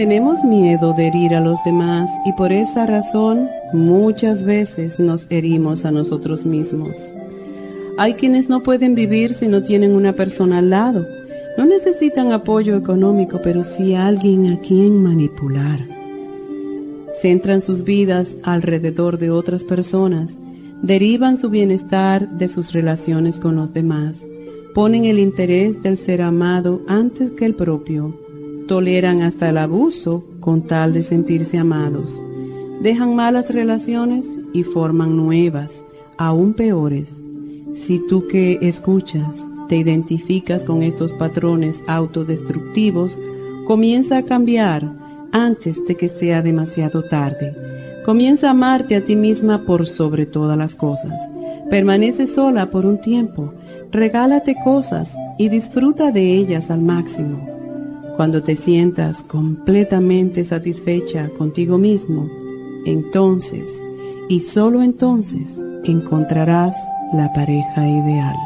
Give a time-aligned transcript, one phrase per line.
[0.00, 5.84] Tenemos miedo de herir a los demás y por esa razón muchas veces nos herimos
[5.84, 6.96] a nosotros mismos.
[7.98, 11.06] Hay quienes no pueden vivir si no tienen una persona al lado.
[11.58, 15.86] No necesitan apoyo económico, pero sí alguien a quien manipular.
[17.20, 20.38] Centran sus vidas alrededor de otras personas,
[20.80, 24.18] derivan su bienestar de sus relaciones con los demás,
[24.74, 28.18] ponen el interés del ser amado antes que el propio,
[28.70, 32.22] toleran hasta el abuso con tal de sentirse amados,
[32.80, 35.82] dejan malas relaciones y forman nuevas,
[36.18, 37.16] aún peores
[37.72, 43.18] si tú que escuchas te identificas con estos patrones autodestructivos,
[43.66, 44.92] comienza a cambiar
[45.32, 47.56] antes de que sea demasiado tarde.
[48.04, 51.20] Comienza a amarte a ti misma por sobre todas las cosas.
[51.70, 53.52] Permanece sola por un tiempo.
[53.90, 57.49] Regálate cosas y disfruta de ellas al máximo.
[58.20, 62.30] Cuando te sientas completamente satisfecha contigo mismo,
[62.84, 63.82] entonces
[64.28, 65.48] y solo entonces
[65.84, 66.74] encontrarás
[67.14, 68.36] la pareja ideal.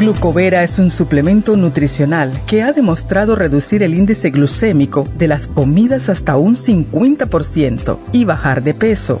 [0.00, 6.08] Glucovera es un suplemento nutricional que ha demostrado reducir el índice glucémico de las comidas
[6.08, 9.20] hasta un 50% y bajar de peso.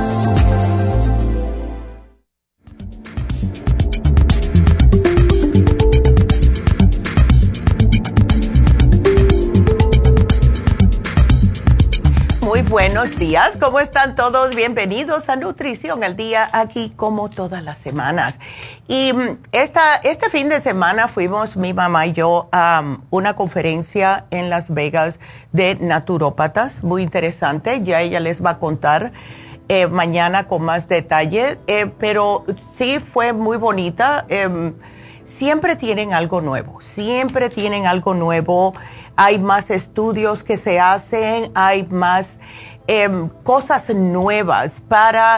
[12.71, 13.57] Buenos días.
[13.59, 14.55] ¿Cómo están todos?
[14.55, 18.39] Bienvenidos a Nutrición al Día, aquí como todas las semanas.
[18.87, 23.35] Y mm, esta, este fin de semana fuimos mi mamá y yo a mm, una
[23.35, 25.19] conferencia en Las Vegas
[25.51, 27.81] de naturópatas, muy interesante.
[27.83, 29.11] Ya ella les va a contar
[29.67, 32.45] eh, mañana con más detalle, eh, pero
[32.77, 34.23] sí fue muy bonita.
[34.29, 34.75] Em,
[35.25, 38.73] siempre tienen algo nuevo, siempre tienen algo nuevo
[39.23, 42.39] hay más estudios que se hacen, hay más
[42.87, 45.37] em, cosas nuevas para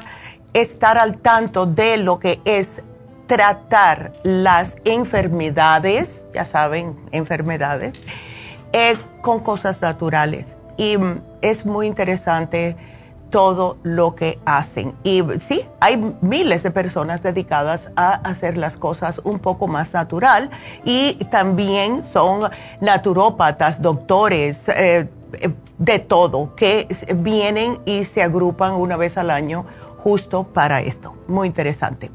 [0.53, 2.81] estar al tanto de lo que es
[3.27, 7.99] tratar las enfermedades, ya saben, enfermedades,
[8.71, 10.55] eh, con cosas naturales.
[10.77, 12.77] Y mm, es muy interesante
[13.33, 14.93] todo lo que hacen.
[15.03, 20.51] Y sí, hay miles de personas dedicadas a hacer las cosas un poco más natural
[20.85, 22.41] y también son
[22.79, 25.09] naturópatas, doctores, eh,
[25.79, 29.65] de todo, que vienen y se agrupan una vez al año
[29.97, 31.15] justo para esto.
[31.27, 32.11] Muy interesante.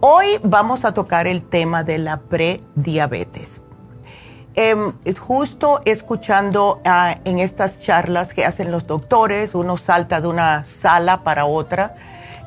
[0.00, 3.60] Hoy vamos a tocar el tema de la prediabetes.
[4.60, 10.64] Em, justo escuchando ah, en estas charlas que hacen los doctores, uno salta de una
[10.64, 11.94] sala para otra.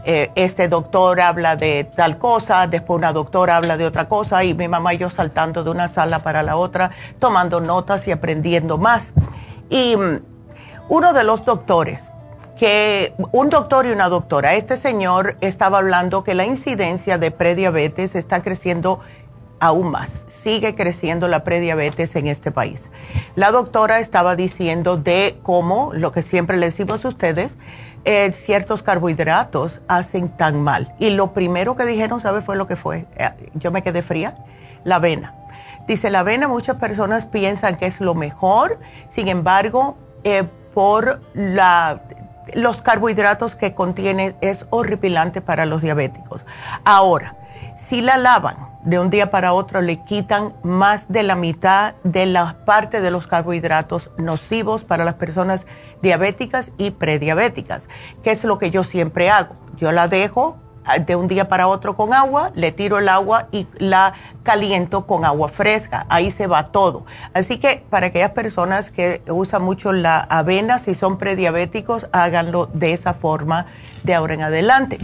[0.03, 4.53] Eh, este doctor habla de tal cosa, después una doctora habla de otra cosa y
[4.53, 8.77] mi mamá y yo saltando de una sala para la otra, tomando notas y aprendiendo
[8.77, 9.13] más.
[9.69, 10.19] Y mm,
[10.89, 12.11] uno de los doctores
[12.57, 18.15] que un doctor y una doctora, este señor estaba hablando que la incidencia de prediabetes
[18.15, 18.99] está creciendo
[19.61, 22.89] aún más, sigue creciendo la prediabetes en este país.
[23.35, 27.51] La doctora estaba diciendo de cómo, lo que siempre le decimos a ustedes,
[28.03, 30.95] eh, ciertos carbohidratos hacen tan mal.
[30.97, 33.05] Y lo primero que dijeron, ¿sabe fue lo que fue?
[33.15, 34.43] Eh, yo me quedé fría,
[34.83, 35.35] la avena.
[35.87, 38.79] Dice, la avena muchas personas piensan que es lo mejor,
[39.09, 40.43] sin embargo, eh,
[40.73, 42.01] por la,
[42.55, 46.41] los carbohidratos que contiene es horripilante para los diabéticos.
[46.83, 47.35] Ahora,
[47.77, 52.25] si la lavan, de un día para otro le quitan más de la mitad de
[52.25, 55.67] la parte de los carbohidratos nocivos para las personas
[56.01, 57.87] diabéticas y prediabéticas,
[58.23, 59.55] que es lo que yo siempre hago.
[59.77, 60.57] Yo la dejo
[61.05, 64.13] de un día para otro con agua, le tiro el agua y la
[64.43, 66.05] caliento con agua fresca.
[66.09, 67.05] Ahí se va todo.
[67.33, 72.91] Así que para aquellas personas que usan mucho la avena, si son prediabéticos, háganlo de
[72.93, 73.67] esa forma
[74.03, 74.97] de ahora en adelante.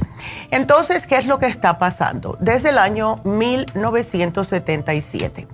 [0.51, 2.37] Entonces, ¿qué es lo que está pasando?
[2.39, 5.47] Desde el año 1977,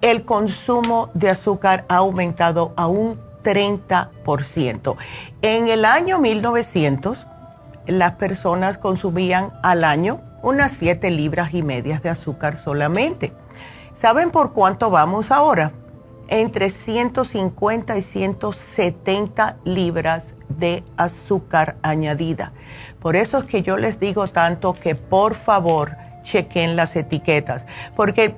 [0.00, 4.96] el consumo de azúcar ha aumentado a un 30%.
[5.42, 7.26] En el año 1900,
[7.86, 13.32] las personas consumían al año unas 7 libras y medias de azúcar solamente.
[13.94, 15.72] ¿Saben por cuánto vamos ahora?
[16.28, 22.52] Entre 150 y 170 libras de azúcar añadida.
[23.00, 28.36] Por eso es que yo les digo tanto que por favor chequen las etiquetas, porque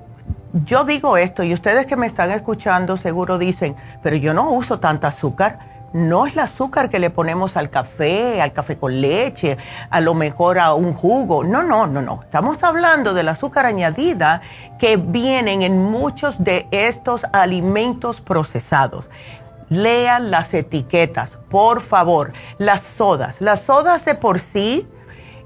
[0.64, 4.78] yo digo esto y ustedes que me están escuchando seguro dicen, pero yo no uso
[4.80, 5.73] tanta azúcar.
[5.94, 9.58] No es el azúcar que le ponemos al café, al café con leche,
[9.90, 11.44] a lo mejor a un jugo.
[11.44, 12.24] No, no, no, no.
[12.24, 14.42] Estamos hablando del azúcar añadida
[14.80, 19.08] que vienen en muchos de estos alimentos procesados.
[19.68, 22.32] Lean las etiquetas, por favor.
[22.58, 23.40] Las sodas.
[23.40, 24.88] Las sodas de por sí,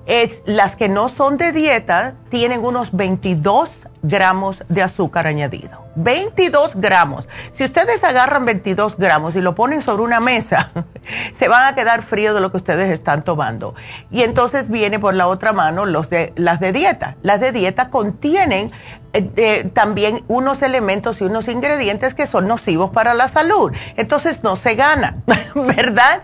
[0.06, 3.68] es, las que no son de dieta, tienen unos 22
[4.00, 5.88] gramos de azúcar añadido.
[5.98, 7.28] 22 gramos.
[7.52, 10.70] Si ustedes agarran 22 gramos y lo ponen sobre una mesa,
[11.34, 13.74] se van a quedar fríos de lo que ustedes están tomando.
[14.10, 17.16] Y entonces viene por la otra mano los de, las de dieta.
[17.22, 18.70] Las de dieta contienen
[19.14, 23.72] eh, también unos elementos y unos ingredientes que son nocivos para la salud.
[23.96, 25.22] Entonces no se gana,
[25.55, 26.22] ¿verdad?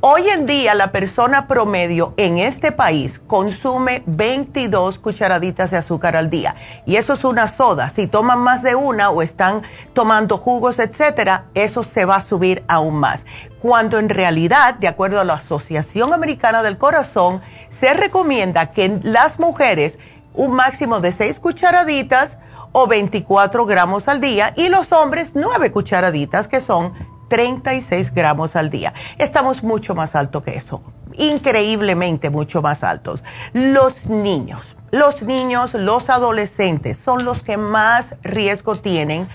[0.00, 6.30] Hoy en día la persona promedio en este país consume 22 cucharaditas de azúcar al
[6.30, 6.54] día.
[6.86, 7.90] Y eso es una soda.
[7.90, 9.62] Si toman más de una o están
[9.92, 13.26] tomando jugos, etcétera, eso se va a subir aún más.
[13.60, 19.38] Cuando en realidad, de acuerdo a la Asociación Americana del Corazón, se recomienda que las
[19.38, 19.98] mujeres
[20.34, 22.38] un máximo de 6 cucharaditas
[22.72, 26.92] o 24 gramos al día y los hombres 9 cucharaditas que son
[27.28, 28.92] 36 gramos al día.
[29.18, 30.82] Estamos mucho más alto que eso,
[31.14, 33.22] increíblemente mucho más altos.
[33.52, 39.28] Los niños, los niños, los adolescentes son los que más riesgo tienen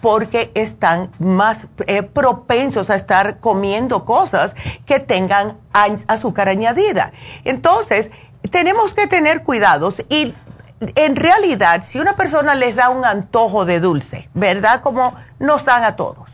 [0.00, 4.54] porque están más eh, propensos a estar comiendo cosas
[4.86, 5.58] que tengan
[6.06, 7.12] azúcar añadida.
[7.44, 8.10] Entonces,
[8.50, 10.34] tenemos que tener cuidados y
[10.80, 14.80] en realidad, si una persona les da un antojo de dulce, ¿verdad?
[14.80, 16.30] Como nos dan a todos.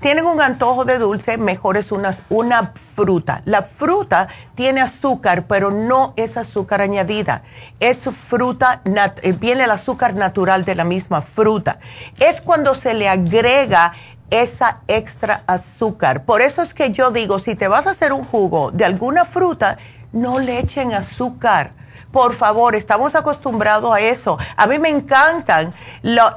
[0.00, 3.40] Tienen un antojo de dulce, mejor es una, una fruta.
[3.46, 7.42] La fruta tiene azúcar, pero no es azúcar añadida.
[7.80, 11.78] Es fruta, eh, viene el azúcar natural de la misma fruta.
[12.18, 13.92] Es cuando se le agrega
[14.30, 16.24] esa extra azúcar.
[16.24, 19.24] Por eso es que yo digo, si te vas a hacer un jugo de alguna
[19.24, 19.78] fruta,
[20.14, 21.72] no le echen azúcar.
[22.10, 24.38] Por favor, estamos acostumbrados a eso.
[24.56, 25.74] A mí me encantan,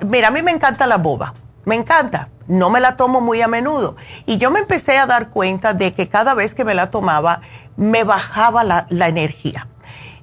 [0.06, 2.30] mira, a mí me encanta la boba, me encanta.
[2.48, 3.98] No me la tomo muy a menudo.
[4.26, 7.42] Y yo me empecé a dar cuenta de que cada vez que me la tomaba,
[7.76, 9.68] me bajaba la, energía.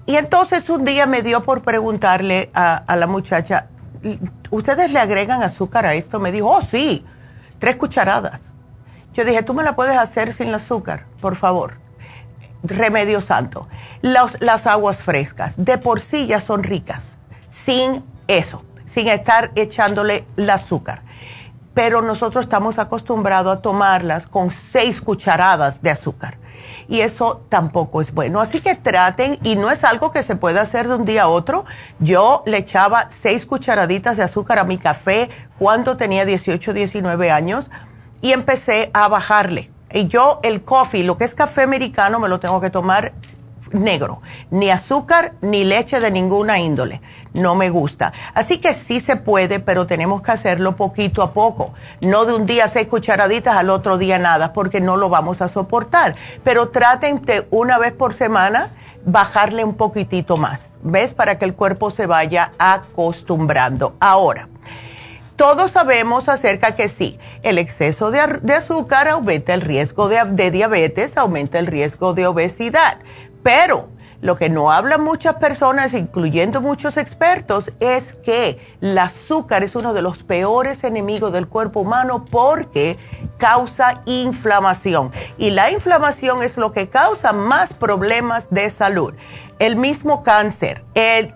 [0.07, 3.69] Y entonces un día me dio por preguntarle a, a, la muchacha,
[4.51, 6.19] ¿ustedes le agregan azúcar a esto?
[6.19, 7.05] Me dijo, oh sí,
[7.59, 8.41] tres cucharadas.
[9.13, 11.84] Yo dije, ¿tú me la puedes hacer sin azúcar, por favor?
[12.65, 13.69] Remedio santo.
[14.03, 17.05] las aguas frescas de por sí ya son ricas,
[17.51, 21.03] sin eso, sin estar echándole el azúcar.
[21.75, 26.39] Pero nosotros estamos acostumbrados a tomarlas con seis cucharadas de azúcar.
[26.87, 28.41] Y eso tampoco es bueno.
[28.41, 31.29] Así que traten, y no es algo que se pueda hacer de un día a
[31.29, 31.65] otro.
[31.99, 37.71] Yo le echaba seis cucharaditas de azúcar a mi café cuando tenía 18, 19 años
[38.21, 42.41] y empecé a bajarle y yo el coffee, lo que es café americano, me lo
[42.41, 43.13] tengo que tomar
[43.71, 44.21] negro,
[44.51, 47.01] ni azúcar ni leche de ninguna índole.
[47.33, 48.13] No me gusta.
[48.35, 51.75] Así que sí se puede, pero tenemos que hacerlo poquito a poco.
[52.01, 55.49] No de un día seis cucharaditas, al otro día nada, porque no lo vamos a
[55.49, 56.17] soportar.
[56.43, 58.73] Pero traten de una vez por semana
[59.05, 61.13] bajarle un poquitito más, ¿ves?
[61.13, 63.97] Para que el cuerpo se vaya acostumbrando.
[64.01, 64.49] Ahora,
[65.37, 68.21] todos sabemos acerca que sí, el exceso de,
[68.53, 72.99] azúcar aumenta el riesgo de, diabetes, aumenta el riesgo de obesidad,
[73.43, 73.89] pero
[74.25, 79.93] lo que no hablan muchas personas, incluyendo muchos expertos, es que el azúcar es uno
[79.93, 82.97] de los peores enemigos del cuerpo humano porque
[83.37, 85.13] causa inflamación.
[85.37, 89.13] Y la inflamación es lo que causa más problemas de salud
[89.59, 91.35] el mismo cáncer, el,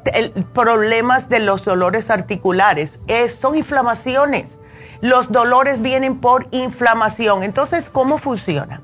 [0.54, 2.98] problemas de los dolores articulares,
[3.38, 4.58] son inflamaciones.
[5.00, 7.42] Los dolores vienen por inflamación.
[7.42, 8.82] Entonces, ¿cómo funciona?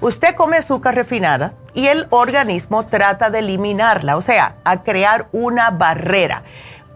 [0.00, 5.70] Usted come azúcar refinada y el organismo trata de eliminarla, o sea, a crear una
[5.70, 6.44] barrera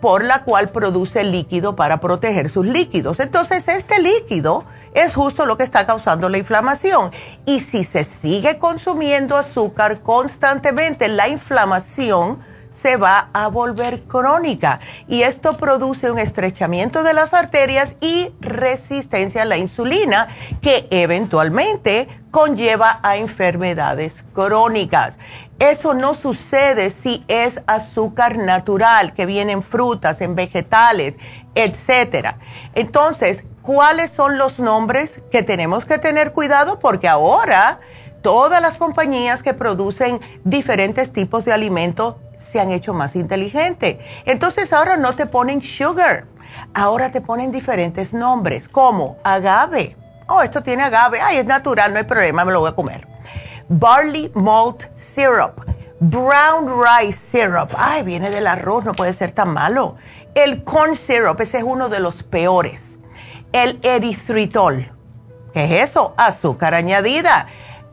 [0.00, 3.18] por la cual produce líquido para proteger sus líquidos.
[3.20, 7.10] Entonces, este líquido es justo lo que está causando la inflamación.
[7.44, 12.40] Y si se sigue consumiendo azúcar constantemente, la inflamación
[12.74, 19.42] se va a volver crónica y esto produce un estrechamiento de las arterias y resistencia
[19.42, 20.28] a la insulina
[20.60, 25.18] que eventualmente conlleva a enfermedades crónicas.
[25.58, 31.14] Eso no sucede si es azúcar natural que viene en frutas, en vegetales,
[31.54, 32.38] etcétera.
[32.74, 37.78] Entonces, cuáles son los nombres que tenemos que tener cuidado porque ahora
[38.22, 43.98] todas las compañías que producen diferentes tipos de alimentos se han hecho más inteligentes.
[44.24, 46.26] Entonces ahora no te ponen sugar,
[46.74, 49.96] ahora te ponen diferentes nombres como agave.
[50.28, 53.06] Oh, esto tiene agave, ay, es natural, no hay problema, me lo voy a comer.
[53.68, 55.60] Barley malt syrup,
[56.00, 59.96] brown rice syrup, ay, viene del arroz, no puede ser tan malo.
[60.34, 62.92] El corn syrup, ese es uno de los peores
[63.52, 64.90] el eritritol.
[65.52, 66.14] ¿Qué es eso?
[66.16, 67.46] Azúcar añadida.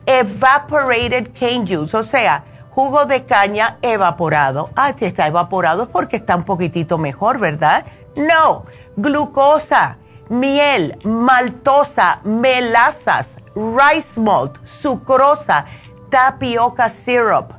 [0.06, 2.44] Evaporated cane juice, o sea,
[2.80, 4.70] jugo de caña evaporado.
[4.74, 7.84] Ah, si está evaporado porque está un poquitito mejor, ¿verdad?
[8.16, 8.64] No,
[8.96, 9.98] glucosa,
[10.30, 15.66] miel, maltosa, melazas, rice malt, sucrosa,
[16.08, 17.52] tapioca syrup.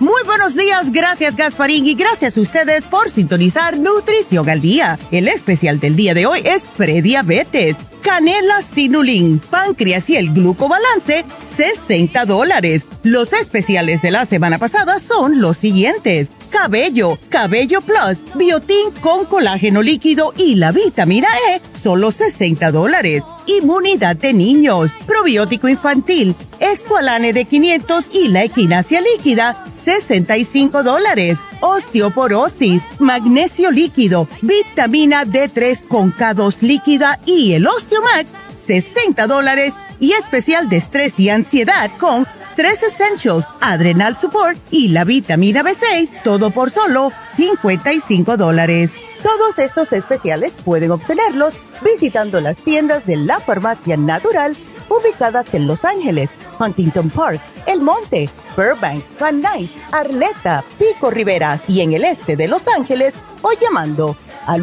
[0.00, 4.98] Muy buenos días, gracias Gasparín y gracias a ustedes por sintonizar Nutrición al Día.
[5.12, 11.24] El especial del día de hoy es prediabetes, canela sinulín, páncreas y el glucobalance,
[11.56, 12.84] 60 dólares.
[13.04, 16.28] Los especiales de la semana pasada son los siguientes.
[16.54, 23.24] Cabello, Cabello Plus, Biotín con colágeno líquido y la vitamina E, solo 60 dólares.
[23.46, 31.38] Inmunidad de niños, probiótico infantil, Esqualane de 500 y la equinacia líquida, 65 dólares.
[31.60, 38.26] Osteoporosis, magnesio líquido, vitamina D3 con K2 líquida y el Osteomax,
[38.66, 39.74] 60 dólares.
[40.00, 46.22] Y especial de estrés y ansiedad con Stress Essentials, Adrenal Support y la vitamina B6,
[46.22, 48.90] todo por solo 55 dólares.
[49.22, 54.56] Todos estos especiales pueden obtenerlos visitando las tiendas de la farmacia natural
[54.88, 56.30] ubicadas en Los Ángeles,
[56.60, 62.48] Huntington Park, El Monte, Burbank, Van Nuys, Arleta, Pico Rivera y en el este de
[62.48, 64.16] Los Ángeles o llamando
[64.46, 64.62] al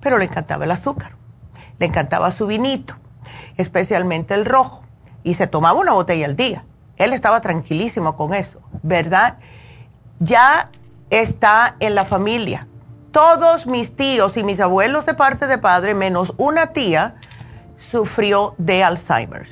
[0.00, 1.12] pero le encantaba el azúcar.
[1.78, 2.94] Le encantaba su vinito,
[3.56, 4.82] especialmente el rojo.
[5.22, 6.64] Y se tomaba una botella al día.
[6.96, 9.38] Él estaba tranquilísimo con eso, ¿verdad?
[10.18, 10.70] Ya
[11.10, 12.66] está en la familia.
[13.12, 17.14] Todos mis tíos y mis abuelos de parte de padre, menos una tía,
[17.78, 19.48] sufrió de Alzheimer.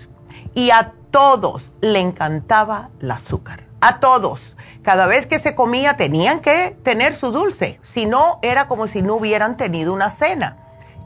[0.55, 3.65] Y a todos le encantaba el azúcar.
[3.81, 4.57] A todos.
[4.83, 7.81] Cada vez que se comía tenían que tener su dulce.
[7.83, 10.59] Si no, era como si no hubieran tenido una cena.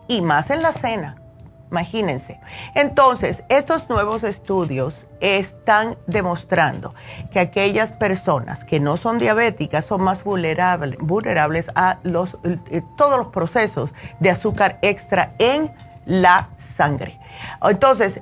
[0.09, 1.17] Y más en la cena.
[1.71, 2.41] Imagínense.
[2.75, 6.95] Entonces, estos nuevos estudios están demostrando
[7.31, 13.19] que aquellas personas que no son diabéticas son más vulnerables, vulnerables a los, eh, todos
[13.19, 15.73] los procesos de azúcar extra en
[16.11, 17.21] la sangre.
[17.63, 18.21] Entonces,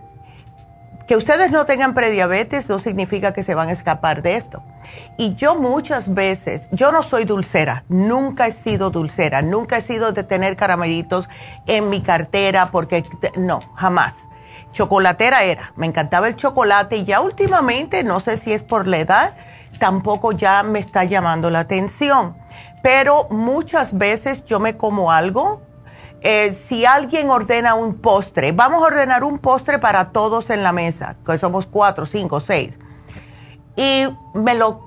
[1.06, 4.62] que ustedes no tengan prediabetes no significa que se van a escapar de esto.
[5.16, 10.12] Y yo muchas veces, yo no soy dulcera, nunca he sido dulcera, nunca he sido
[10.12, 11.30] de tener caramelitos
[11.66, 13.04] en mi cartera, porque
[13.36, 14.28] no, jamás.
[14.72, 18.98] Chocolatera era, me encantaba el chocolate y ya últimamente, no sé si es por la
[18.98, 19.34] edad,
[19.78, 22.36] tampoco ya me está llamando la atención.
[22.82, 25.62] Pero muchas veces yo me como algo
[26.20, 30.72] eh, si alguien ordena un postre, vamos a ordenar un postre para todos en la
[30.72, 32.78] mesa, que somos cuatro, cinco, seis.
[33.76, 34.04] Y
[34.34, 34.84] me lo,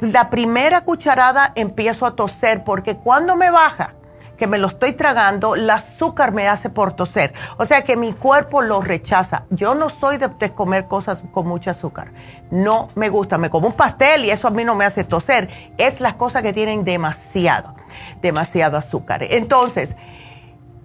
[0.00, 3.94] la primera cucharada empiezo a toser porque cuando me baja,
[4.36, 7.32] que me lo estoy tragando, el azúcar me hace por toser.
[7.56, 9.44] O sea que mi cuerpo lo rechaza.
[9.48, 12.12] Yo no soy de, de, comer cosas con mucho azúcar.
[12.50, 13.38] No me gusta.
[13.38, 15.48] Me como un pastel y eso a mí no me hace toser.
[15.78, 17.76] Es las cosas que tienen demasiado,
[18.20, 19.22] demasiado azúcar.
[19.22, 19.94] Entonces,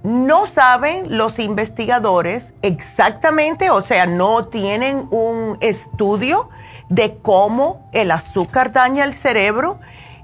[0.04, 6.50] no saben los investigadores exactamente, o sea, no tienen un estudio
[6.90, 9.80] de cómo el azúcar daña el cerebro,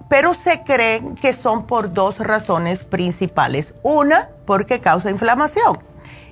[0.10, 3.74] pero se creen que son por dos razones principales.
[3.84, 5.80] Una, porque causa inflamación.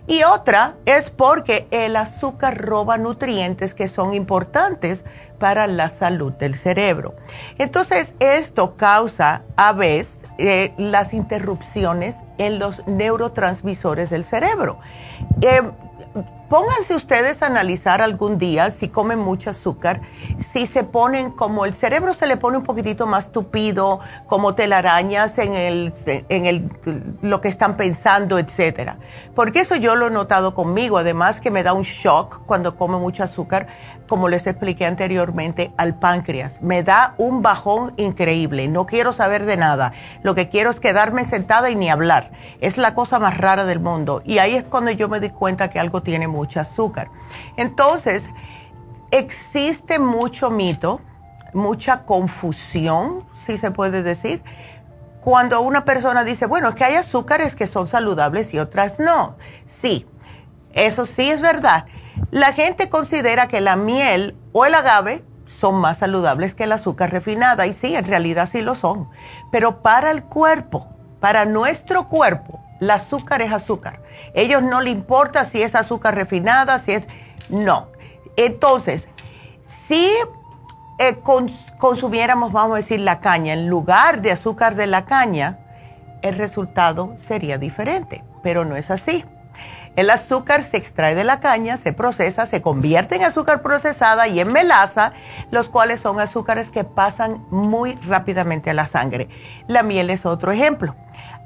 [0.06, 5.04] Y otra es porque el azúcar roba nutrientes que son importantes
[5.40, 7.16] para la salud del cerebro.
[7.58, 14.80] Entonces, esto causa a veces eh, las interrupciones en los neurotransmisores del cerebro.
[15.42, 15.62] Eh,
[16.54, 20.02] pónganse ustedes a analizar algún día si comen mucho azúcar,
[20.40, 25.40] si se ponen como el cerebro se le pone un poquitito más tupido, como telarañas
[25.40, 26.70] en el, en el,
[27.22, 29.00] lo que están pensando, etcétera.
[29.34, 33.00] Porque eso yo lo he notado conmigo, además que me da un shock cuando como
[33.00, 33.68] mucho azúcar
[34.08, 36.62] como les expliqué anteriormente, al páncreas.
[36.62, 38.68] Me da un bajón increíble.
[38.68, 39.94] No quiero saber de nada.
[40.22, 42.32] Lo que quiero es quedarme sentada y ni hablar.
[42.62, 44.22] Es la cosa más rara del mundo.
[44.26, 47.10] Y ahí es cuando yo me di cuenta que algo tiene mucho azúcar.
[47.58, 48.30] Entonces,
[49.12, 51.02] existe mucho mito,
[51.54, 54.44] mucha confusión, si se puede decir,
[55.22, 59.38] cuando una persona dice, bueno, es que hay azúcares que son saludables y otras no.
[59.68, 60.06] Sí,
[60.74, 61.86] eso sí es verdad
[62.34, 67.12] la gente considera que la miel o el agave son más saludables que el azúcar
[67.12, 69.08] refinada y sí, en realidad sí lo son.
[69.52, 70.88] Pero para el cuerpo,
[71.20, 74.02] para nuestro cuerpo, el azúcar es azúcar.
[74.34, 77.04] Ellos no le importa si es azúcar refinada, si es...
[77.50, 77.90] No.
[78.36, 79.08] Entonces,
[79.88, 80.10] si
[80.98, 81.20] eh,
[81.78, 85.60] consumiéramos, vamos a decir, la caña en lugar de azúcar de la caña,
[86.24, 89.24] el resultado sería diferente, pero no es así.
[89.96, 94.40] El azúcar se extrae de la caña, se procesa, se convierte en azúcar procesada y
[94.40, 95.14] en melaza,
[95.52, 99.30] los cuales son azúcares que pasan muy rápidamente a la sangre.
[99.68, 100.96] La miel es otro ejemplo.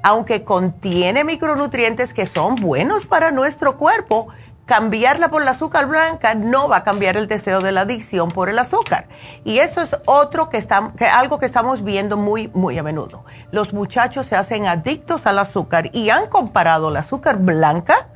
[0.02, 4.28] Aunque contiene micronutrientes que son buenos para nuestro cuerpo,
[4.64, 8.48] cambiarla por la azúcar blanca no va a cambiar el deseo de la adicción por
[8.48, 9.08] el azúcar.
[9.44, 10.64] Y eso es otro que,
[10.96, 13.24] que algo que estamos viendo muy, muy a menudo.
[13.50, 18.07] Los muchachos se hacen adictos al azúcar y han comparado la azúcar blanca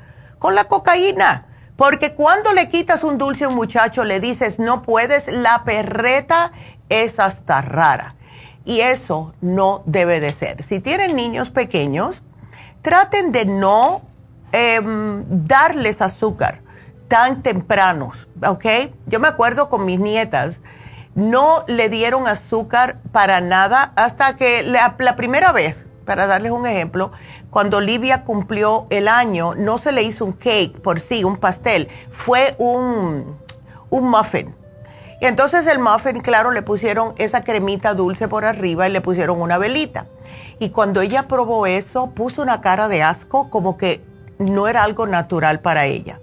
[0.42, 1.46] con la cocaína.
[1.76, 6.52] Porque cuando le quitas un dulce a un muchacho, le dices, no puedes, la perreta
[6.90, 8.14] es hasta rara.
[8.64, 10.62] Y eso no debe de ser.
[10.64, 12.22] Si tienen niños pequeños,
[12.82, 14.02] traten de no
[14.52, 16.60] em, darles azúcar
[17.08, 18.64] tan tempranos, ¿ok?
[19.06, 20.60] Yo me acuerdo con mis nietas,
[21.14, 27.12] no le dieron azúcar para nada hasta que la primera vez, para darles un ejemplo,
[27.52, 31.88] cuando Olivia cumplió el año, no se le hizo un cake por sí, un pastel,
[32.10, 33.36] fue un,
[33.90, 34.54] un muffin.
[35.20, 39.42] Y entonces el muffin, claro, le pusieron esa cremita dulce por arriba y le pusieron
[39.42, 40.06] una velita.
[40.60, 44.02] Y cuando ella probó eso, puso una cara de asco como que
[44.38, 46.20] no era algo natural para ella.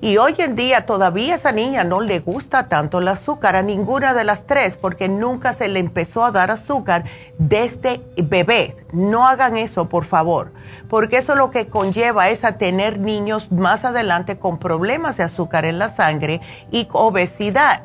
[0.00, 4.12] Y hoy en día todavía esa niña no le gusta tanto el azúcar, a ninguna
[4.12, 7.04] de las tres, porque nunca se le empezó a dar azúcar
[7.38, 8.74] desde bebé.
[8.92, 10.52] No hagan eso, por favor,
[10.90, 15.64] porque eso lo que conlleva es a tener niños más adelante con problemas de azúcar
[15.64, 17.84] en la sangre y obesidad.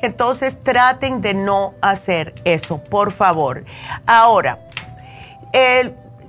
[0.00, 3.64] Entonces traten de no hacer eso, por favor.
[4.06, 4.60] Ahora,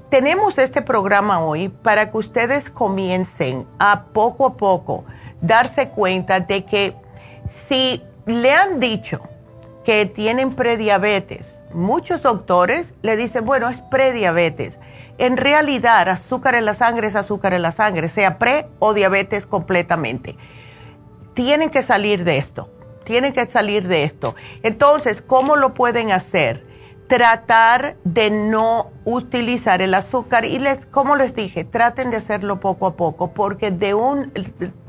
[0.09, 5.05] tenemos este programa hoy para que ustedes comiencen a poco a poco
[5.41, 6.95] darse cuenta de que
[7.49, 9.21] si le han dicho
[9.85, 14.79] que tienen prediabetes, muchos doctores le dicen, bueno, es prediabetes.
[15.19, 19.45] En realidad, azúcar en la sangre es azúcar en la sangre, sea pre o diabetes
[19.45, 20.37] completamente.
[21.33, 22.69] Tienen que salir de esto,
[23.03, 24.35] tienen que salir de esto.
[24.63, 26.68] Entonces, ¿cómo lo pueden hacer?
[27.09, 32.85] Tratar de no utilizar el azúcar y les, como les dije, traten de hacerlo poco
[32.85, 34.31] a poco porque de un,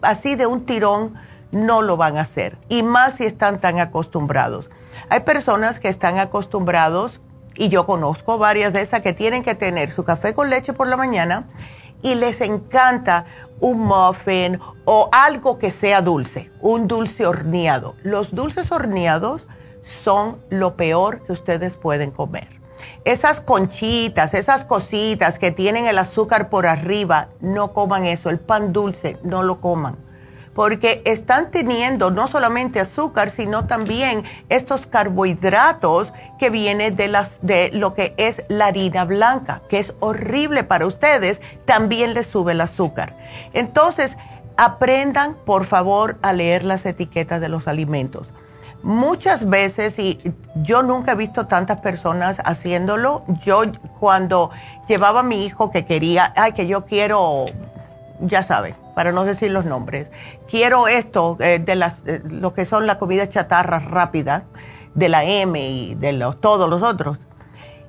[0.03, 1.15] así de un tirón
[1.51, 4.69] no lo van a hacer y más si están tan acostumbrados.
[5.09, 7.21] Hay personas que están acostumbrados,
[7.57, 10.89] y yo conozco varias de esas, que tienen que tener su café con leche por
[10.89, 11.49] la mañana
[12.03, 13.25] y les encanta
[13.61, 17.97] un muffin o algo que sea dulce, un dulce horneado.
[18.03, 19.47] Los dulces horneados
[20.05, 22.61] son lo peor que ustedes pueden comer.
[23.05, 28.31] Esas conchitas, esas cositas que tienen el azúcar por arriba, no coman eso.
[28.31, 29.97] El pan dulce, no lo coman
[30.55, 37.71] porque están teniendo no solamente azúcar, sino también estos carbohidratos que vienen de, las, de
[37.73, 42.61] lo que es la harina blanca, que es horrible para ustedes, también les sube el
[42.61, 43.17] azúcar.
[43.53, 44.17] Entonces,
[44.57, 48.27] aprendan, por favor, a leer las etiquetas de los alimentos.
[48.83, 50.19] Muchas veces, y
[50.55, 53.63] yo nunca he visto tantas personas haciéndolo, yo
[53.99, 54.51] cuando
[54.89, 57.45] llevaba a mi hijo que quería, ay, que yo quiero,
[58.21, 60.11] ya saben, para no decir los nombres.
[60.49, 64.45] Quiero esto eh, de las, eh, lo que son la comida chatarra rápida,
[64.95, 67.19] de la M y de los, todos los otros.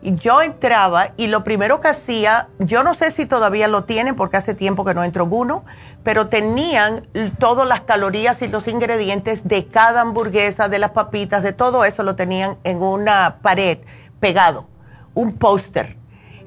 [0.02, 4.16] Y yo entraba y lo primero que hacía, yo no sé si todavía lo tienen
[4.16, 5.64] porque hace tiempo que no entro uno,
[6.04, 7.08] pero tenían
[7.40, 12.04] todas las calorías y los ingredientes de cada hamburguesa, de las papitas, de todo eso
[12.04, 13.80] lo tenían en una pared
[14.20, 14.68] pegado,
[15.14, 16.02] un póster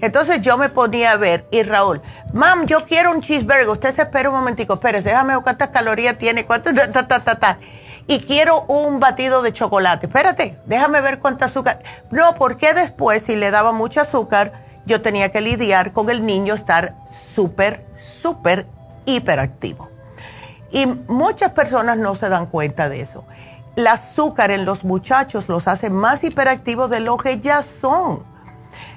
[0.04, 2.02] entonces yo me ponía a ver, y Raúl,
[2.34, 3.68] mam, yo quiero un cheeseburger.
[3.70, 7.34] Usted se espera un momentico, espérese, déjame ver cuántas calorías tiene, cuántas, ta, ta, ta,
[7.36, 7.58] ta,
[8.06, 10.06] Y quiero un batido de chocolate.
[10.06, 11.82] Espérate, déjame ver cuánta azúcar.
[12.10, 16.52] No, porque después, si le daba mucho azúcar, yo tenía que lidiar con el niño
[16.52, 18.66] estar súper, súper
[19.06, 19.88] hiperactivo.
[20.70, 23.24] Y muchas personas no se dan cuenta de eso.
[23.76, 28.24] El azúcar en los muchachos los hace más hiperactivos de lo que ya son.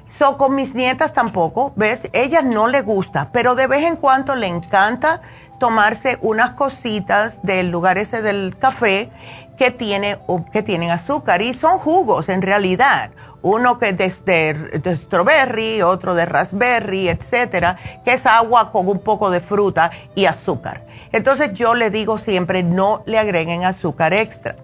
[0.10, 2.10] So, con mis nietas tampoco, ¿ves?
[2.14, 5.22] Ella no le gusta, pero de vez en cuando le encanta
[5.60, 9.12] tomarse unas cositas del lugar ese del café
[9.58, 10.20] que, tiene,
[10.52, 13.12] que tienen azúcar y son jugos en realidad.
[13.42, 19.00] Uno que es de, de, strawberry, otro de raspberry, etcétera, que es agua con un
[19.00, 20.86] poco de fruta y azúcar.
[21.12, 24.56] Entonces yo le digo siempre no le agreguen azúcar extra.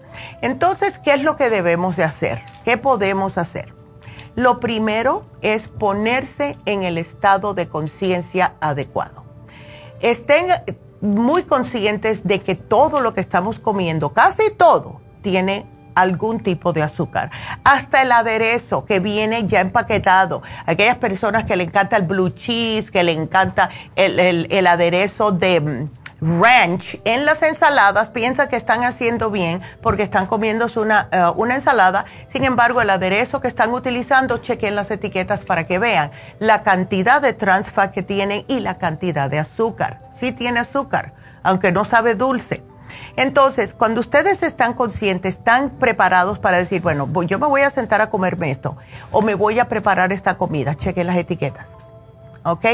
[0.42, 2.42] Entonces, ¿qué es lo que debemos de hacer?
[2.66, 3.74] ¿Qué podemos hacer?
[4.36, 9.24] Lo primero es ponerse en el estado de conciencia adecuado.
[10.02, 10.48] Estén
[11.02, 16.84] muy conscientes de que todo lo que estamos comiendo, casi todo, tiene algún tipo de
[16.84, 17.32] azúcar.
[17.64, 20.42] Hasta el aderezo que viene ya empaquetado.
[20.66, 25.90] Aquellas personas que le encanta el blue cheese, que le encanta el, aderezo de mm,
[26.42, 31.56] ranch en las ensaladas, piensa que están haciendo bien porque están comiéndose una, eh, una
[31.56, 32.06] ensalada.
[32.30, 37.22] Sin embargo, el aderezo que están utilizando, chequen las etiquetas para que vean la cantidad
[37.22, 40.02] de trans fat que tienen y la cantidad de azúcar.
[40.14, 42.64] Sí tiene azúcar, aunque no sabe dulce.
[43.16, 48.02] Entonces, cuando ustedes están conscientes, están preparados para decir, bueno, yo me voy a sentar
[48.02, 48.78] a comerme esto
[49.12, 51.70] o me voy a preparar esta comida, chequen las etiquetas.
[52.44, 52.66] ¿Ok?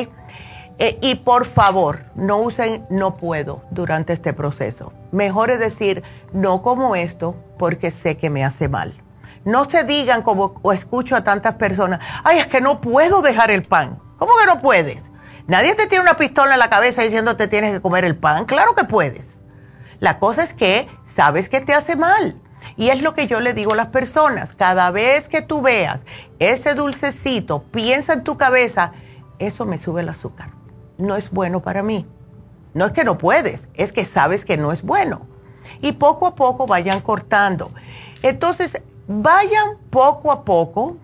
[0.82, 4.94] Eh, y por favor, no usen no puedo durante este proceso.
[5.12, 9.04] Mejor es decir, no como esto porque sé que me hace mal.
[9.44, 13.52] No se digan como o escucho a tantas personas, ay, es que no puedo dejar
[13.52, 14.00] el pan.
[14.18, 15.02] ¿Cómo que no puedes?
[15.48, 18.46] Nadie te tiene una pistola en la cabeza diciendo te tienes que comer el pan.
[18.46, 19.29] Claro que puedes.
[20.00, 22.40] La cosa es que sabes que te hace mal.
[22.76, 24.54] Y es lo que yo le digo a las personas.
[24.54, 26.02] Cada vez que tú veas
[26.40, 28.94] ese dulcecito, piensa en tu cabeza,
[29.40, 30.60] eso me sube el azúcar
[31.00, 32.06] no es bueno para mí.
[32.76, 35.22] No es que no puedes, es que sabes que no es bueno.
[35.82, 37.72] Y poco a poco vayan cortando.
[38.22, 40.98] Entonces, vayan poco a poco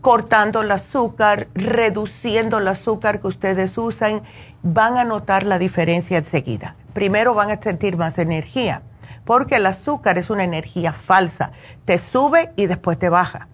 [0.00, 4.22] cortando el azúcar, reduciendo el azúcar que ustedes usan,
[4.62, 6.76] van a notar la diferencia enseguida.
[6.94, 8.82] Primero van a sentir más energía,
[9.24, 11.52] porque el azúcar es una energía falsa.
[11.84, 13.48] Te sube y después te baja.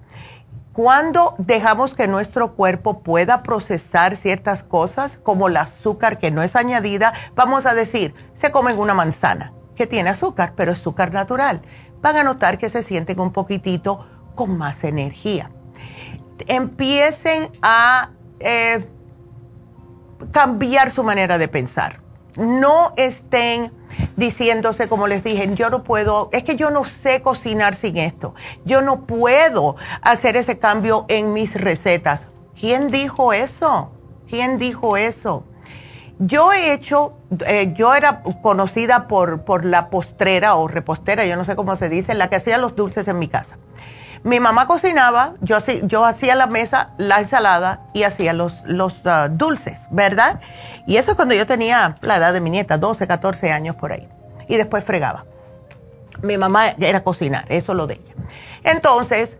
[0.72, 6.54] Cuando dejamos que nuestro cuerpo pueda procesar ciertas cosas, como el azúcar que no es
[6.54, 11.62] añadida, vamos a decir, se comen una manzana que tiene azúcar, pero es azúcar natural.
[12.00, 15.50] Van a notar que se sienten un poquitito con más energía.
[16.46, 18.86] Empiecen a eh,
[20.32, 21.99] cambiar su manera de pensar.
[22.36, 23.72] No estén
[24.16, 28.34] diciéndose, como les dije, yo no puedo, es que yo no sé cocinar sin esto,
[28.64, 32.22] yo no puedo hacer ese cambio en mis recetas.
[32.58, 33.92] ¿Quién dijo eso?
[34.28, 35.44] ¿Quién dijo eso?
[36.18, 37.14] Yo he hecho,
[37.46, 41.88] eh, yo era conocida por, por la postrera o repostera, yo no sé cómo se
[41.88, 43.56] dice, la que hacía los dulces en mi casa.
[44.22, 49.28] Mi mamá cocinaba, yo, yo hacía la mesa, la ensalada y hacía los, los ah,
[49.30, 50.40] dulces, ¿verdad?
[50.90, 53.92] Y eso es cuando yo tenía la edad de mi nieta, 12, 14 años por
[53.92, 54.08] ahí.
[54.48, 55.24] Y después fregaba.
[56.20, 58.14] Mi mamá era cocinar, eso lo de ella.
[58.64, 59.38] Entonces,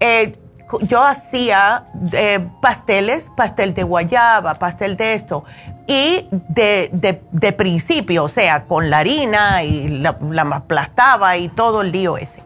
[0.00, 0.36] eh,
[0.82, 5.44] yo hacía eh, pasteles, pastel de guayaba, pastel de esto,
[5.86, 10.18] y de, principio, o sea, con la harina y la,
[10.50, 12.42] aplastaba y todo el lío ese.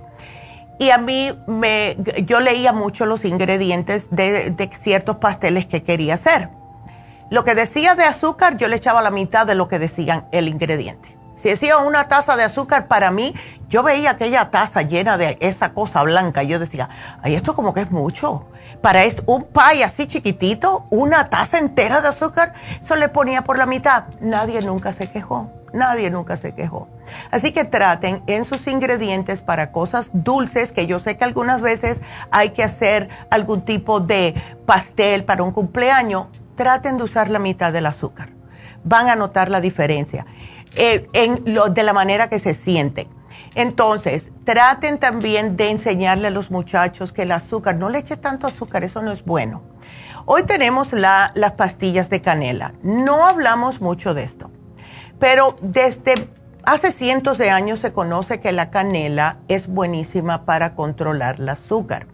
[0.78, 6.50] Y a mí, me, yo leía mucho los ingredientes de ciertos pasteles que quería hacer.
[7.32, 10.48] Lo que decía de azúcar, yo le echaba la mitad de lo que decían el
[10.48, 11.16] ingrediente.
[11.36, 13.34] Si decía una taza de azúcar, para mí,
[13.70, 16.90] yo veía aquella taza llena de esa cosa blanca y yo decía,
[17.22, 18.50] ay, esto como que es mucho.
[18.82, 23.64] Para un pie así chiquitito, una taza entera de azúcar, eso le ponía por la
[23.64, 24.04] mitad.
[24.20, 25.50] Nadie nunca se quejó.
[25.72, 26.88] Nadie nunca se quejó.
[27.30, 32.02] Así que traten en sus ingredientes para cosas dulces, que yo sé que algunas veces
[32.30, 34.34] hay que hacer algún tipo de
[34.66, 38.30] pastel para un cumpleaños, traten de usar la mitad del azúcar.
[38.84, 40.26] Van a notar la diferencia.
[40.74, 43.08] Eh, en lo, de la manera que se sienten.
[43.54, 48.46] Entonces, traten también de enseñarle a los muchachos que el azúcar, no le eche tanto
[48.46, 49.62] azúcar, eso no es bueno.
[50.24, 52.72] Hoy tenemos la, las pastillas de canela.
[52.82, 54.50] No hablamos mucho de esto,
[55.18, 56.28] pero desde
[56.64, 62.06] hace cientos de años se conoce que la canela es buenísima para controlar el azúcar.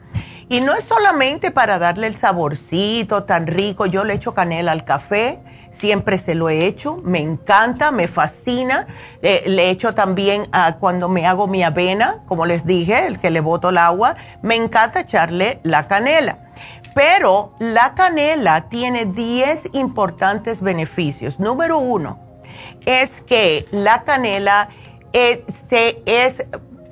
[0.49, 4.85] Y no es solamente para darle el saborcito tan rico, yo le echo canela al
[4.85, 5.41] café,
[5.73, 8.87] siempre se lo he hecho, me encanta, me fascina.
[9.21, 13.41] le echo también a cuando me hago mi avena, como les dije, el que le
[13.41, 16.39] boto el agua, me encanta echarle la canela.
[16.95, 21.39] Pero la canela tiene 10 importantes beneficios.
[21.39, 22.19] Número uno
[22.87, 24.71] es que la canela
[25.13, 26.47] es, es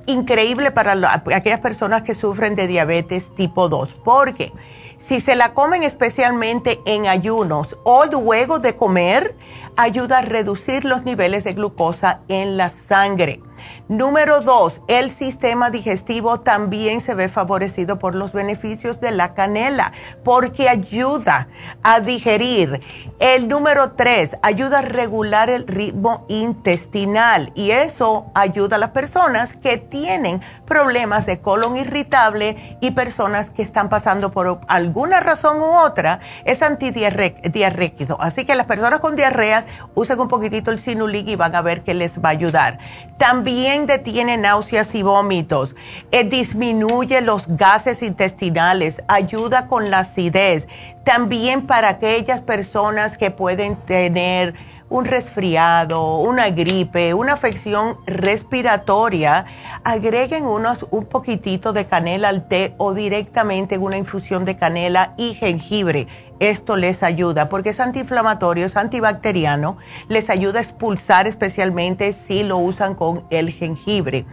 [0.07, 3.93] increíble para aquellas personas que sufren de diabetes tipo 2.
[4.03, 4.51] ¿Por qué?
[4.97, 9.35] Si se la comen especialmente en ayunos o luego de comer,
[9.75, 13.41] ayuda a reducir los niveles de glucosa en la sangre.
[13.87, 19.93] Número dos, el sistema digestivo también se ve favorecido por los beneficios de la canela
[20.23, 21.47] porque ayuda
[21.83, 22.81] a digerir.
[23.19, 29.55] El número tres, ayuda a regular el ritmo intestinal y eso ayuda a las personas
[29.55, 35.65] que tienen problemas de colon irritable y personas que están pasando por alguna razón u
[35.65, 38.17] otra, es antidiarréquido.
[38.21, 39.65] Así que las personas con diarrea
[39.95, 42.79] usen un poquitito el Sinulig y van a ver que les va a ayudar.
[43.17, 45.73] También detiene náuseas y vómitos,
[46.11, 50.67] eh, disminuye los gases intestinales, ayuda con la acidez.
[51.05, 54.53] También para aquellas personas que pueden tener
[54.89, 59.45] un resfriado, una gripe, una afección respiratoria,
[59.83, 65.35] agreguen unos, un poquitito de canela al té o directamente una infusión de canela y
[65.35, 66.07] jengibre.
[66.39, 72.57] Esto les ayuda porque es antiinflamatorio, es antibacteriano, les ayuda a expulsar especialmente si lo
[72.57, 74.25] usan con el jengibre.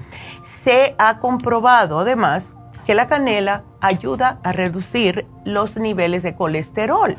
[0.62, 7.16] Se ha comprobado además que la canela ayuda a reducir los niveles de colesterol.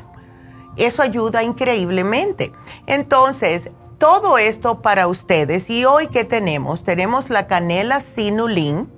[0.76, 2.52] Eso ayuda increíblemente.
[2.86, 5.70] Entonces, todo esto para ustedes.
[5.70, 6.84] Y hoy, ¿qué tenemos?
[6.84, 8.90] Tenemos la canela sinulin,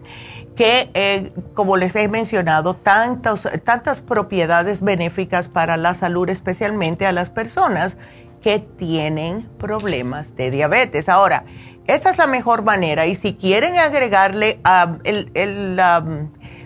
[0.59, 7.31] que, eh, como les he mencionado, tantas propiedades benéficas para la salud, especialmente a las
[7.31, 7.97] personas
[8.43, 11.09] que tienen problemas de diabetes.
[11.09, 11.45] Ahora,
[11.87, 15.81] esta es la mejor manera y si quieren agregarle a el, el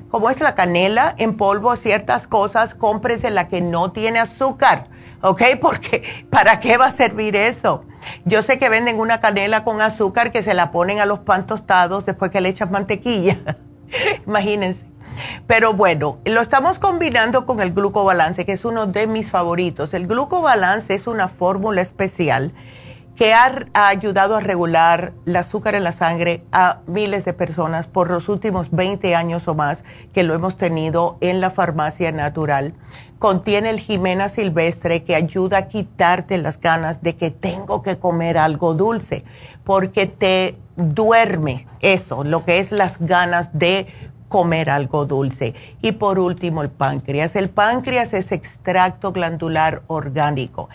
[0.08, 4.88] como es la canela en polvo, ciertas cosas, cómprense la que no tiene azúcar
[5.20, 5.42] ¿ok?
[5.60, 7.84] Porque ¿para qué va a servir eso?
[8.24, 11.46] Yo sé que venden una canela con azúcar que se la ponen a los pan
[11.46, 13.58] tostados después que le echan mantequilla.
[14.26, 14.84] Imagínense.
[15.46, 19.92] Pero bueno, lo estamos combinando con el glucobalance, que es uno de mis favoritos.
[19.94, 22.52] El glucobalance es una fórmula especial
[23.16, 28.10] que ha, ayudado a regular el azúcar en la sangre a miles de personas por
[28.10, 32.74] los últimos 20 años o más que lo hemos tenido en la farmacia natural.
[33.18, 38.38] Contiene el Jimena silvestre que ayuda a quitarte las ganas de que tengo que comer
[38.38, 39.24] algo dulce,
[39.62, 43.86] porque te duerme eso, lo que es las ganas de
[44.28, 45.54] comer algo dulce.
[45.82, 47.36] Y por último, el páncreas.
[47.36, 50.70] El páncreas es extracto glandular orgánico.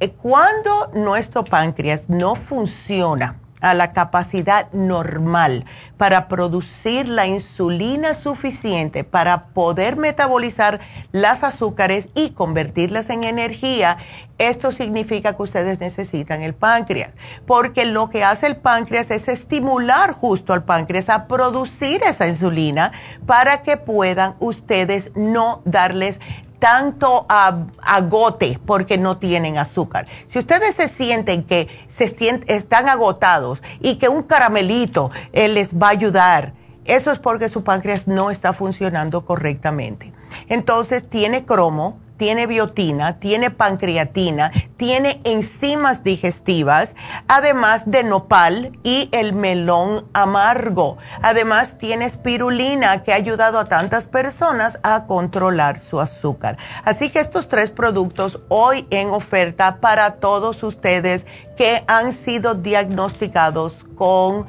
[0.00, 5.64] Eh, cuando nuestro páncreas no funciona a la capacidad normal
[5.96, 10.80] para producir la insulina suficiente para poder metabolizar
[11.12, 13.98] las azúcares y convertirlas en energía,
[14.38, 17.10] esto significa que ustedes necesitan el páncreas,
[17.46, 22.92] porque lo que hace el páncreas es estimular justo al páncreas a producir esa insulina
[23.26, 26.20] para que puedan ustedes no darles
[26.60, 30.06] tanto agote porque no tienen azúcar.
[30.28, 32.14] Si ustedes se sienten que se
[32.46, 36.54] están agotados y que un caramelito eh, les va a ayudar,
[36.84, 40.12] eso es porque su páncreas no está funcionando correctamente.
[40.48, 46.94] Entonces tiene cromo, tiene biotina, tiene pancreatina, tiene enzimas digestivas,
[47.28, 50.98] además de nopal y el melón amargo.
[51.22, 56.58] Además tiene espirulina que ha ayudado a tantas personas a controlar su azúcar.
[56.84, 61.24] Así que estos tres productos hoy en oferta para todos ustedes
[61.56, 64.46] que han sido diagnosticados con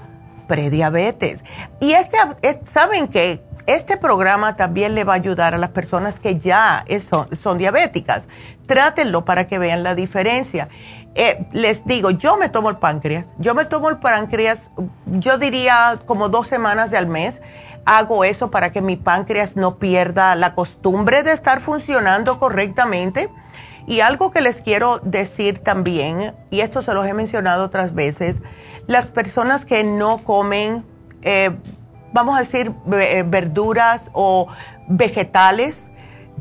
[0.50, 1.42] prediabetes.
[1.80, 2.18] Y este,
[2.66, 3.42] ¿saben qué?
[3.68, 6.86] Este programa también le va a ayudar a las personas que ya
[7.40, 8.28] son, diabéticas.
[8.66, 10.70] Trátenlo para que vean la diferencia.
[11.14, 13.28] Eh, les digo, yo me tomo el páncreas.
[13.38, 14.70] Yo me tomo el páncreas,
[15.06, 17.42] yo diría como dos semanas de al mes.
[17.86, 23.30] Hago eso para que mi páncreas no pierda la costumbre de estar funcionando correctamente.
[23.88, 28.42] Y algo que les quiero decir también, y esto se los he mencionado otras veces,
[28.86, 30.86] las personas que no comen
[31.24, 31.52] eh,
[32.14, 34.48] vamos a decir, eh, verduras o
[34.88, 35.88] vegetales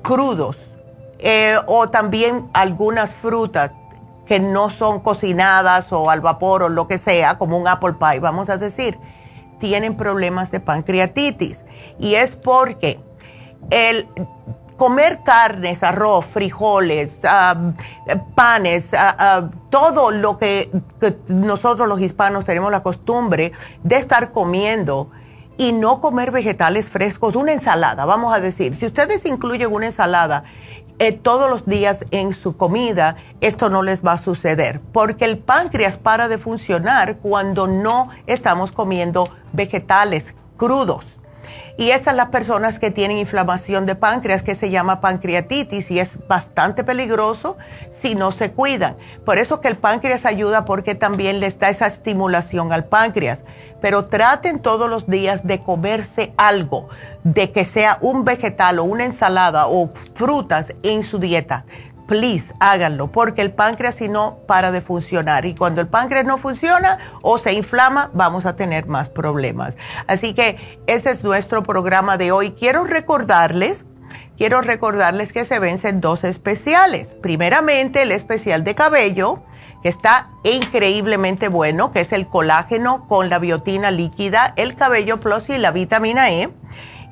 [0.02, 0.56] crudos
[1.18, 3.72] eh, o también algunas frutas
[4.26, 8.20] que no son cocinadas o al vapor o lo que sea, como un apple pie,
[8.20, 8.98] vamos a decir,
[9.58, 11.64] tienen problemas de pancreatitis.
[11.98, 13.00] Y es porque
[13.70, 14.08] el
[14.76, 17.18] comer carnes, arroz, frijoles,
[18.34, 20.70] panes, ah, todo lo que,
[21.28, 23.52] nosotros los hispanos tenemos la costumbre
[23.82, 25.10] de estar comiendo,
[25.60, 30.44] y no comer vegetales frescos, una ensalada, vamos a decir, si ustedes incluyen una ensalada
[30.98, 35.36] eh, todos los días en su comida, esto no les va a suceder, porque el
[35.36, 41.04] páncreas para de funcionar cuando no estamos comiendo vegetales crudos.
[41.80, 46.18] Y esas las personas que tienen inflamación de páncreas que se llama pancreatitis y es
[46.28, 47.56] bastante peligroso
[47.90, 48.98] si no se cuidan.
[49.24, 53.38] Por eso que el páncreas ayuda porque también les da esa estimulación al páncreas
[53.80, 56.88] pero traten todos los días de comerse algo,
[57.24, 61.64] de que sea un vegetal o una ensalada o frutas en su dieta.
[62.10, 66.38] Please, háganlo, porque el páncreas si no para de funcionar y cuando el páncreas no
[66.38, 69.76] funciona o se inflama, vamos a tener más problemas.
[70.08, 72.50] Así que ese es nuestro programa de hoy.
[72.50, 73.84] Quiero recordarles
[74.36, 77.14] quiero recordarles que se vencen dos especiales.
[77.22, 79.44] Primeramente, el especial de cabello,
[79.82, 85.48] que está increíblemente bueno, que es el colágeno con la biotina líquida, el cabello plus
[85.48, 86.50] y la vitamina E.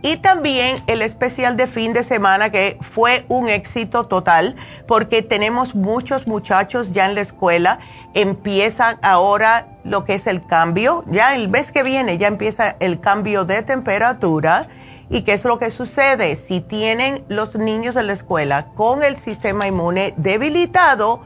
[0.01, 4.55] Y también el especial de fin de semana que fue un éxito total
[4.87, 7.81] porque tenemos muchos muchachos ya en la escuela.
[8.15, 11.05] Empiezan ahora lo que es el cambio.
[11.09, 14.69] Ya el mes que viene ya empieza el cambio de temperatura.
[15.11, 16.37] ¿Y qué es lo que sucede?
[16.37, 21.23] Si tienen los niños en la escuela con el sistema inmune debilitado,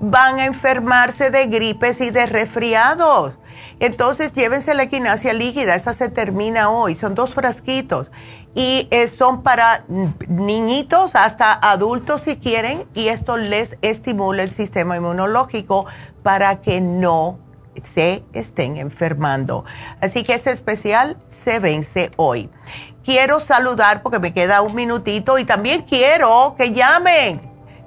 [0.00, 3.34] van a enfermarse de gripes y de resfriados.
[3.80, 8.10] Entonces llévense la equinacia líquida, esa se termina hoy, son dos frasquitos
[8.54, 9.84] y eh, son para
[10.28, 15.86] niñitos hasta adultos si quieren y esto les estimula el sistema inmunológico
[16.22, 17.38] para que no
[17.94, 19.64] se estén enfermando.
[20.02, 22.50] Así que ese especial se vence hoy.
[23.02, 27.40] Quiero saludar porque me queda un minutito y también quiero que llamen.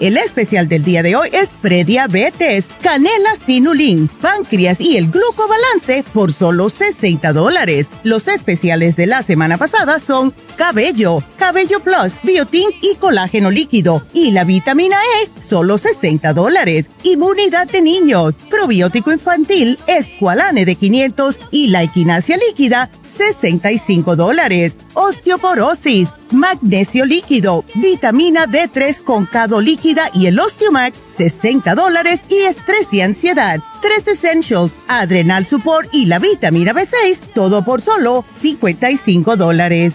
[0.00, 6.32] El especial del día de hoy es prediabetes, canela sinulin, páncreas y el glucobalance por
[6.32, 7.86] solo 60 dólares.
[8.02, 14.32] Los especiales de la semana pasada son cabello, cabello plus, biotín y colágeno líquido y
[14.32, 16.86] la vitamina E, solo 60 dólares.
[17.04, 24.76] Inmunidad de niños, probiótico infantil, escualane de 500 y la equinacia líquida, 65 dólares.
[24.94, 32.92] Osteoporosis, magnesio líquido, vitamina D3 con cado líquida y el Osteomax, 60 dólares y estrés
[32.92, 33.60] y ansiedad.
[33.80, 39.94] Tres Essentials, Adrenal Support y la vitamina B6, todo por solo 55 dólares.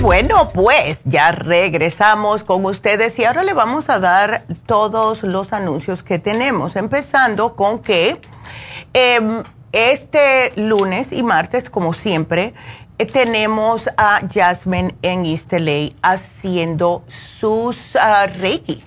[0.00, 6.02] Bueno, pues ya regresamos con ustedes y ahora le vamos a dar todos los anuncios
[6.02, 8.18] que tenemos, empezando con que
[8.94, 9.42] em,
[9.72, 12.54] este lunes y martes, como siempre,
[12.98, 15.52] eh, tenemos a Jasmine en East
[16.02, 17.04] haciendo
[17.38, 18.82] sus ah, Reiki.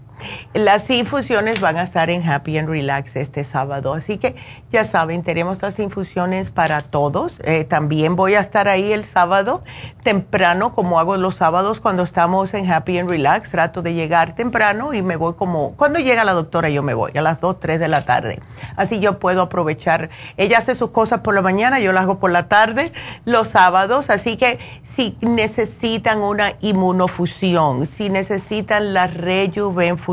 [0.54, 4.36] Las infusiones van a estar en Happy and Relax este sábado, así que
[4.70, 7.32] ya saben, tenemos las infusiones para todos.
[7.44, 9.62] Eh, también voy a estar ahí el sábado
[10.02, 13.50] temprano, como hago los sábados cuando estamos en Happy and Relax.
[13.50, 17.12] Trato de llegar temprano y me voy como, cuando llega la doctora yo me voy,
[17.16, 18.40] a las 2, 3 de la tarde.
[18.76, 20.10] Así yo puedo aprovechar.
[20.36, 22.92] Ella hace sus cosas por la mañana, yo las hago por la tarde,
[23.24, 24.10] los sábados.
[24.10, 30.11] Así que si necesitan una inmunofusión, si necesitan la rejuvenfusión,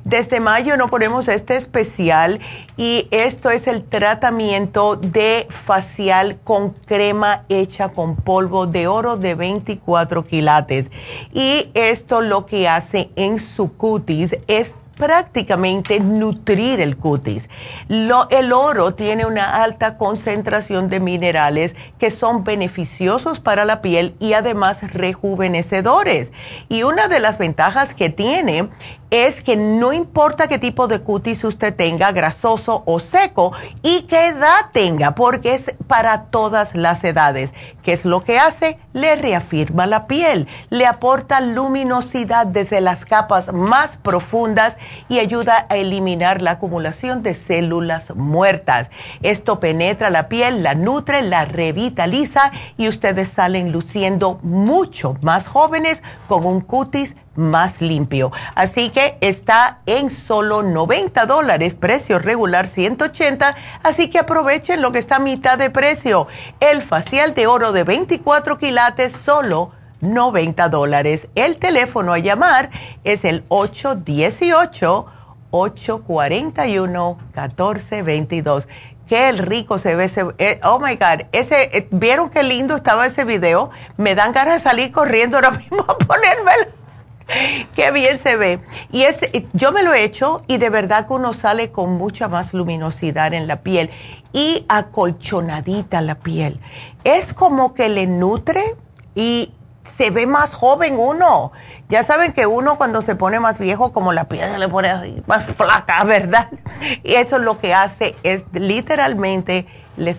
[0.04, 2.40] Desde mayo no ponemos este especial
[2.76, 9.34] y esto es el tratamiento de facial con crema hecha con polvo de oro de
[9.34, 10.90] 24 quilates.
[11.32, 17.48] Y esto lo que hace en su cutis es prácticamente nutrir el cutis.
[17.88, 24.34] el oro tiene una alta concentración de minerales que son beneficiosos para la piel y
[24.34, 26.32] además rejuvenecedores.
[26.68, 28.68] Y una de las ventajas que tiene
[29.10, 34.28] es que no importa qué tipo de cutis usted tenga, grasoso o seco, y qué
[34.28, 37.52] edad tenga, porque es para todas las edades.
[37.82, 38.78] ¿Qué es lo que hace?
[38.92, 44.76] Le reafirma la piel, le aporta luminosidad desde las capas más profundas
[45.08, 48.90] y ayuda a eliminar la acumulación de células muertas.
[49.22, 56.02] Esto penetra la piel, la nutre, la revitaliza y ustedes salen luciendo mucho más jóvenes
[56.28, 58.32] con un cutis más limpio.
[58.54, 64.98] Así que está en solo 90 dólares, precio regular 180, así que aprovechen lo que
[64.98, 66.26] está a mitad de precio.
[66.60, 71.28] El facial de oro de 24 quilates solo 90 dólares.
[71.34, 72.70] El teléfono a llamar
[73.04, 75.06] es el 818
[75.52, 78.68] 841 1422
[79.10, 83.06] qué rico se ve ese, eh, oh my God, ese, eh, ¿vieron qué lindo estaba
[83.06, 83.70] ese video?
[83.96, 86.66] Me dan ganas de salir corriendo ahora mismo a ponérmelo.
[87.74, 88.60] Qué bien se ve.
[88.92, 89.18] Y es,
[89.52, 93.34] yo me lo he hecho y de verdad que uno sale con mucha más luminosidad
[93.34, 93.90] en la piel
[94.32, 96.60] y acolchonadita la piel.
[97.02, 98.76] Es como que le nutre
[99.16, 99.52] y
[99.96, 101.52] se ve más joven uno.
[101.88, 105.22] Ya saben que uno cuando se pone más viejo, como la piel se le pone
[105.26, 106.48] más flaca, ¿verdad?
[107.02, 109.66] Y eso es lo que hace, es literalmente
[109.96, 110.18] les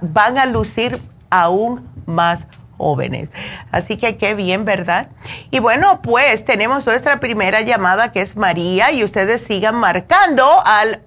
[0.00, 1.00] van a lucir
[1.30, 3.28] aún más jóvenes.
[3.70, 5.08] Así que qué bien, ¿verdad?
[5.50, 11.02] Y bueno, pues tenemos nuestra primera llamada que es María y ustedes sigan marcando al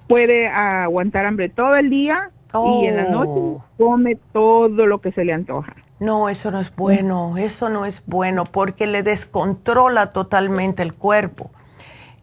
[0.08, 3.64] puede aguantar hambre todo el día y en la noche oh.
[3.78, 5.76] come todo lo que se le antoja.
[6.00, 11.52] No, eso no es bueno, eso no es bueno porque le descontrola totalmente el cuerpo.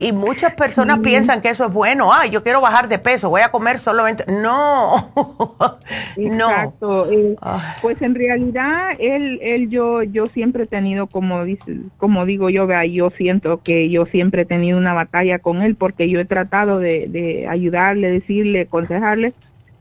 [0.02, 2.12] Y muchas personas piensan que eso es bueno.
[2.12, 4.24] Ah, yo quiero bajar de peso, voy a comer solamente.
[4.26, 5.12] No,
[6.16, 6.50] no.
[6.50, 7.08] Exacto.
[7.08, 7.36] Eh,
[7.80, 12.66] pues en realidad, él, él, yo, yo siempre he tenido, como dice, como digo yo,
[12.66, 16.24] vea, yo siento que yo siempre he tenido una batalla con él porque yo he
[16.24, 19.34] tratado de, de ayudarle, decirle, aconsejarle,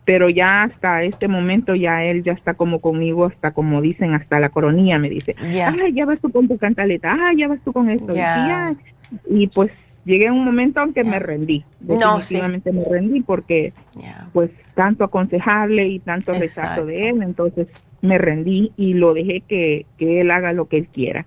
[0.05, 4.39] pero ya hasta este momento ya él ya está como conmigo, hasta como dicen, hasta
[4.39, 7.71] la coronilla me dice, ay, ya vas tú con tu cantaleta, ay, ya vas tú
[7.71, 8.13] con esto.
[9.29, 9.71] y pues
[10.05, 13.73] llegué a un momento en que me rendí, definitivamente me rendí porque
[14.33, 17.67] pues tanto aconsejarle y tanto rechazo de él, entonces
[18.01, 21.25] me rendí y lo dejé que, que él haga lo que él quiera.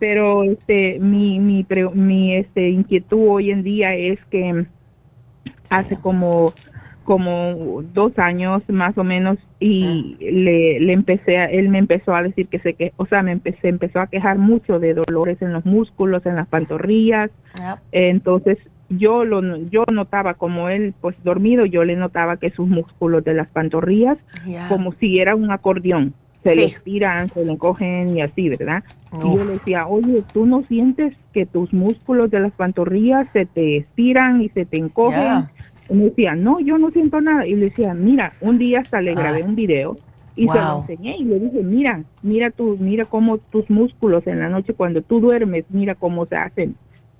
[0.00, 4.66] Pero este mi mi mi este inquietud hoy en día es que
[5.68, 6.54] hace como
[7.04, 12.48] como dos años más o menos y le, le empecé él me empezó a decir
[12.48, 15.64] que se que o sea me empecé empezó a quejar mucho de dolores en los
[15.64, 17.30] músculos en las pantorrillas.
[17.90, 23.24] Entonces yo lo yo notaba como él pues dormido yo le notaba que sus músculos
[23.24, 24.18] de las pantorrillas
[24.68, 26.14] como si era un acordeón.
[26.42, 28.82] Se le estiran se le encogen y así verdad
[29.12, 33.46] y yo le decía oye tú no sientes que tus músculos de las pantorrillas se
[33.46, 35.48] te estiran y se te encogen
[35.94, 37.46] me decía, no, yo no siento nada.
[37.46, 39.46] Y le decía, mira, un día hasta le grabé ah.
[39.46, 39.96] un video
[40.34, 44.40] y se lo enseñé y le dije, mira, mira tú, mira cómo tus músculos en
[44.40, 46.74] la noche cuando tú duermes, mira cómo se hacen.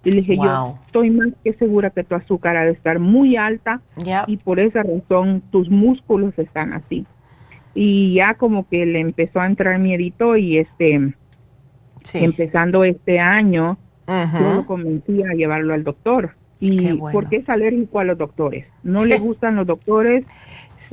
[0.04, 3.36] Y le dije, yo estoy más que segura que tu azúcar ha de estar muy
[3.36, 3.82] alta
[4.26, 7.06] y por esa razón tus músculos están así.
[7.74, 11.14] Y ya como que le empezó a entrar miedito y este,
[12.14, 18.04] empezando este año, yo lo convencí a llevarlo al doctor y porque es alérgico a
[18.04, 18.66] los doctores.
[18.84, 20.24] No le gustan los doctores,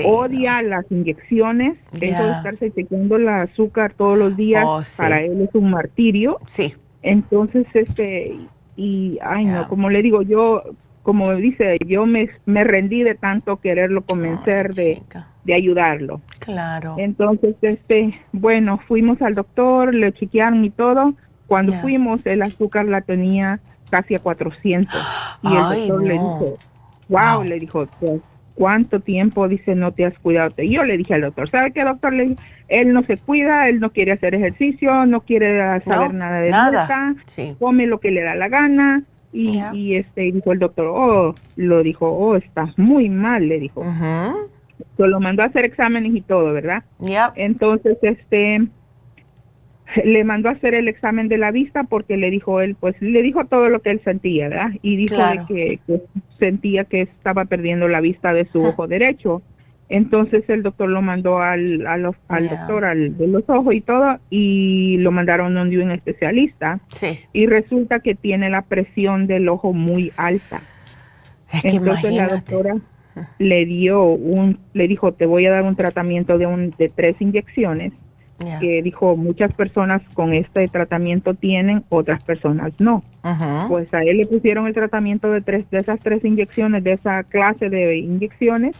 [0.03, 5.41] odia las inyecciones, eso de estarse chequeando el azúcar todos los días, oh, para él
[5.41, 6.39] es un martirio.
[6.47, 6.73] Sí.
[7.03, 8.35] Entonces, este,
[8.75, 10.63] y, ay no, como le digo, yo,
[11.03, 15.03] como dice, yo me, me rendí de tanto quererlo convencer de,
[15.43, 16.19] de ayudarlo.
[16.39, 16.95] Claro.
[16.97, 21.13] Entonces, este, bueno, fuimos al doctor, le chequearon y todo.
[21.45, 23.59] Cuando fuimos, el azúcar la tenía
[23.89, 24.93] casi a 400.
[25.43, 26.57] Y el doctor le dijo,
[27.09, 28.21] wow, le dijo, pues,
[28.55, 29.47] ¿cuánto tiempo?
[29.47, 30.53] Dice, no te has cuidado.
[30.57, 32.13] Y yo le dije al doctor, ¿sabe qué, doctor?
[32.13, 36.39] Le dije, él no se cuida, él no quiere hacer ejercicio, no quiere saber nada
[36.39, 37.15] de nada.
[37.59, 39.03] come lo que le da la gana.
[39.31, 43.83] Y, y este dijo el doctor, oh, lo dijo, oh, estás muy mal, le dijo.
[44.97, 46.83] lo mandó a hacer exámenes y todo, ¿verdad?
[47.35, 48.67] Entonces, este,
[50.03, 53.21] le mandó a hacer el examen de la vista porque le dijo él, pues le
[53.21, 54.71] dijo todo lo que él sentía, ¿verdad?
[54.81, 55.17] Y dijo
[55.47, 55.79] que,
[56.37, 59.41] sentía que estaba perdiendo la vista de su ojo derecho.
[59.89, 62.03] Entonces el doctor lo mandó al, al,
[62.47, 66.79] doctor al, de los ojos y todo y lo mandaron a un especialista.
[67.33, 70.61] Y resulta que tiene la presión del ojo muy alta.
[71.63, 72.75] Entonces la doctora
[73.39, 77.15] le dio un, le dijo, te voy a dar un tratamiento de, un, de tres
[77.19, 77.91] inyecciones
[78.59, 83.03] que dijo muchas personas con este tratamiento tienen, otras personas no.
[83.67, 87.23] Pues a él le pusieron el tratamiento de tres de esas tres inyecciones, de esa
[87.23, 88.75] clase de inyecciones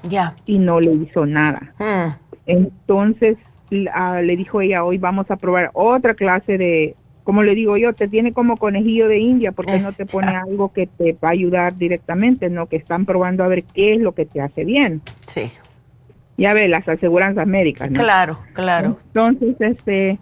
[0.46, 1.74] y no le hizo nada.
[1.78, 2.16] Hmm.
[2.46, 3.38] Entonces
[3.70, 8.08] le dijo ella, hoy vamos a probar otra clase de, como le digo yo, te
[8.08, 11.76] tiene como conejillo de India porque no te pone algo que te va a ayudar
[11.76, 15.02] directamente, no que están probando a ver qué es lo que te hace bien.
[15.34, 15.52] Sí
[16.40, 17.90] ya ve, las aseguranzas médicas.
[17.90, 18.98] Claro, claro.
[19.08, 20.20] Entonces, este,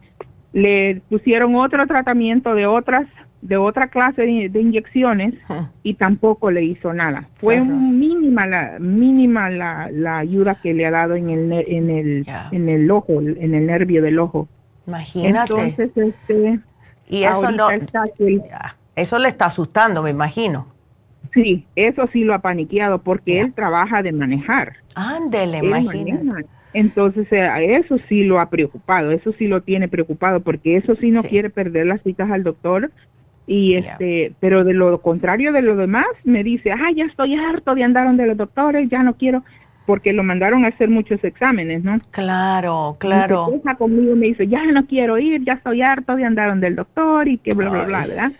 [0.53, 3.07] le pusieron otro tratamiento de otras
[3.41, 5.35] de otra clase de, inyecciones
[5.83, 7.29] y tampoco le hizo nada.
[7.35, 12.27] Fue mínima la mínima la, la, ayuda que le ha dado en el en el
[12.51, 14.47] en el ojo, en el nervio del ojo.
[14.87, 15.53] Imagínate.
[15.53, 16.59] Entonces, este
[17.07, 17.69] y eso no
[18.95, 20.65] eso le está asustando, me imagino.
[21.33, 24.73] Sí, eso sí lo ha paniqueado porque él trabaja de manejar.
[24.95, 26.47] Ándele, imagínate.
[26.73, 31.11] Entonces, eh, eso sí lo ha preocupado, eso sí lo tiene preocupado porque eso sí
[31.11, 32.91] no quiere perder las citas al doctor
[33.47, 37.73] y este, pero de lo contrario de lo demás me dice, "Ah, ya estoy harto
[37.73, 39.43] de andar donde los doctores, ya no quiero."
[39.87, 41.99] porque lo mandaron a hacer muchos exámenes, ¿no?
[42.11, 43.49] Claro, claro.
[43.55, 46.75] Y conmigo me dice, ya no quiero ir, ya estoy harto de andar donde el
[46.75, 48.31] doctor y que bla, bla, bla, ¿verdad?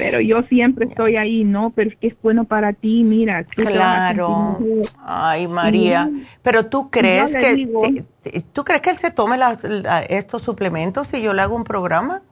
[0.00, 3.44] Pero yo siempre estoy ahí, no, pero es que es bueno para ti, mira.
[3.44, 4.58] claro.
[5.04, 6.10] Ay, María,
[6.42, 7.68] pero tú crees que
[8.54, 9.36] tú crees que él se tome
[10.08, 12.22] estos suplementos si yo le hago un programa?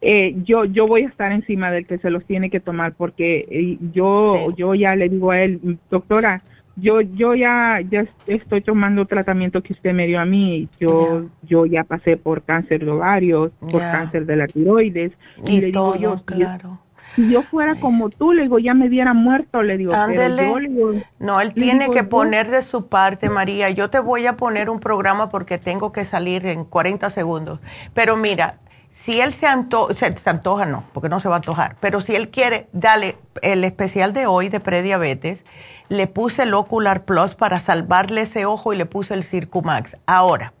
[0.00, 3.48] Eh, yo yo voy a estar encima del que se los tiene que tomar porque
[3.50, 6.44] eh, yo yo ya le digo a él, doctora,
[6.76, 10.68] yo yo ya ya estoy tomando tratamiento que usted me dio a mí.
[10.78, 15.12] Yo yo ya pasé por cáncer de ovarios por cáncer de la tiroides
[15.44, 16.78] y, le digo yo claro.
[17.14, 19.92] si yo fuera como tú, le digo, ya me hubiera muerto, le digo.
[21.18, 23.70] no, él tiene que poner de su parte, María.
[23.70, 27.60] Yo te voy a poner un programa porque tengo que salir en 40 segundos.
[27.94, 28.58] Pero mira,
[28.96, 29.46] si él se,
[29.94, 33.62] se, antoja, no, porque no se va a antojar, pero si él quiere, dale el
[33.62, 35.44] especial de hoy de prediabetes,
[35.88, 39.96] le puse el Ocular Plus para salvarle ese ojo y le puse el Circumax.
[40.06, 40.52] Ahora,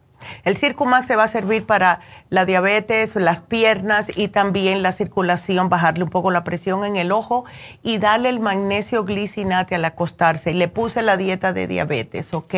[0.44, 2.00] el Circumax se va a servir para
[2.30, 7.12] la diabetes, las piernas y también la circulación, bajarle un poco la presión en el
[7.12, 7.44] ojo
[7.82, 10.50] y darle el magnesio glicinate al acostarse.
[10.50, 12.54] Y le puse la dieta de diabetes, ¿ok?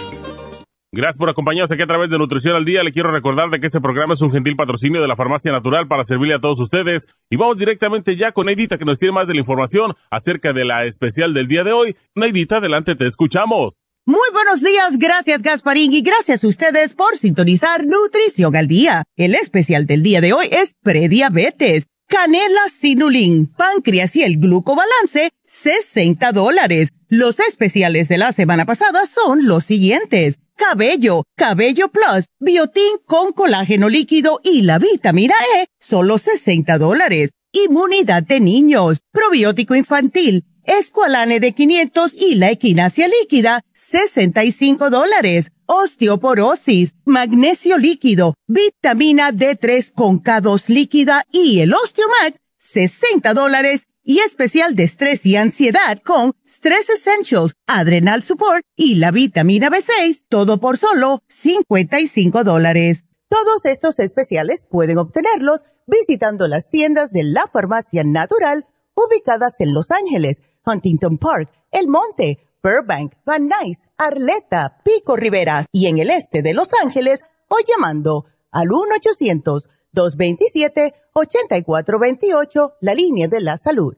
[0.93, 2.83] Gracias por acompañarnos aquí a través de Nutrición al Día.
[2.83, 5.87] Le quiero recordar de que este programa es un gentil patrocinio de la Farmacia Natural
[5.87, 7.07] para servirle a todos ustedes.
[7.29, 10.65] Y vamos directamente ya con Neidita que nos tiene más de la información acerca de
[10.65, 11.95] la especial del día de hoy.
[12.13, 13.77] Neidita, adelante, te escuchamos.
[14.05, 19.05] Muy buenos días, gracias Gasparín y gracias a ustedes por sintonizar Nutrición al Día.
[19.15, 26.33] El especial del día de hoy es prediabetes, canela sinulín, páncreas y el glucobalance, 60
[26.33, 26.89] dólares.
[27.07, 33.89] Los especiales de la semana pasada son los siguientes cabello, cabello plus, biotín con colágeno
[33.89, 37.31] líquido y la vitamina E, solo 60 dólares.
[37.51, 45.51] Inmunidad de niños, probiótico infantil, escualane de 500 y la equinacia líquida, 65 dólares.
[45.65, 54.75] Osteoporosis, magnesio líquido, vitamina D3 con K2 líquida y el Osteomax, 60 dólares y especial
[54.75, 60.77] de estrés y ansiedad con Stress Essentials, Adrenal Support y la vitamina B6, todo por
[60.77, 63.05] solo 55 dólares.
[63.29, 69.91] Todos estos especiales pueden obtenerlos visitando las tiendas de la farmacia natural ubicadas en Los
[69.91, 76.41] Ángeles, Huntington Park, El Monte, Burbank, Van Nuys, Arleta, Pico Rivera y en el este
[76.41, 83.97] de Los Ángeles o llamando al 1 800 227-8428, la línea de la salud.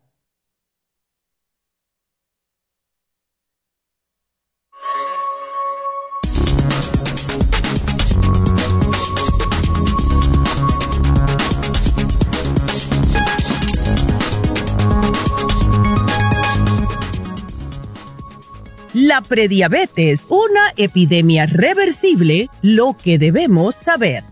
[18.93, 24.25] La prediabetes, una epidemia reversible, lo que debemos saber.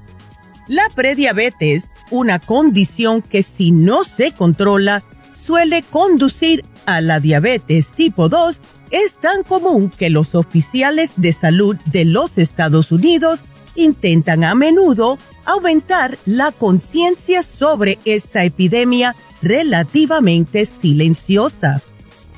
[0.68, 5.01] La prediabetes, una condición que si no se controla,
[5.34, 8.60] suele conducir a la diabetes tipo 2,
[8.91, 13.41] es tan común que los oficiales de salud de los Estados Unidos
[13.76, 21.82] intentan a menudo aumentar la conciencia sobre esta epidemia relativamente silenciosa.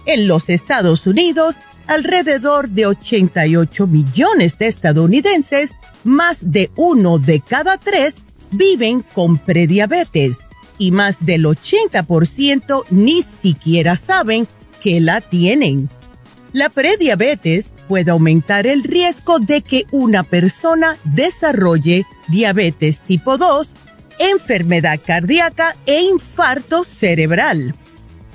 [0.06, 1.56] En los Estados Unidos,
[1.88, 5.72] alrededor de 88 millones de estadounidenses,
[6.04, 8.22] más de uno de cada tres,
[8.52, 10.40] viven con prediabetes
[10.78, 14.48] y más del 80% ni siquiera saben
[14.82, 15.90] que la tienen.
[16.54, 23.68] La prediabetes puede aumentar el riesgo de que una persona desarrolle diabetes tipo 2,
[24.20, 27.76] enfermedad cardíaca e infarto cerebral.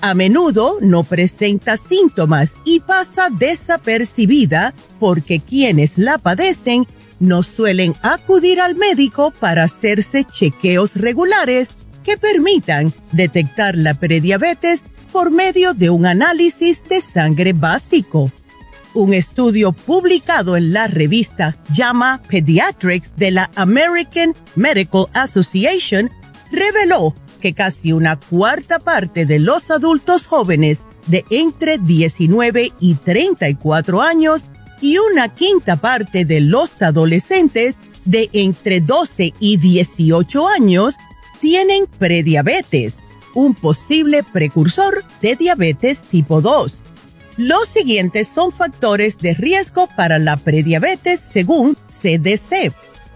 [0.01, 6.87] A menudo no presenta síntomas y pasa desapercibida porque quienes la padecen
[7.19, 11.69] no suelen acudir al médico para hacerse chequeos regulares
[12.05, 14.83] que permitan detectar la prediabetes
[15.13, 18.31] por medio de un análisis de sangre básico.
[18.93, 26.11] Un estudio publicado en la revista JAMA Pediatrics de la American Medical Association
[26.53, 34.03] reveló que casi una cuarta parte de los adultos jóvenes de entre 19 y 34
[34.03, 34.45] años
[34.81, 40.95] y una quinta parte de los adolescentes de entre 12 y 18 años
[41.41, 42.99] tienen prediabetes,
[43.35, 46.73] un posible precursor de diabetes tipo 2.
[47.37, 52.73] Los siguientes son factores de riesgo para la prediabetes según CDC.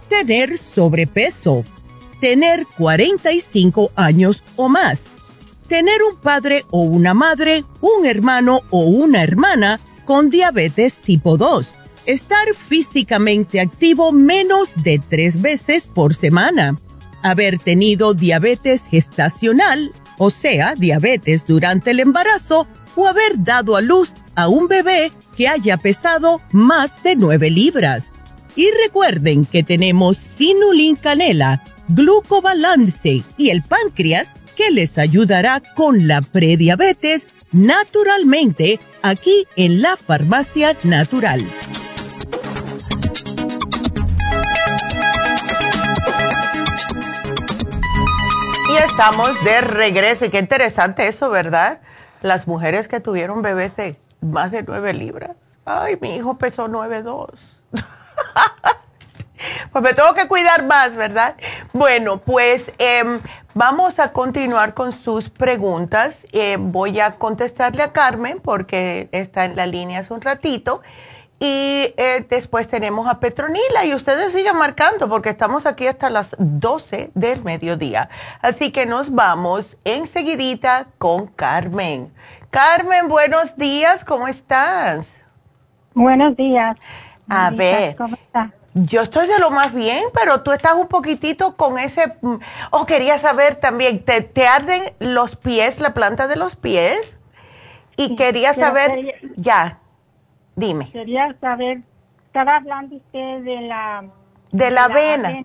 [0.08, 1.64] Tener sobrepeso,
[2.20, 5.04] tener 45 años o más,
[5.68, 11.66] tener un padre o una madre, un hermano o una hermana con diabetes tipo 2.
[12.06, 16.76] Estar físicamente activo menos de tres veces por semana.
[17.22, 22.66] Haber tenido diabetes gestacional, o sea, diabetes durante el embarazo,
[22.96, 28.08] o haber dado a luz a un bebé que haya pesado más de 9 libras.
[28.56, 31.62] Y recuerden que tenemos Sinulin Canela,
[31.93, 40.76] Glucobalance y el páncreas que les ayudará con la prediabetes naturalmente aquí en la farmacia
[40.84, 41.41] natural.
[48.68, 50.26] Y estamos de regreso.
[50.26, 51.80] Y qué interesante eso, ¿verdad?
[52.22, 55.32] Las mujeres que tuvieron bebés de más de nueve libras.
[55.64, 57.32] Ay, mi hijo pesó nueve dos.
[59.72, 61.36] pues me tengo que cuidar más, ¿verdad?
[61.72, 63.20] Bueno, pues em,
[63.55, 66.26] vamos a continuar con sus preguntas.
[66.32, 70.82] Eh, voy a contestarle a Carmen porque está en la línea hace un ratito.
[71.43, 76.36] Y eh, después tenemos a Petronila y ustedes sigan marcando porque estamos aquí hasta las
[76.38, 78.11] 12 del mediodía.
[78.43, 82.12] Así que nos vamos enseguidita con Carmen.
[82.51, 85.11] Carmen, buenos días, ¿cómo estás?
[85.95, 86.76] Buenos días.
[87.26, 88.51] A ver, ¿cómo estás?
[88.74, 92.14] Yo estoy de lo más bien, pero tú estás un poquitito con ese...
[92.20, 92.36] Mm,
[92.70, 97.18] oh, quería saber también, ¿te, te arden los pies, la planta de los pies?
[97.96, 99.16] Y quería saber...
[99.36, 99.80] ya,
[100.54, 100.88] dime.
[100.90, 101.80] Quería saber,
[102.26, 104.04] estaba hablando usted de la...
[104.52, 105.42] De, la, avena.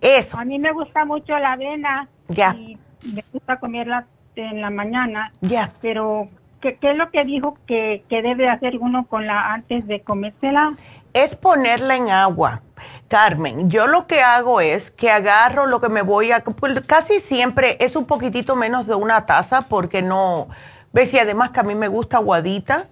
[0.00, 0.38] Eso.
[0.38, 2.08] A mí me gusta mucho la avena.
[2.28, 2.54] Ya.
[2.54, 5.32] Y me gusta comerla en la mañana.
[5.40, 5.72] Ya.
[5.80, 6.28] Pero,
[6.60, 10.00] ¿qué, ¿qué, es lo que dijo que, que debe hacer uno con la antes de
[10.00, 10.74] comérsela?
[11.16, 12.60] Es ponerla en agua.
[13.08, 17.20] Carmen, yo lo que hago es que agarro lo que me voy a, pues, casi
[17.20, 20.48] siempre es un poquitito menos de una taza porque no,
[20.92, 22.88] ves, y además que a mí me gusta aguadita.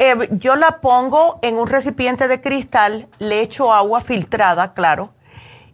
[0.00, 5.10] Eh, yo la pongo en un recipiente de cristal, le echo agua filtrada, claro,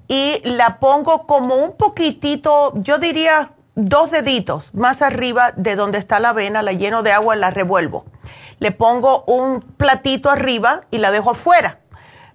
[0.06, 6.20] y la pongo como un poquitito, yo diría dos deditos más arriba de donde está
[6.20, 8.04] la avena, la lleno de agua la revuelvo
[8.58, 11.78] le pongo un platito arriba y la dejo afuera.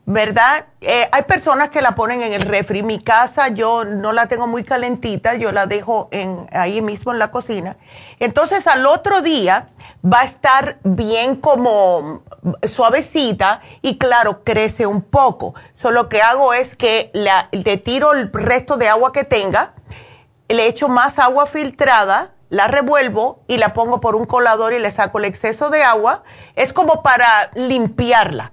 [0.08, 0.66] ¿Verdad?
[0.82, 2.84] Eh, hay personas que la ponen en el refri.
[2.84, 7.18] Mi casa yo no la tengo muy calentita, yo la dejo en, ahí mismo en
[7.18, 7.78] la cocina.
[8.20, 9.70] Entonces al otro día
[10.06, 12.22] va a estar bien como
[12.68, 15.56] suavecita y claro, crece un poco.
[15.74, 17.10] Solo lo que hago es que
[17.52, 19.74] le tiro el resto de agua que tenga,
[20.50, 24.92] le echo más agua filtrada la revuelvo y la pongo por un colador y le
[24.92, 26.24] saco el exceso de agua.
[26.56, 28.52] Es como para limpiarla.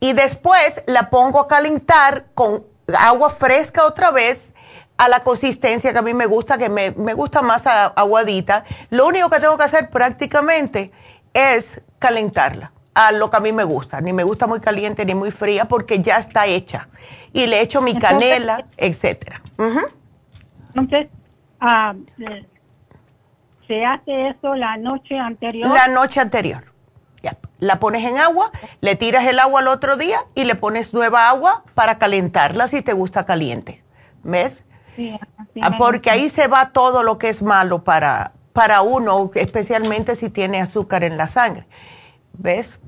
[0.00, 2.64] Y después la pongo a calentar con
[2.98, 4.52] agua fresca otra vez
[4.96, 8.64] a la consistencia que a mí me gusta, que me, gusta más aguadita.
[8.90, 10.92] Lo único que tengo que hacer prácticamente
[11.32, 14.00] es calentarla a lo que a mí me gusta.
[14.00, 16.88] Ni me gusta muy caliente ni muy fría porque ya está hecha.
[17.32, 19.40] Y le echo mi canela, etcétera.
[20.68, 21.08] Entonces,
[21.60, 21.94] ah,
[23.66, 25.74] ¿Se hace eso la noche anterior?
[25.74, 26.64] La noche anterior.
[27.22, 27.36] Ya.
[27.58, 28.50] La pones en agua,
[28.80, 32.82] le tiras el agua al otro día y le pones nueva agua para calentarla si
[32.82, 33.82] te gusta caliente.
[34.22, 34.62] ¿Ves?
[34.96, 35.16] Sí,
[35.62, 40.30] ah, Porque ahí se va todo lo que es malo para, para uno, especialmente si
[40.30, 41.66] tiene azúcar en la sangre.
[42.34, 42.78] ¿Ves?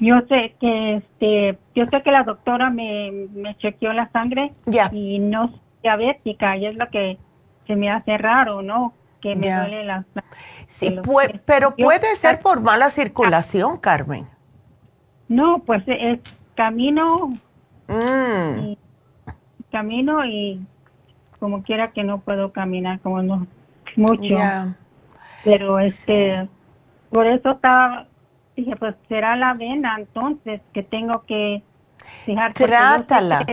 [0.00, 4.88] Yo sé que este, yo sé que la doctora me, me chequeó la sangre ya.
[4.92, 5.50] y no es
[5.82, 7.18] diabética y es lo que
[7.66, 8.94] se me hace raro, ¿no?
[9.20, 10.04] Que me duele la...
[10.68, 10.96] Sí,
[11.44, 14.28] pero puede ser por mala circulación, Carmen.
[15.28, 16.20] No, pues es
[16.54, 17.32] camino,
[17.88, 18.72] mm.
[19.70, 20.60] camino y
[21.38, 23.46] como quiera que no puedo caminar, como no
[23.96, 24.36] mucho.
[25.44, 26.48] Pero este,
[27.10, 28.06] por eso estaba,
[28.56, 31.62] dije, pues será la vena entonces que tengo que
[32.24, 32.52] fijar.
[32.52, 33.46] Trátala.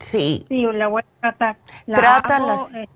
[0.00, 0.44] sí.
[0.48, 1.56] Sí, la voy a tratar.
[1.86, 2.66] La Trátala.
[2.74, 2.88] Eh,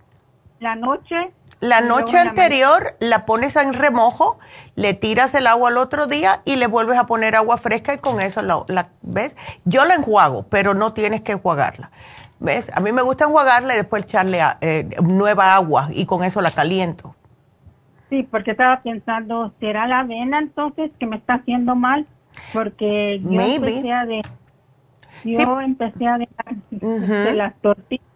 [0.61, 1.33] la noche.
[1.61, 4.39] La noche anterior la, pones en remojo,
[4.77, 7.99] le tiras el agua al otro día y le vuelves a poner agua fresca y
[7.99, 9.35] con eso la, ¿ves?
[9.65, 11.91] Yo la enjuago, pero no tienes que enjuagarla.
[12.39, 12.71] ¿Ves?
[12.73, 16.53] A mí me gusta enjuagarla y después echarle eh, nueva agua y con eso la
[16.53, 17.17] caliento.
[18.09, 22.07] Sí, porque estaba pensando, ¿será la avena entonces que me está haciendo mal?
[22.53, 24.23] Porque yo empecé a de,
[25.25, 28.08] yo empecé a dejar de las tortillas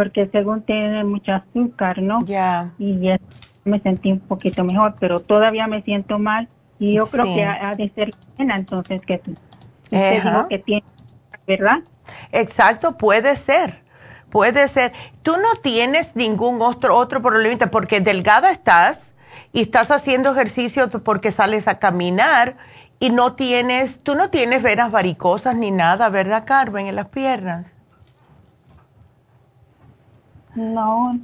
[0.00, 2.24] porque según tiene mucho azúcar, ¿no?
[2.24, 2.72] Ya.
[2.78, 3.20] Y ya
[3.64, 6.48] me sentí un poquito mejor, pero todavía me siento mal
[6.78, 9.20] y yo creo que ha, de ser avena entonces que
[9.90, 10.84] digo que tiene,
[11.46, 11.80] ¿verdad?
[12.32, 13.82] Exacto, puede ser.
[14.30, 14.94] Puede ser.
[15.22, 18.96] Tú no tienes ningún otro, otro problema porque delgada estás
[19.52, 22.56] y estás haciendo ejercicio porque sales a caminar
[23.00, 27.66] y no tienes, tú no tienes venas varicosas ni nada, ¿verdad, Carmen, en las piernas?
[30.60, 31.18] No.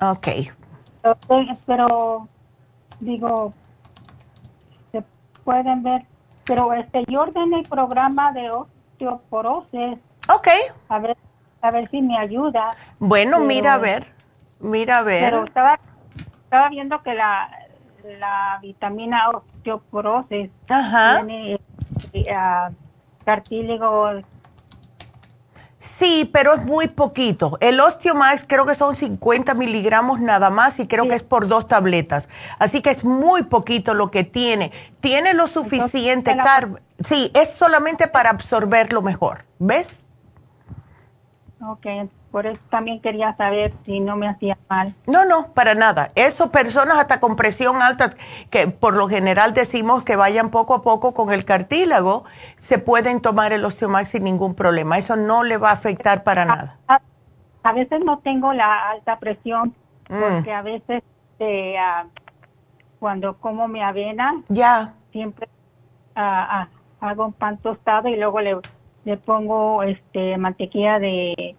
[0.00, 0.28] Ok.
[1.66, 2.28] Pero,
[3.00, 3.52] digo,
[4.92, 5.04] se
[5.44, 6.02] pueden ver,
[6.44, 9.98] pero este, yo ordené el programa de osteoporosis.
[10.28, 10.48] Ok.
[10.88, 11.16] A ver
[11.62, 12.76] a ver si me ayuda.
[12.98, 14.06] Bueno, mira a ver,
[14.60, 15.24] mira a ver.
[15.24, 15.78] Pero estaba,
[16.44, 17.50] estaba viendo que la,
[18.18, 21.60] la vitamina osteoporosis tiene
[22.14, 22.74] uh,
[23.24, 24.20] cartílago.
[26.00, 27.58] Sí, pero es muy poquito.
[27.60, 31.68] El Osteomax creo que son 50 miligramos nada más y creo que es por dos
[31.68, 32.26] tabletas.
[32.58, 34.72] Así que es muy poquito lo que tiene.
[35.00, 36.82] Tiene lo suficiente, Carmen.
[37.06, 39.44] Sí, es solamente para absorberlo mejor.
[39.58, 39.88] ¿Ves?
[41.60, 41.86] Ok,
[42.30, 44.94] por eso también quería saber si no me hacía mal.
[45.06, 46.10] No, no, para nada.
[46.14, 48.14] Eso, personas hasta con presión alta,
[48.50, 52.24] que por lo general decimos que vayan poco a poco con el cartílago,
[52.60, 54.98] se pueden tomar el osteomax sin ningún problema.
[54.98, 56.76] Eso no le va a afectar para nada.
[57.62, 59.74] A, veces no tengo la alta presión,
[60.08, 60.20] mm.
[60.20, 61.02] porque a veces
[61.40, 61.76] eh,
[62.98, 65.48] cuando como mi avena, ya siempre
[66.14, 66.68] ah,
[67.00, 68.56] hago un pan tostado y luego le
[69.04, 71.56] le pongo este mantequilla de,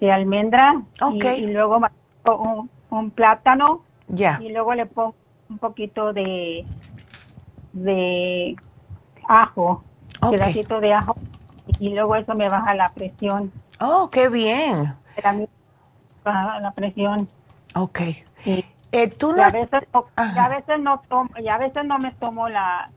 [0.00, 0.82] de almendra
[1.12, 1.80] y, luego
[2.24, 5.14] un, un plátano y luego le pongo
[5.48, 6.66] un poquito de
[7.72, 8.56] de
[9.28, 9.84] ajo,
[10.22, 11.16] un pedacito de ajo
[11.78, 13.52] y luego eso me baja la presión.
[13.78, 14.94] Oh, qué bien.
[16.24, 17.28] baja la presión.
[17.74, 18.00] Ok.
[18.92, 19.44] Eh, ¿tú no...
[19.44, 22.90] a veces no, a veces no tomo, y a veces no me tomo la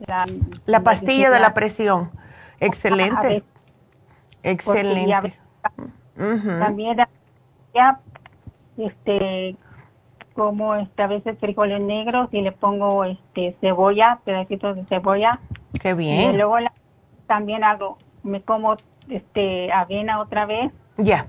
[0.00, 0.26] la,
[0.66, 2.10] la pastilla de la presión.
[2.58, 3.44] Excelente.
[4.42, 5.38] Excelente.
[6.16, 6.96] También
[7.74, 8.00] ya,
[8.78, 9.56] este,
[10.34, 15.40] como este, a veces frijoles negros y le pongo este cebolla, pedacitos de cebolla.
[15.80, 16.32] Qué bien.
[16.32, 16.56] Y luego
[17.26, 18.76] también hago, me como
[19.08, 20.72] este avena otra vez.
[20.96, 21.26] Ya.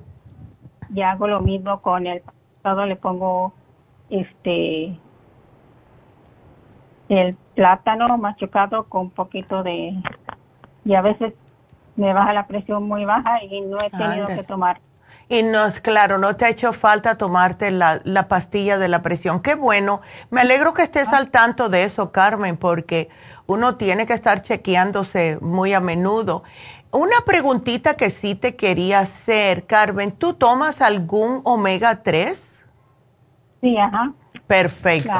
[0.94, 2.22] Y hago lo mismo con el
[2.62, 3.54] todo le pongo
[4.10, 4.98] este
[7.10, 9.94] el plátano machucado con un poquito de
[10.84, 11.34] y a veces
[11.98, 14.80] me baja la presión muy baja y no he tenido que tomar.
[15.30, 19.42] Y no, claro, no te ha hecho falta tomarte la, la pastilla de la presión.
[19.42, 20.02] Qué bueno.
[20.30, 23.10] Me alegro que estés al tanto de eso, Carmen, porque
[23.46, 26.44] uno tiene que estar chequeándose muy a menudo.
[26.92, 32.50] Una preguntita que sí te quería hacer, Carmen, ¿tú tomas algún omega 3?
[33.60, 34.14] Sí, ajá.
[34.46, 35.12] Perfecto.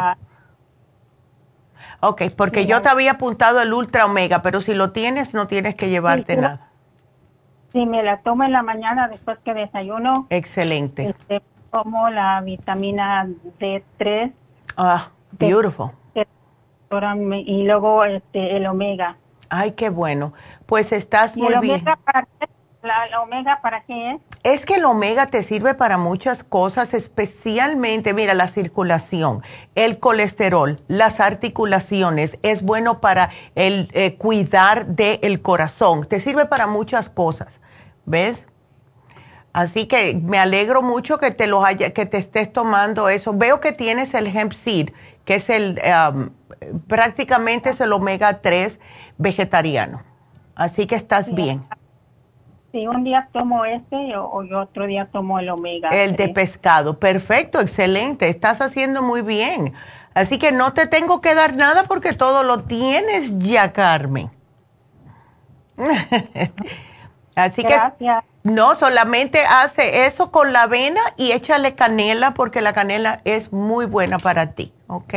[2.00, 5.76] Ok, porque yo te había apuntado el Ultra Omega, pero si lo tienes, no tienes
[5.76, 6.67] que llevarte nada.
[7.74, 10.28] Si me la tomo en la mañana después que desayuno.
[10.30, 11.10] Excelente.
[11.10, 11.42] Este,
[11.72, 13.28] tomo la vitamina
[13.60, 14.32] D3.
[14.78, 15.92] Ah, beautiful.
[17.46, 19.18] y luego este, el omega.
[19.50, 20.34] Ay, qué bueno.
[20.66, 21.84] Pues estás muy bien.
[22.84, 24.22] ¿La, omega para qué es?
[24.44, 29.42] Es que el omega te sirve para muchas cosas, especialmente, mira, la circulación,
[29.76, 36.68] el colesterol, las articulaciones, es bueno para el eh, cuidar del corazón, te sirve para
[36.68, 37.60] muchas cosas,
[38.06, 38.46] ¿ves?
[39.58, 43.34] Así que me alegro mucho que te, lo haya, que te estés tomando eso.
[43.34, 44.92] Veo que tienes el hemp seed,
[45.26, 45.82] que es el,
[46.14, 46.30] um,
[46.88, 48.80] prácticamente es el omega 3
[49.18, 50.04] vegetariano.
[50.54, 51.66] Así que estás bien.
[52.78, 55.90] Sí, un día tomo este o, otro día tomo el omega.
[55.90, 59.74] El de pescado, perfecto, excelente, estás haciendo muy bien.
[60.14, 64.30] Así que no te tengo que dar nada porque todo lo tienes ya, Carmen.
[67.36, 68.24] Así Gracias.
[68.24, 73.52] que no, solamente hace eso con la avena y échale canela porque la canela es
[73.52, 75.16] muy buena para ti, ¿ok?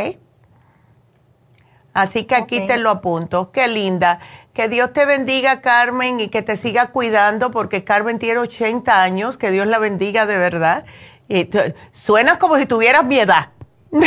[1.93, 3.51] Así que aquí te lo apunto.
[3.53, 4.21] Qué linda.
[4.53, 9.37] Que Dios te bendiga, Carmen, y que te siga cuidando, porque Carmen tiene 80 años.
[9.37, 10.85] Que Dios la bendiga de verdad.
[11.29, 11.49] Y
[11.93, 13.51] suenas como si tuvieras mi edad.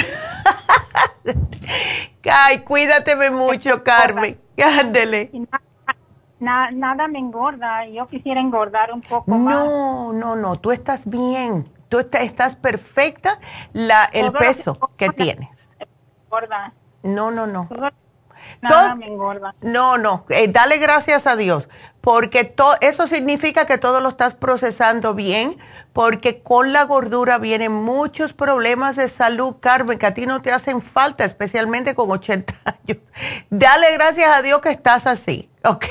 [2.29, 4.39] Ay, cuídateme mucho, Carmen.
[4.79, 5.31] Ándele.
[6.39, 7.87] nada me engorda.
[7.87, 9.55] Yo quisiera engordar un poco más.
[9.55, 10.59] No, no, no.
[10.59, 11.69] Tú estás bien.
[11.87, 13.39] Tú estás perfecta.
[13.71, 15.49] La, el peso que, tienes.
[16.25, 16.73] Engorda.
[17.03, 17.69] No, no, no.
[18.69, 19.55] Nada me engorda.
[19.61, 21.69] No, no, eh, dale gracias a Dios,
[22.01, 25.57] porque eso significa que todo lo estás procesando bien,
[25.93, 30.51] porque con la gordura vienen muchos problemas de salud, Carmen, que a ti no te
[30.51, 32.97] hacen falta, especialmente con 80 años.
[33.49, 35.85] Dale gracias a Dios que estás así, ¿ok?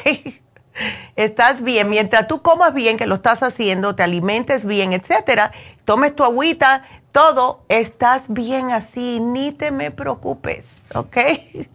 [1.17, 1.91] Estás bien.
[1.91, 5.53] Mientras tú comas bien, que lo estás haciendo, te alimentes bien, etcétera,
[5.85, 11.17] tomes tu agüita, todo, estás bien así, ni te me preocupes, ¿ok?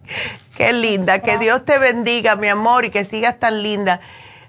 [0.57, 4.01] Qué linda, que Dios te bendiga, mi amor, y que sigas tan linda.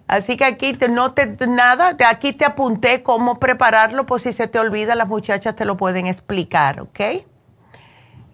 [0.08, 4.48] Así que aquí te, no te, nada, aquí te apunté cómo prepararlo, por si se
[4.48, 7.00] te olvida, las muchachas te lo pueden explicar, ¿ok?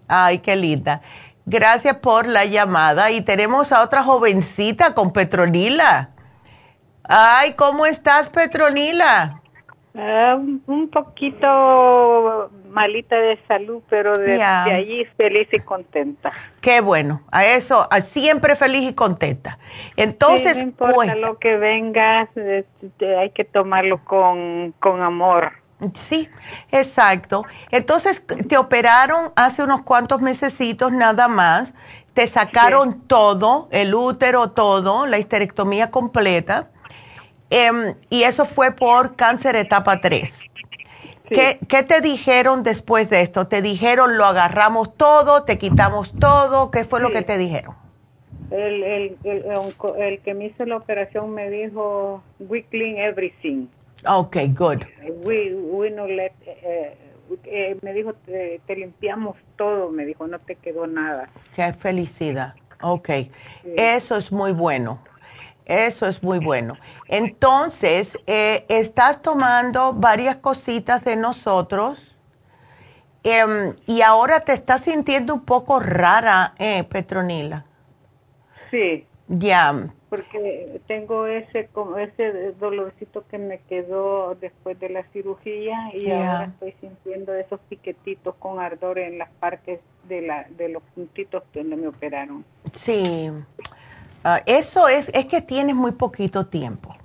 [0.07, 1.03] Ay, qué linda.
[1.47, 3.11] Gracias por la llamada.
[3.11, 6.11] Y tenemos a otra jovencita con Petronila.
[7.03, 9.43] Ay, ¿cómo estás, Petronila?
[9.97, 16.33] Ah, un poquito malita de salud, pero de, allí feliz y contenta.
[16.61, 19.59] Qué bueno, a eso, siempre feliz y contenta.
[19.97, 25.53] Entonces, no importa lo que venga, este, hay que tomarlo con, con amor.
[26.09, 26.29] Sí,
[26.73, 27.45] exacto.
[27.71, 31.73] Entonces, te operaron hace unos cuantos mesecitos nada más,
[32.15, 36.71] te sacaron todo, el útero, todo, la histerectomía completa
[37.57, 40.41] Em, y eso fue por cáncer etapa 3.
[41.29, 43.47] ¿Qué, te dijeron después de esto?
[43.47, 46.73] ¿Te dijeron lo agarramos todo, te quitamos todo?
[46.73, 47.77] ¿Qué fue lo que te dijeron?
[48.51, 53.69] El, el, el, que me hizo la operación me dijo, we clean everything.
[54.05, 54.83] Ok, good.
[55.25, 56.97] We, we no let, eh,
[57.45, 61.29] eh, me dijo, te, limpiamos todo, me dijo, no te quedó nada.
[61.55, 62.55] Qué felicidad.
[62.83, 63.11] Ok,
[63.77, 64.99] eso es muy bueno.
[65.67, 66.77] Eso es muy bueno.
[67.09, 71.99] Entonces, eh, estás tomando varias cositas de nosotros
[73.23, 77.65] em, y ahora te estás sintiendo un poco rara, eh, Petronila.
[78.71, 79.07] Sí.
[79.29, 79.89] Ya.
[80.11, 86.45] Porque tengo ese, como ese dolorcito que me quedó después de la cirugía y ahora
[86.45, 91.77] estoy sintiendo esos piquetitos con ardor en las partes de, la, de los puntitos donde
[91.77, 92.45] me operaron.
[92.73, 93.31] Sí.
[94.25, 96.97] Ah, eso es, es que tienes muy poquito tiempo.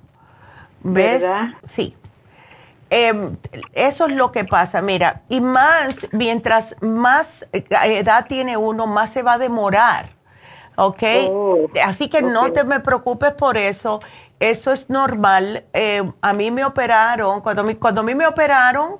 [0.82, 1.20] ¿Ves?
[1.20, 1.48] ¿Verdad?
[1.68, 1.94] Sí.
[2.88, 3.36] Em,
[3.72, 9.22] eso es lo que pasa, mira, y más, mientras más edad tiene uno, más se
[9.22, 10.08] va a demorar,
[10.74, 11.02] ¿ok?
[11.30, 14.00] Oh, Así que no te me preocupes por eso,
[14.40, 15.66] eso es normal.
[15.72, 18.96] Em, a mí me operaron, cuando, cuando a mí me operaron,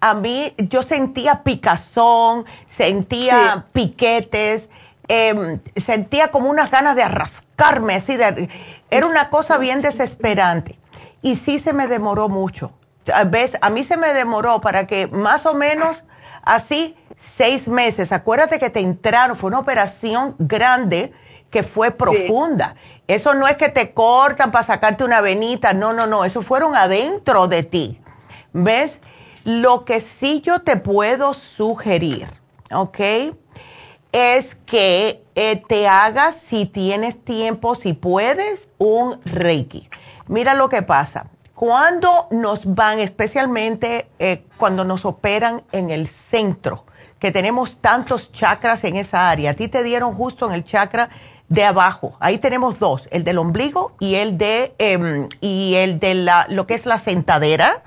[0.00, 4.68] a mí yo sentía picazón, sentía piquetes,
[5.12, 8.48] Em, sentía como unas ganas de arrascarme, así de,
[8.92, 10.78] era una cosa bien desesperante.
[11.20, 12.70] Y sí se me demoró mucho.
[13.26, 13.58] ¿Ves?
[13.60, 15.96] A mí se me demoró para que más o menos
[16.44, 18.12] así seis meses.
[18.12, 21.12] Acuérdate que te entraron, fue una operación grande
[21.50, 22.76] que fue profunda.
[23.08, 26.76] Eso no es que te cortan para sacarte una venita, no, no, no, eso fueron
[26.76, 28.00] adentro de ti.
[28.52, 29.00] ¿Ves?
[29.44, 32.28] Lo que sí yo te puedo sugerir,
[32.70, 33.00] ¿ok?
[34.12, 39.88] Es que eh, te hagas, si tienes tiempo, si puedes, un Reiki.
[40.26, 41.26] Mira lo que pasa.
[41.54, 46.84] Cuando nos van, especialmente eh, cuando nos operan en el centro,
[47.18, 51.10] que tenemos tantos chakras en esa área, a ti te dieron justo en el chakra
[51.50, 52.16] de abajo.
[52.18, 56.66] Ahí tenemos dos, el del ombligo y el de em, y el de la lo
[56.66, 57.82] que es la sentadera,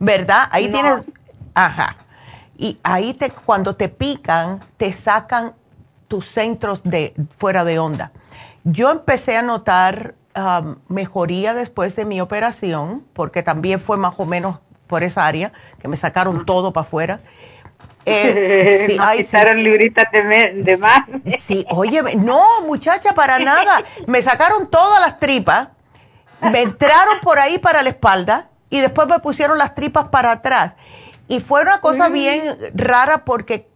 [0.00, 0.48] ¿verdad?
[0.50, 1.02] Ahí tienes,
[1.54, 1.98] ajá.
[2.56, 5.52] Y ahí te cuando te pican te sacan
[6.12, 8.12] tus centros de fuera de onda.
[8.64, 14.26] Yo empecé a notar um, mejoría después de mi operación, porque también fue más o
[14.26, 17.20] menos por esa área, que me sacaron todo para afuera.
[18.04, 21.04] Eh, sí, quitaron libritas de, más.
[21.38, 23.84] Sí, oye, no, muchacha, para nada.
[24.08, 25.68] Me sacaron todas las tripas
[26.50, 30.74] me entraron por ahí para la espalda y después me pusieron las tripas para atrás.
[31.28, 32.42] Y fue una cosa bien
[32.74, 33.68] rara porque,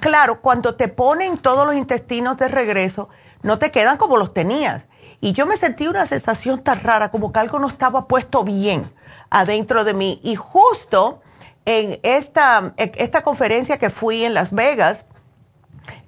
[0.00, 3.08] claro, cuando te ponen todos los intestinos de regreso,
[3.42, 4.84] no te quedan como los tenías.
[5.20, 8.92] Y yo me sentí una sensación tan rara, como que algo no estaba puesto bien
[9.30, 10.20] adentro de mí.
[10.22, 11.22] Y justo
[11.64, 15.04] en esta, esta conferencia que fui en Las Vegas,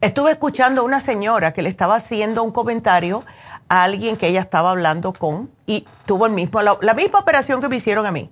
[0.00, 3.24] estuve escuchando a una señora que le estaba haciendo un comentario
[3.68, 7.68] a alguien que ella estaba hablando con y tuvo el mismo, la, misma operación que
[7.68, 8.30] me hicieron a mí.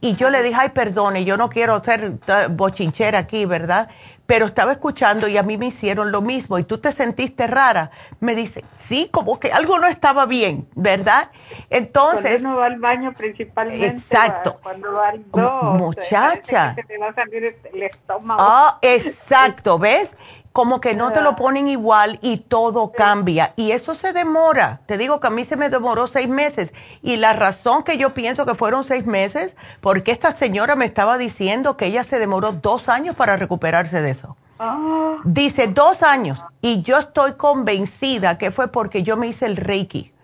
[0.00, 2.18] Y yo le dije, ay, perdone, yo no quiero ser
[2.50, 3.88] bochinchera aquí, ¿verdad?
[4.26, 7.90] Pero estaba escuchando y a mí me hicieron lo mismo y tú te sentiste rara.
[8.20, 11.30] Me dice, sí, como que algo no estaba bien, ¿verdad?
[11.70, 12.42] Entonces...
[12.42, 13.86] Cuando uno va al baño principalmente.
[13.86, 14.58] Exacto.
[14.62, 16.74] Cuando va al dos, Muchacha.
[16.74, 18.40] Se te va a salir el estómago.
[18.42, 20.10] Ah, exacto, ¿ves?
[20.56, 23.52] Como que no te lo ponen igual y todo cambia.
[23.56, 24.80] Y eso se demora.
[24.86, 26.72] Te digo que a mí se me demoró seis meses.
[27.02, 31.18] Y la razón que yo pienso que fueron seis meses, porque esta señora me estaba
[31.18, 34.38] diciendo que ella se demoró dos años para recuperarse de eso.
[34.58, 35.18] Ah.
[35.24, 36.42] Dice dos años.
[36.62, 40.14] Y yo estoy convencida que fue porque yo me hice el Reiki.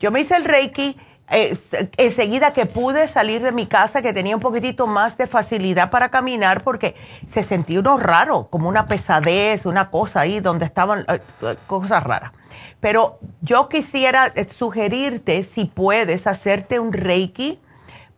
[0.00, 0.96] Yo me hice el Reiki
[1.28, 6.10] enseguida que pude salir de mi casa, que tenía un poquitito más de facilidad para
[6.10, 6.94] caminar, porque
[7.30, 11.20] se sentía uno raro, como una pesadez, una cosa ahí donde estaban eh,
[11.66, 12.32] cosas raras.
[12.80, 17.58] Pero yo quisiera eh, sugerirte, si puedes, hacerte un Reiki,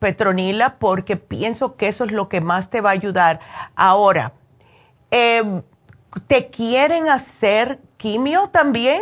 [0.01, 3.41] Petronila, porque pienso que eso es lo que más te va a ayudar.
[3.77, 4.33] Ahora,
[5.11, 5.63] em,
[6.27, 9.01] ¿te quieren hacer quimio también?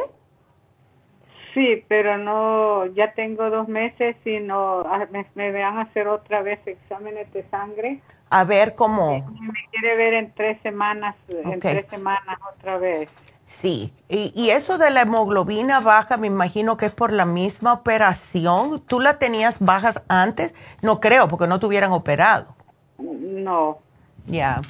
[1.54, 6.08] Sí, pero no, ya tengo dos meses y no, ah, me, me van a hacer
[6.08, 8.00] otra vez exámenes de sangre.
[8.28, 9.12] A ver cómo.
[9.12, 13.08] Me, quiere ver en tres semanas, en tres semanas otra vez.
[13.46, 17.74] Sí, y, y, eso de la hemoglobina baja, me imagino que es por la misma
[17.74, 18.80] operación.
[18.80, 20.54] ¿Tú la tenías bajas antes?
[20.82, 22.56] No creo, porque no te hubieran operado.
[22.98, 23.78] No.
[24.26, 24.60] Ya.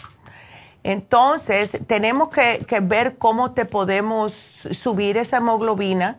[0.83, 4.35] Entonces, tenemos que, que ver cómo te podemos
[4.73, 6.19] subir esa hemoglobina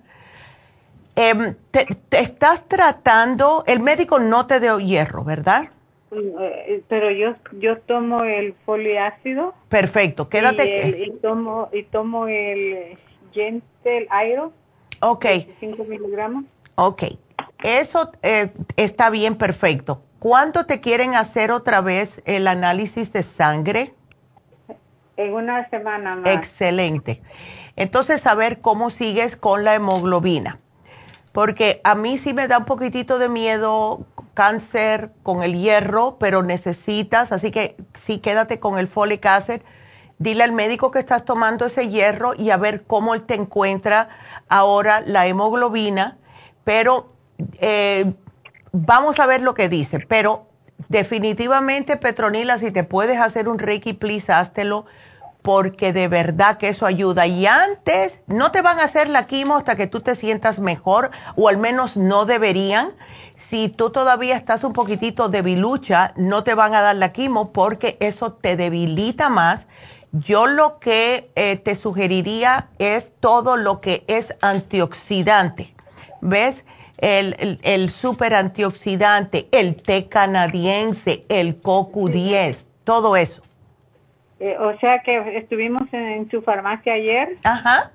[1.15, 5.69] eh, te, estás tratando, el médico no te dio hierro, ¿verdad?
[6.11, 9.53] Mm, eh, pero yo yo tomo el foliácido.
[9.69, 11.05] Perfecto, quédate.
[11.05, 12.97] Y, tomo y tomo el
[13.31, 14.51] Gentle Iron.
[14.99, 15.25] Ok.
[15.59, 16.45] 5 miligramos.
[16.75, 17.03] Ok,
[17.63, 20.01] eso eh, está bien, perfecto.
[20.19, 23.93] ¿Cuándo te quieren hacer otra vez el análisis de sangre?
[25.15, 26.35] En una semana más.
[26.35, 27.21] Excelente.
[27.77, 30.59] Entonces, a ver cómo sigues con la hemoglobina
[31.35, 34.05] porque a mí sí me da un poquitito de miedo
[34.35, 37.75] cáncer con el hierro, pero necesitas, así que
[38.05, 39.59] sí quédate con el folic acid.
[40.17, 44.07] Dile al médico que estás tomando ese hierro y a ver cómo él te encuentra
[44.47, 46.17] ahora la hemoglobina,
[46.63, 47.11] pero
[47.59, 48.13] eh,
[48.71, 49.99] vamos a ver lo que dice.
[49.99, 50.47] Pero
[50.87, 54.85] definitivamente, Petronila, si te puedes hacer un Reiki, please, háztelo
[55.45, 57.27] porque de verdad que eso ayuda.
[57.27, 61.11] Y antes no te van a hacer la quimo hasta que tú te sientas mejor,
[61.35, 62.89] o al menos no deberían.
[63.37, 67.95] Si tú todavía estás un poquitito debilucha, no te van a dar la quimo porque
[67.99, 69.67] eso te debilita más.
[70.11, 75.75] Yo lo que eh, te sugeriría es todo lo que es antioxidante.
[76.21, 76.65] ¿Ves?
[76.97, 83.44] El, el, el super antioxidante, el té canadiense, el CoQ10, todo eso
[84.39, 87.37] eh, o sea que estuvimos en, su farmacia ayer.
[87.43, 87.91] Ajá.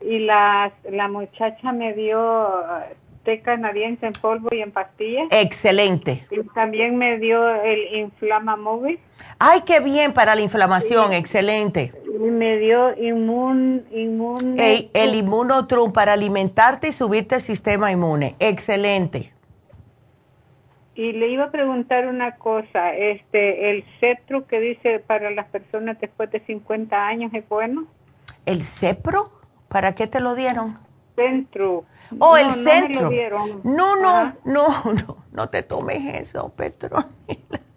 [0.00, 2.94] Y la, la muchacha me dio uh,
[3.24, 5.28] té canadiense en polvo y en pastillas.
[5.30, 6.26] Excelente.
[6.30, 8.98] Y también me dio el Inflama Móvil.
[9.38, 11.92] Ay, qué bien para la inflamación, excelente.
[12.04, 18.36] Y me dio inmun, inmun el inmunotrum para alimentarte y subirte el sistema inmune.
[18.38, 19.31] Excelente.
[21.02, 25.98] Y le iba a preguntar una cosa, este, ¿el CEPRO que dice para las personas
[26.00, 27.86] después de 50 años es bueno?
[28.46, 29.32] ¿El CEPRO?
[29.66, 30.78] ¿Para qué te lo dieron?
[31.16, 31.82] Centro.
[32.20, 33.10] Oh, el centro.
[33.64, 36.98] No, no, no, no, no te tomes eso, Petro.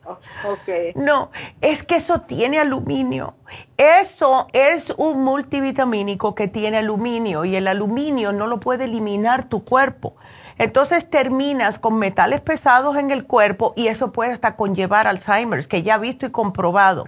[0.05, 0.19] Oh,
[0.51, 0.93] okay.
[0.93, 1.31] No,
[1.61, 3.33] es que eso tiene aluminio.
[3.75, 9.65] Eso es un multivitamínico que tiene aluminio y el aluminio no lo puede eliminar tu
[9.65, 10.15] cuerpo.
[10.57, 15.83] Entonces terminas con metales pesados en el cuerpo y eso puede hasta conllevar Alzheimer, que
[15.83, 17.05] ya visto y comprobado.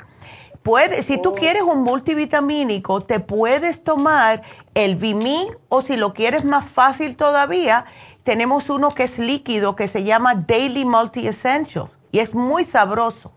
[0.64, 1.36] Puede, si tú oh.
[1.36, 4.42] quieres un multivitamínico, te puedes tomar
[4.74, 7.86] el Vimin o si lo quieres más fácil todavía,
[8.24, 13.32] tenemos uno que es líquido que se llama Daily Multi Essential y es muy sabroso.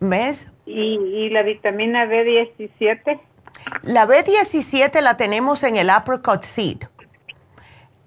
[0.00, 0.44] ¿Ves?
[0.66, 3.20] ¿Y, y la vitamina B17?
[3.82, 6.78] La B17 la tenemos en el apricot seed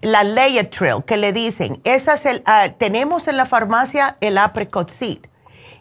[0.01, 4.91] la Layatril, que le dicen, esa es el, ah, tenemos en la farmacia el apricot
[4.91, 5.19] seed.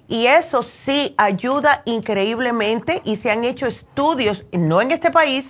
[0.08, 5.44] Y eso sí ayuda increíblemente y se han hecho estudios, no en este país,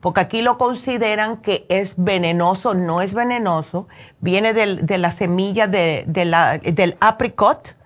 [0.00, 3.86] porque aquí lo consideran que es venenoso, no es venenoso,
[4.20, 7.76] viene de la semilla de, la, del apricot,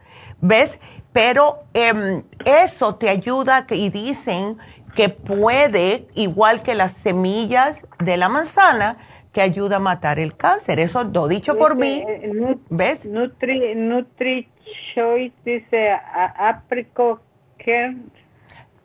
[0.41, 0.79] ¿ves?
[1.13, 4.57] Pero em, eso te ayuda y dicen
[4.95, 8.97] que puede, igual que las semillas de la manzana,
[9.37, 10.81] que ayuda a matar el cáncer.
[10.81, 12.03] Eso lo dicho por mí.
[12.09, 13.05] Eh, ¿Ves?
[13.05, 14.49] Nutri, Nutri
[14.95, 15.91] Choice dice
[16.39, 17.21] apricot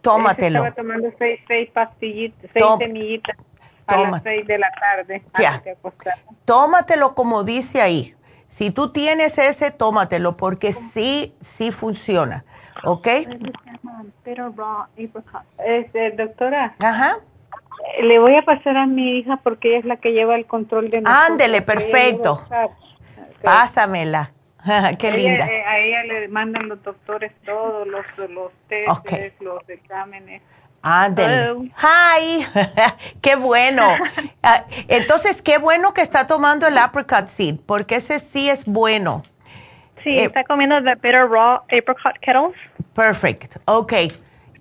[0.02, 0.60] Tómatelo.
[0.60, 3.38] Estaba tomando seis, seis pastillitas, seis semillitas
[3.88, 5.24] a las seis de la tarde.
[6.44, 8.14] Tómatelo como dice ahí.
[8.50, 12.44] Si tú tienes ese, tómatelo porque sí, sí funciona.
[12.84, 13.08] ¿Ok?
[15.66, 16.76] Este, doctora.
[16.80, 17.20] Ajá.
[18.02, 20.90] Le voy a pasar a mi hija porque ella es la que lleva el control
[20.90, 21.30] de nosotros.
[21.30, 22.44] Ándele, perfecto.
[23.42, 24.32] Pásamela.
[25.00, 25.46] Qué linda.
[25.46, 30.42] Eh, a ella le mandan los doctores todos los, los testes, los exámenes.
[30.84, 31.72] Ándele.
[31.78, 32.46] Hi.
[33.22, 33.88] qué bueno.
[34.44, 39.22] Ah, entonces, qué bueno que está tomando el apricot seed, porque ese sí es bueno.
[40.04, 42.56] Sí, eh, está comiendo the bitter raw apricot kettles.
[42.96, 43.58] Perfect.
[43.66, 43.94] Ok.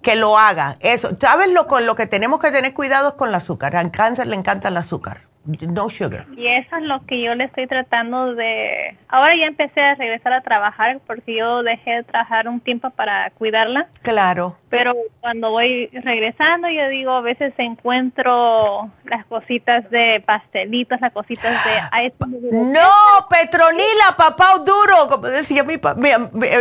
[0.03, 0.77] Que lo haga.
[0.81, 1.11] Eso.
[1.21, 3.77] ¿Sabes lo con lo que tenemos que tener cuidado es con el azúcar?
[3.77, 6.27] Al cáncer le encanta el azúcar no sugar.
[6.37, 8.97] Y eso es lo que yo le estoy tratando de...
[9.09, 13.31] Ahora ya empecé a regresar a trabajar porque yo dejé de trabajar un tiempo para
[13.31, 13.89] cuidarla.
[14.03, 14.57] Claro.
[14.69, 21.65] Pero cuando voy regresando, yo digo, a veces encuentro las cositas de pastelitos, las cositas
[21.65, 22.13] de...
[22.53, 22.91] no,
[23.31, 26.11] Petronila, papá duro, como decía mi, mi,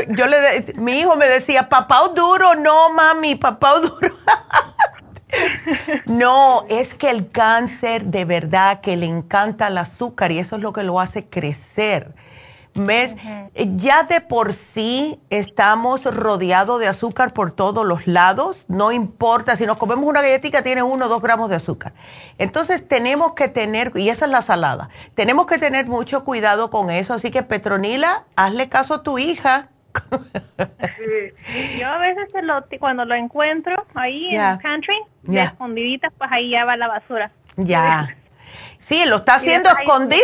[0.10, 4.15] yo le, mi hijo me decía, papá duro, no mami, papá duro.
[6.06, 10.61] No, es que el cáncer de verdad que le encanta el azúcar y eso es
[10.61, 12.14] lo que lo hace crecer.
[12.76, 13.15] ¿Ves?
[13.77, 19.65] Ya de por sí estamos rodeados de azúcar por todos los lados, no importa, si
[19.65, 21.93] nos comemos una galletita tiene uno o dos gramos de azúcar.
[22.38, 26.91] Entonces tenemos que tener, y esa es la salada, tenemos que tener mucho cuidado con
[26.91, 29.69] eso, así que Petronila, hazle caso a tu hija,
[31.79, 32.29] Yo a veces
[32.79, 37.31] cuando lo encuentro ahí en el country, de escondidita, pues ahí ya va la basura.
[37.57, 38.15] Ya.
[38.79, 40.23] Sí, lo está haciendo escondido.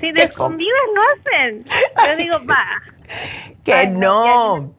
[0.00, 1.64] Sí, de escondidas lo hacen.
[2.06, 2.64] Yo digo, va.
[3.64, 4.74] Que no.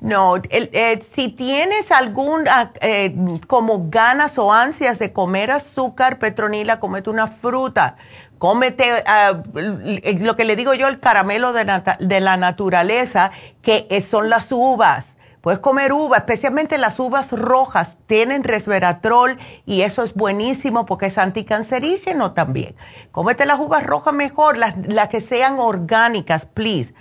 [0.00, 3.14] No, eh, si tienes algún, ah, eh,
[3.46, 7.96] como ganas o ansias de comer azúcar, Petronila, comete una fruta
[8.44, 13.30] cómete ah, lo que le digo yo, el caramelo de, la naturaleza,
[13.62, 15.06] que son las uvas.
[15.40, 21.16] Puedes comer uva, especialmente las uvas rojas, tienen resveratrol y eso es buenísimo porque es
[21.16, 22.76] anticancerígeno también.
[23.12, 24.74] Cómete las uvas rojas mejor, las,
[25.08, 26.92] que sean orgánicas, please.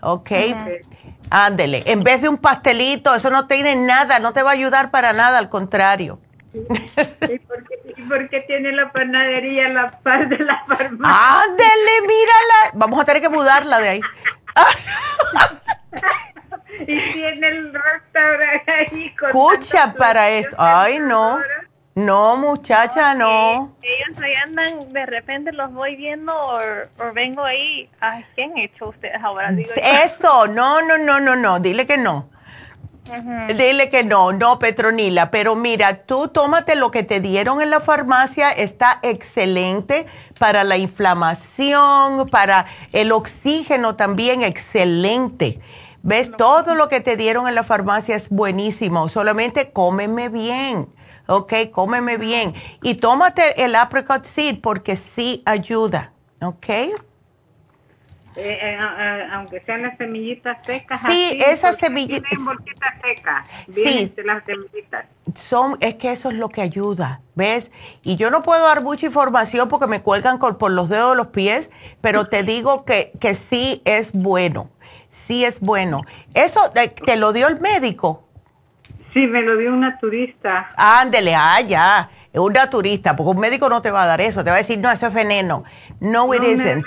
[0.00, 0.30] ¿Ok?
[1.28, 1.82] Ándele.
[1.84, 5.12] En vez de un pastelito, eso no tiene nada, no te va a ayudar para
[5.12, 6.20] nada, al contrario.
[6.54, 7.64] ¿Y por,
[8.30, 11.42] qué, tiene la panadería la par de la farmacia?
[11.42, 12.70] Ándele, mírala.
[12.74, 14.00] Vamos a tener que mudarla de ahí.
[16.80, 20.56] y tiene el restaurante ahí con Escucha para esto.
[20.58, 21.38] Ay, no.
[21.94, 23.74] No, muchacha, no.
[23.80, 26.60] Ellos ahí andan, de repente los voy viendo o,
[27.14, 27.88] vengo ahí.
[28.00, 29.54] Ay, ¿qué han hecho ustedes ahora?
[30.04, 31.58] Eso, no, no, no, no, no.
[31.58, 32.28] Dile que no.
[33.48, 37.80] Dile que no, no, Petronila, pero mira, tú tómate lo que te dieron en la
[37.80, 40.06] farmacia, está excelente
[40.38, 45.60] para la inflamación, para el oxígeno también, excelente.
[46.02, 46.30] ¿Ves?
[46.36, 50.88] Todo lo que te dieron en la farmacia es buenísimo, solamente cómeme bien,
[51.26, 51.52] ¿ok?
[51.72, 52.54] Cómeme bien.
[52.82, 56.66] Y tómate el apricot seed porque sí ayuda, ¿ok?
[58.36, 61.00] Eh, eh, eh, aunque sean las semillitas secas.
[61.08, 62.30] Sí, esas semillitas.
[63.02, 63.48] secas.
[63.72, 64.12] Sí.
[64.24, 65.06] Las semillitas.
[65.34, 67.70] Son, es que eso es lo que ayuda, ¿ves?
[68.02, 71.28] Y yo no puedo dar mucha información porque me cuelgan por los dedos de los
[71.28, 74.70] pies, pero te digo que, que sí es bueno.
[75.10, 76.02] Sí es bueno.
[76.34, 78.24] ¿Eso te, lo dio el médico?
[79.14, 80.68] Sí, me lo dio una turista.
[80.76, 82.10] Ándele, ah, ya.
[82.36, 84.78] Un naturista, porque un médico no te va a dar eso, te va a decir,
[84.78, 85.64] no, eso es veneno.
[86.00, 86.84] No, it isn't.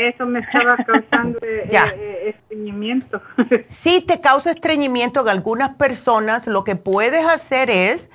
[0.00, 3.20] eso me estaba causando eh, eh, estreñimiento.
[3.68, 6.46] sí, te causa estreñimiento en algunas personas.
[6.46, 8.08] Lo que puedes hacer es,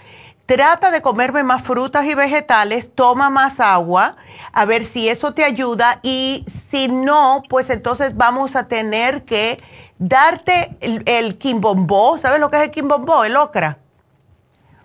[0.47, 4.15] trata de comerme más frutas y vegetales, toma más agua,
[4.51, 5.99] a ver si eso te ayuda.
[6.01, 9.61] Y si no, pues entonces vamos a tener que
[9.99, 12.17] darte el, el quimbombó.
[12.17, 13.23] ¿Sabes lo que es el quimbombó?
[13.23, 13.77] El ocra.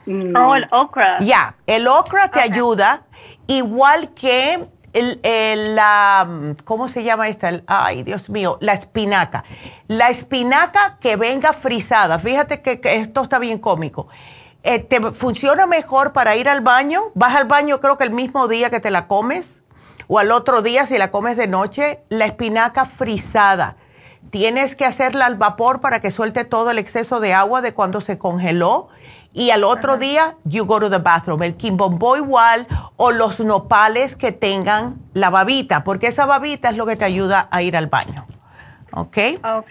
[0.07, 1.19] Oh, el okra.
[1.21, 3.03] Ya, el okra te ayuda,
[3.47, 7.63] igual que la, ¿cómo se llama esta?
[7.67, 9.45] Ay, Dios mío, la espinaca.
[9.89, 14.09] La espinaca que venga frisada, fíjate que, esto está bien cómico.
[14.65, 17.11] Eh, ¿Te funciona mejor para ir al baño?
[17.15, 19.53] Vas al baño creo que el mismo día que te la comes
[20.07, 23.77] o al otro día si la comes de noche, la espinaca frisada.
[24.31, 28.01] Tienes que hacerla al vapor para que suelte todo el exceso de agua de cuando
[28.01, 28.89] se congeló
[29.33, 31.43] y al otro día you go to the bathroom.
[31.43, 36.87] El quimbombo igual o los nopales que tengan la babita, porque esa babita es lo
[36.87, 38.27] que te ayuda a ir al baño.
[38.93, 39.19] ¿Ok?
[39.43, 39.71] Ok.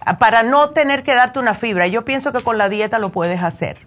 [0.00, 1.86] Ah, para no tener que darte una fibra.
[1.88, 3.78] Yo pienso que con la dieta lo puedes hacer.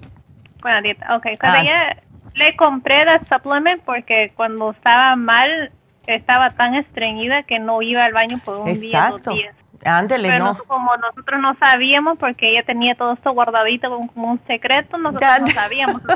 [0.62, 1.28] Con la dieta, ok.
[1.40, 1.96] Cuando ah.
[2.36, 5.72] le compré la supplement porque cuando estaba mal
[6.08, 9.56] estaba tan estreñida que no iba al baño por un día, dos días.
[9.84, 10.58] Ándele, no.
[10.68, 15.48] como nosotros no sabíamos, porque ella tenía todo esto guardadito como, un secreto, nosotros no
[15.48, 16.02] sabíamos.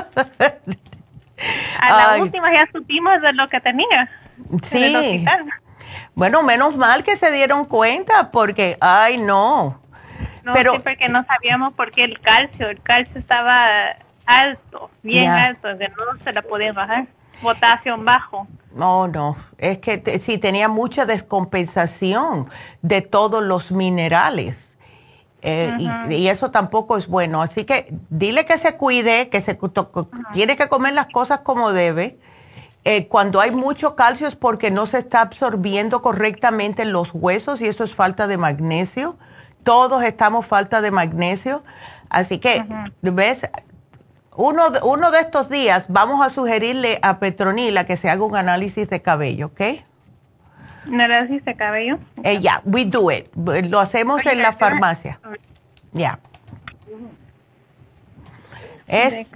[1.80, 4.08] A la última ya supimos de lo que tenía.
[4.70, 5.24] Sí.
[6.14, 9.80] Bueno, menos mal que se dieron cuenta, porque, ay, no.
[10.44, 13.96] No, Pero, sí, porque no sabíamos por qué el calcio, el calcio estaba
[14.26, 17.06] alto, bien alto, que no se la podía bajar.
[17.42, 18.46] Potasio bajo.
[18.74, 22.48] No, no, es que sí tenía mucha descompensación
[22.82, 24.74] de todos los minerales.
[25.46, 25.76] Eh,
[26.08, 27.42] y, eso tampoco es bueno.
[27.42, 29.58] Así que dile que se cuide, que se
[30.32, 32.18] tiene que comer las cosas como debe.
[32.84, 37.60] Eh, cuando hay mucho calcio es porque no se está absorbiendo correctamente en los huesos
[37.60, 39.16] y eso es falta de magnesio.
[39.62, 41.62] Todos estamos falta de magnesio.
[42.08, 42.64] Así que,
[43.02, 43.46] ¿ves?
[44.36, 48.88] Uno, uno de estos días vamos a sugerirle a Petronila que se haga un análisis
[48.88, 49.60] de cabello, ¿ok?
[50.86, 51.98] ¿Un análisis de cabello?
[52.22, 53.28] Eh, ya, we do it.
[53.34, 55.18] Lo hacemos en la farmacia.
[55.92, 56.18] Ya.
[58.86, 59.26] Es,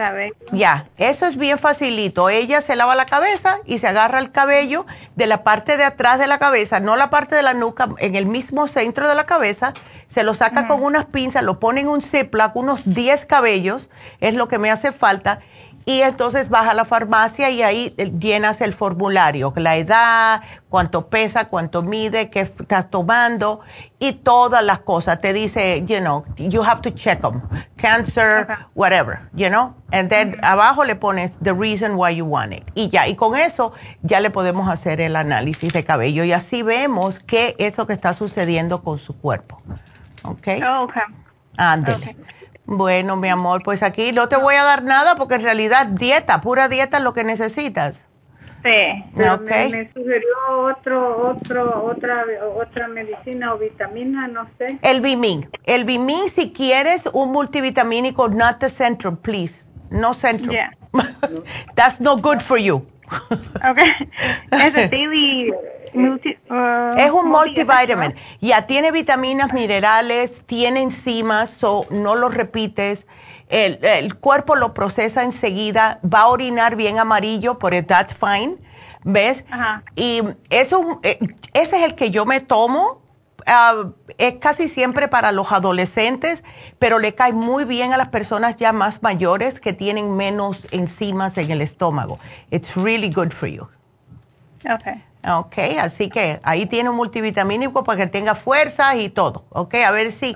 [0.53, 2.29] ya, eso es bien facilito.
[2.29, 4.85] Ella se lava la cabeza y se agarra el cabello
[5.16, 8.15] de la parte de atrás de la cabeza, no la parte de la nuca, en
[8.15, 9.73] el mismo centro de la cabeza,
[10.09, 13.89] se lo saca con unas pinzas, lo pone en un Ziploc, unos 10 cabellos,
[14.20, 15.40] es lo que me hace falta,
[15.89, 21.09] y entonces vas a la farmacia y ahí eh, llenas el formulario, la edad, cuánto
[21.09, 23.60] pesa, cuánto mide, qué estás tomando
[23.98, 25.18] y todas las cosas.
[25.22, 27.40] Te dice, you know, you have to check them,
[27.78, 32.64] cancer, whatever, you know, and then abajo le pones the reason why you want it.
[32.74, 33.72] Y ya, y con eso
[34.02, 37.94] ya le podemos hacer el análisis de cabello y así vemos qué es lo que
[37.94, 39.62] está sucediendo con su cuerpo.
[40.30, 40.48] ¿Ok?
[40.66, 40.96] Oh, ok.
[41.56, 42.16] Ándele.
[42.66, 46.40] Bueno, mi amor, pues aquí no te voy a dar nada porque en realidad dieta,
[46.42, 47.96] pura dieta es lo que necesitas.
[48.62, 49.05] Sí.
[49.14, 49.70] Okay.
[49.70, 52.24] Me, sugirió otro, otro, otra,
[52.56, 54.78] otra medicina o vitamina, no sé.
[54.82, 55.48] El Bimin.
[55.64, 59.62] El Bimin, si quieres un multivitamínico, not the Centrum, please.
[59.90, 60.50] No Centrum.
[60.50, 60.72] Yeah.
[61.74, 62.82] That's no good for you.
[63.64, 63.92] okay.
[64.50, 64.90] Es el
[65.93, 68.15] daily Uh, es un multivitamin.
[68.40, 73.06] Ya tiene vitaminas, minerales, tiene enzimas, so no lo repites.
[73.48, 78.56] El, cuerpo lo procesa enseguida, va a orinar bien amarillo, por el that's fine,
[79.05, 79.44] ¿ves?
[79.97, 81.19] Y eso, eh,
[81.55, 83.02] ese es el que yo me tomo.
[83.47, 83.85] Ah,
[84.19, 86.43] es casi siempre para los adolescentes,
[86.78, 91.39] pero le cae muy bien a las personas ya más mayores que tienen menos enzimas
[91.39, 92.19] en el estómago.
[92.51, 93.66] It's really good for you.
[94.65, 95.02] Okay.
[95.27, 99.45] Ok, así que ahí tiene un multivitamínico para que tenga fuerza y todo.
[99.51, 100.35] Ok, a ver si...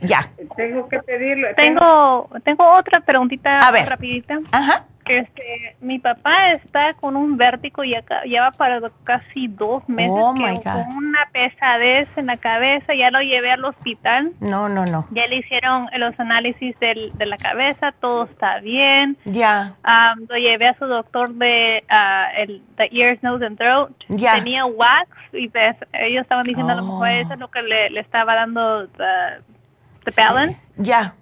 [0.00, 0.30] Ya.
[0.56, 1.48] Tengo que pedirlo.
[1.56, 3.88] Tengo, tengo otra preguntita a ver.
[3.88, 4.38] rapidita.
[4.52, 4.84] Ajá.
[5.06, 10.16] Este, mi papá está con un vértigo y acá, ya va para casi dos meses
[10.18, 14.32] oh, con una pesadez en la cabeza, ya lo llevé al hospital.
[14.40, 15.06] No, no, no.
[15.10, 19.18] Ya le hicieron los análisis del, de la cabeza, todo está bien.
[19.24, 19.74] Ya.
[20.28, 23.92] lo llevé a su doctor de uh, el the ears, nose and throat.
[24.08, 24.34] Ya.
[24.36, 27.90] Tenía wax y pues, ellos estaban diciendo a lo mejor eso es lo que le,
[27.90, 29.42] le estaba dando the,
[30.04, 30.58] the balance.
[30.76, 31.14] Ya.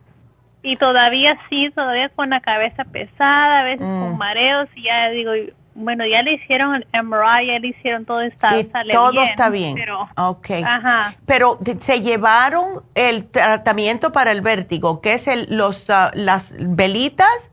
[0.62, 4.18] Y todavía sí, todavía con la cabeza pesada, a veces con mm.
[4.18, 5.32] mareos, y ya digo,
[5.74, 9.74] bueno, ya le hicieron el MRI, ya le hicieron todo, está, y todo está bien.
[9.74, 10.64] Pero, okay.
[11.26, 17.50] Pero se llevaron el tratamiento para el vértigo, que es el, los, ah, las velitas,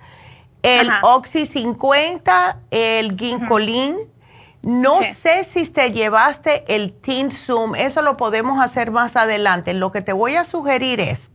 [0.61, 3.95] el Oxy 50, el Ginkolin.
[4.61, 9.73] No sé si te llevaste el Teen Zoom, eso lo podemos hacer más adelante.
[9.73, 11.31] Lo que te voy a sugerir es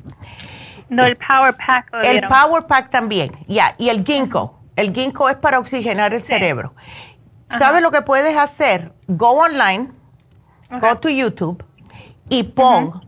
[0.88, 1.88] no, el Power Pack.
[2.02, 3.74] el Power Pack también, ya.
[3.78, 4.60] Y el Ginkgo.
[4.76, 6.74] El Ginkgo es para oxigenar el cerebro.
[7.58, 8.92] ¿Sabes lo que puedes hacer?
[9.06, 9.90] Go online,
[10.80, 11.64] go to YouTube
[12.28, 13.00] y pon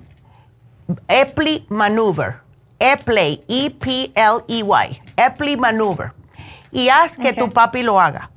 [1.08, 2.40] Epley Maneuver.
[2.78, 5.02] Epley, E-P-L-E-Y.
[5.16, 6.12] Epley Maneuver.
[6.70, 8.30] Y haz que tu papi lo haga.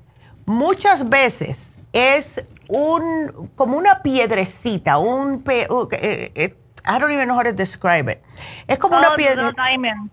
[0.45, 1.59] Muchas veces
[1.91, 7.53] es un, como una piedrecita, un, uh, eh, eh, I don't even know how to
[7.53, 8.19] describe it.
[8.67, 9.53] Es como una oh, piedra.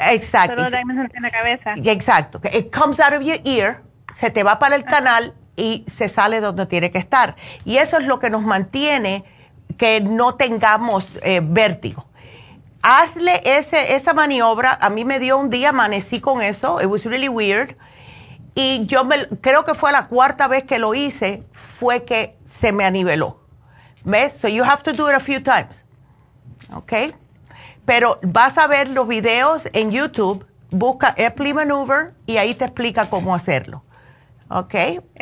[0.01, 0.63] Exacto.
[0.65, 1.75] en la cabeza.
[1.77, 2.41] Exacto.
[2.53, 3.83] It comes out of your ear,
[4.15, 7.37] se te va para el canal y se sale donde tiene que estar.
[7.65, 9.25] Y eso es lo que nos mantiene
[9.79, 12.07] que no tengamos eh, vértigo.
[12.83, 14.79] Hazle ese, esa maniobra.
[14.81, 16.81] A mí me dio un día, amanecí con eso.
[16.81, 17.77] It was really weird.
[18.55, 21.43] Y yo me, creo que fue la cuarta vez que lo hice,
[21.79, 23.41] fue que se me aniveló.
[24.05, 24.35] ¿Ves?
[24.35, 25.75] So you have to do it a few times.
[26.75, 26.93] ¿Ok?
[27.85, 33.09] Pero vas a ver los videos en YouTube, busca Epley Maneuver y ahí te explica
[33.09, 33.83] cómo hacerlo.
[34.49, 34.75] ¿Ok?
[34.95, 35.21] ok,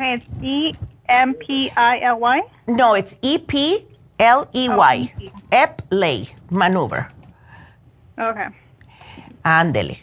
[0.00, 2.42] es E-M-P-I-L-Y.
[2.66, 4.72] No, it's E-P-L-E-Y.
[4.72, 7.06] Oh, Epley Maneuver.
[8.18, 8.52] Ok.
[9.42, 9.98] Ándele.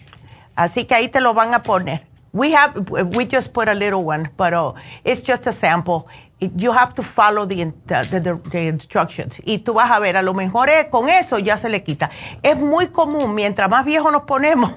[0.55, 2.05] Así que ahí te lo van a poner.
[2.33, 2.77] We have,
[3.15, 4.73] we just put a little one, but uh,
[5.03, 6.07] it's just a sample.
[6.39, 9.35] You have to follow the, the, the, instructions.
[9.43, 12.11] Y tú vas a ver, a lo mejor es, con eso ya se le quita.
[12.43, 14.71] Es muy común, mientras más viejos nos ponemos,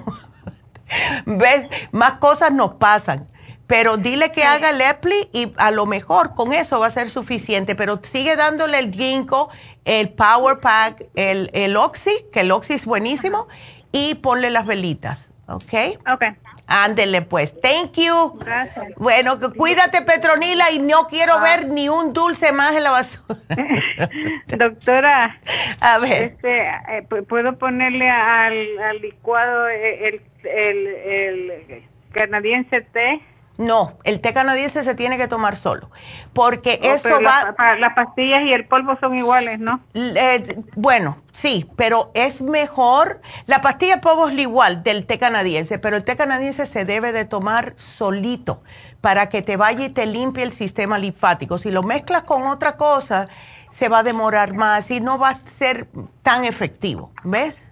[1.27, 1.69] ¿ves?
[1.93, 3.29] más cosas nos pasan.
[3.67, 7.11] Pero dile que haga el EPLI y a lo mejor con eso va a ser
[7.11, 7.77] suficiente.
[7.77, 9.51] Pero sigue dándole el ginkgo,
[9.85, 13.49] el Power Pack, el, el Oxy, que el Oxy es buenísimo,
[13.93, 15.29] y ponle las velitas.
[15.47, 16.01] ¿Ok?
[16.13, 16.25] Ok.
[16.71, 17.53] Ándele pues.
[17.61, 18.39] Thank you.
[18.39, 18.95] Gracias.
[18.97, 21.43] Bueno, cuídate Petronila y no quiero ah.
[21.43, 23.41] ver ni un dulce más en la basura.
[24.47, 25.41] Doctora.
[25.81, 26.23] A ver.
[26.23, 31.83] Este, eh, ¿Puedo ponerle al, licuado el, el, el
[32.13, 33.21] canadiense té?
[33.61, 35.91] No, el té canadiense se tiene que tomar solo,
[36.33, 37.55] porque eso va...
[37.77, 39.81] las pastillas y el polvo son iguales, ¿no?
[39.93, 45.79] Eh, bueno, sí, pero es mejor, la pastilla de polvo es igual del té canadiense,
[45.79, 48.63] pero el té canadiense se debe de tomar solito
[49.03, 51.59] para que te vaya y te limpie el sistema linfático.
[51.59, 53.27] Si lo mezclas con otra cosa,
[53.73, 55.87] se va a demorar más y no va a ser
[56.23, 57.63] tan efectivo, ¿ves?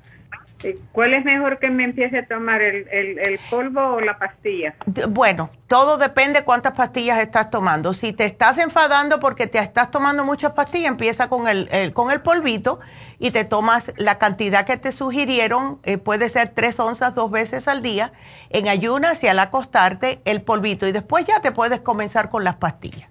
[0.93, 4.74] ¿Cuál es mejor que me empiece a tomar, el, el, polvo o la pastilla?
[5.09, 7.94] Bueno, todo depende cuántas pastillas estás tomando.
[7.94, 12.20] Si te estás enfadando porque te estás tomando muchas pastillas, empieza con el, con el
[12.20, 12.80] polvito
[13.20, 17.68] y te tomas la cantidad que te sugirieron, eh, puede ser tres onzas dos veces
[17.68, 18.10] al día,
[18.51, 22.56] en ayunas y al acostarte el polvito y después ya te puedes comenzar con las
[22.56, 23.09] pastillas.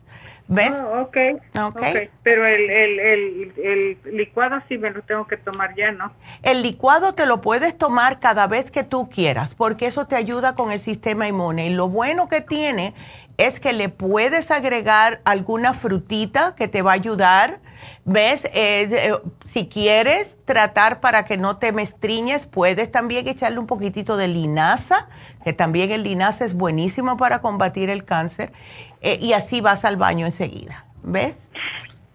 [0.49, 0.71] ¿Ves?
[0.71, 1.35] Oh, okay.
[1.59, 2.09] ok.
[2.23, 6.13] Pero el, el, el, el, licuado sí me lo tengo que tomar ya, ¿no?
[6.41, 10.55] El licuado te lo puedes tomar cada vez que tú quieras, porque eso te ayuda
[10.55, 11.67] con el sistema inmune.
[11.67, 12.93] Y lo bueno que tiene
[13.37, 17.59] es que le puedes agregar alguna frutita que te va a ayudar.
[18.05, 18.45] ¿Ves?
[18.45, 19.13] Eh, eh,
[19.51, 25.09] si quieres tratar para que no te mestriñes, puedes también echarle un poquitito de linaza,
[25.43, 28.53] que también el linaza es buenísimo para combatir el cáncer.
[29.01, 30.85] Eh, y así vas al baño enseguida.
[31.03, 31.37] ¿Ves?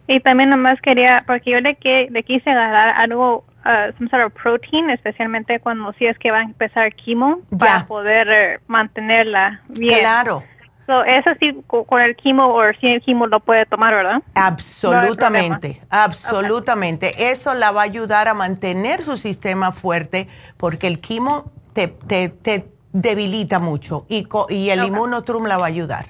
[0.07, 4.25] Y también nomás quería, porque yo le, que, le quise agarrar algo, uh, some sort
[4.25, 9.61] of protein, especialmente cuando si es que va a empezar quimo, para poder eh, mantenerla
[9.69, 10.01] bien.
[10.01, 10.43] Claro.
[10.87, 14.21] So, eso sí, con el quimo o sin el quimo lo puede tomar, ¿verdad?
[14.35, 17.31] Absolutamente, absolutamente.
[17.31, 22.31] Eso la va a ayudar a mantener su sistema fuerte porque el quimo te, te,
[22.31, 26.07] te debilita mucho y, y el inmunotrum la va a ayudar.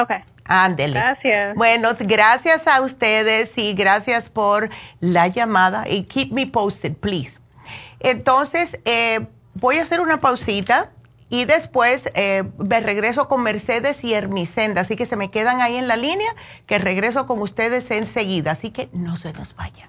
[0.00, 0.10] Ok.
[0.44, 1.00] Ándele.
[1.00, 1.56] Gracias.
[1.56, 4.68] Bueno, gracias a ustedes y gracias por
[5.00, 7.38] la llamada y keep me posted, please.
[8.00, 10.90] Entonces, eh, voy a hacer una pausita
[11.30, 15.76] y después eh, me regreso con Mercedes y Hermicenda, así que se me quedan ahí
[15.76, 16.34] en la línea,
[16.66, 19.88] que regreso con ustedes enseguida, así que no se nos vayan.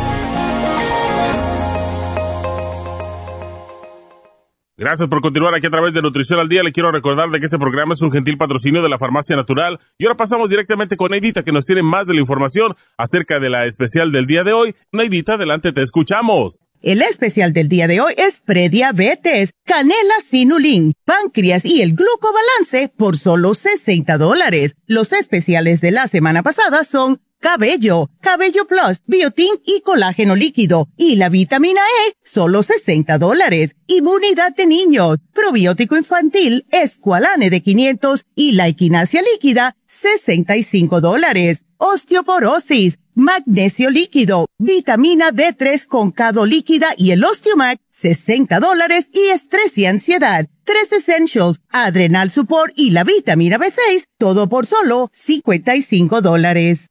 [4.81, 6.63] Gracias por continuar aquí a través de Nutrición al Día.
[6.63, 9.79] Le quiero recordar de que este programa es un gentil patrocinio de la Farmacia Natural.
[9.99, 13.51] Y ahora pasamos directamente con Neidita, que nos tiene más de la información acerca de
[13.51, 14.73] la especial del día de hoy.
[14.91, 16.57] Neidita, adelante, te escuchamos.
[16.81, 23.19] El especial del día de hoy es prediabetes, canela sinulin, páncreas y el glucobalance por
[23.19, 24.73] solo 60 dólares.
[24.87, 30.87] Los especiales de la semana pasada son cabello, cabello plus, biotín y colágeno líquido.
[30.95, 33.75] Y la vitamina E, solo 60 dólares.
[33.87, 41.65] Inmunidad de niños, probiótico infantil, escualane de 500 y la equinacia líquida, 65 dólares.
[41.77, 49.77] Osteoporosis, magnesio líquido, vitamina D3 con cado líquida y el Osteomac, 60 dólares y estrés
[49.77, 50.47] y ansiedad.
[50.63, 56.90] Tres Essentials, Adrenal Support y la vitamina B6, todo por solo 55 dólares.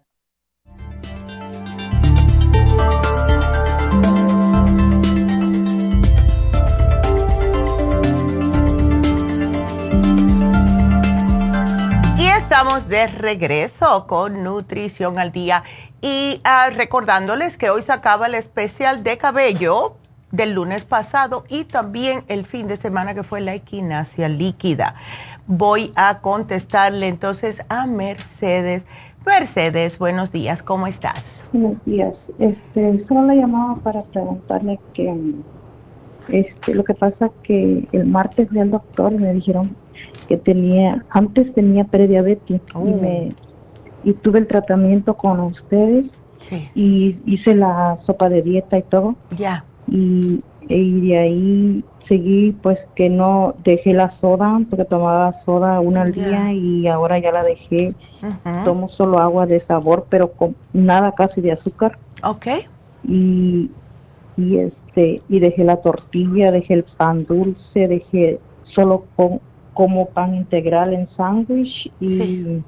[12.51, 15.63] Estamos de regreso con Nutrición al Día
[16.01, 19.93] y ah, recordándoles que hoy se acaba el especial de cabello
[20.33, 24.95] del lunes pasado y también el fin de semana que fue la equinacia líquida.
[25.47, 28.83] Voy a contestarle entonces a Mercedes.
[29.25, 31.23] Mercedes, buenos días, ¿cómo estás?
[31.53, 32.15] Buenos días.
[32.37, 35.15] Este, solo la llamaba para preguntarle que
[36.27, 39.73] este, lo que pasa que el martes fui al doctor y me dijeron
[40.31, 42.85] que tenía, antes tenía prediabetes y oh.
[42.85, 43.35] me
[44.05, 46.05] y tuve el tratamiento con ustedes
[46.73, 49.15] y hice la sopa de dieta y todo.
[49.37, 49.65] Ya.
[49.87, 56.03] Y, y de ahí seguí pues que no dejé la soda porque tomaba soda una
[56.03, 57.93] al día y ahora ya la dejé.
[58.63, 61.99] Tomo solo agua de sabor pero con nada casi de azúcar.
[62.23, 62.47] Ok.
[63.03, 63.69] Y,
[64.37, 69.41] y este y dejé la tortilla, dejé el pan dulce, dejé solo con
[69.73, 72.61] como pan integral en sándwich y,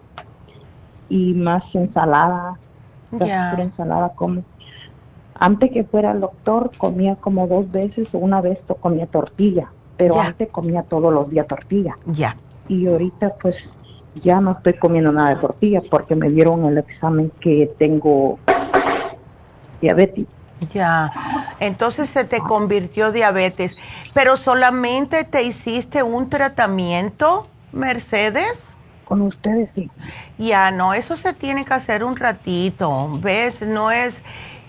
[1.09, 2.57] y más ensalada,
[3.19, 3.53] yeah.
[3.59, 4.43] ensalada como.
[5.39, 10.19] Antes que fuera el doctor comía como dos veces o una vez comía tortilla, pero
[10.19, 11.95] antes comía todos los días tortilla.
[12.05, 12.37] Ya.
[12.67, 13.55] Y ahorita pues
[14.21, 18.39] ya no estoy comiendo nada de tortilla porque me dieron el examen que tengo
[19.81, 20.27] diabetes.
[20.71, 21.11] Ya,
[21.59, 23.75] entonces se te convirtió diabetes,
[24.13, 28.53] pero solamente te hiciste un tratamiento, Mercedes.
[29.05, 29.89] Con ustedes sí.
[30.37, 33.61] Ya, no, eso se tiene que hacer un ratito, ¿ves?
[33.61, 34.21] No es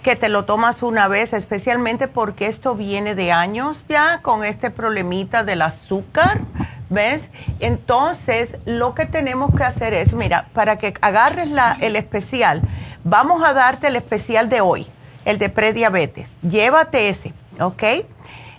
[0.02, 4.70] que te lo tomas una vez, especialmente porque esto viene de años ya con este
[4.70, 6.42] problemita del azúcar,
[6.90, 7.28] ¿ves?
[7.58, 12.60] Entonces, lo que tenemos que hacer es, mira, para que agarres la, el especial,
[13.02, 14.86] vamos a darte el especial de hoy
[15.24, 16.28] el de prediabetes.
[16.42, 17.82] Llévate ese, ¿ok?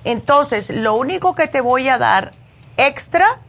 [0.04, 2.32] Entonces, lo único que te voy a dar
[2.78, 3.40] extra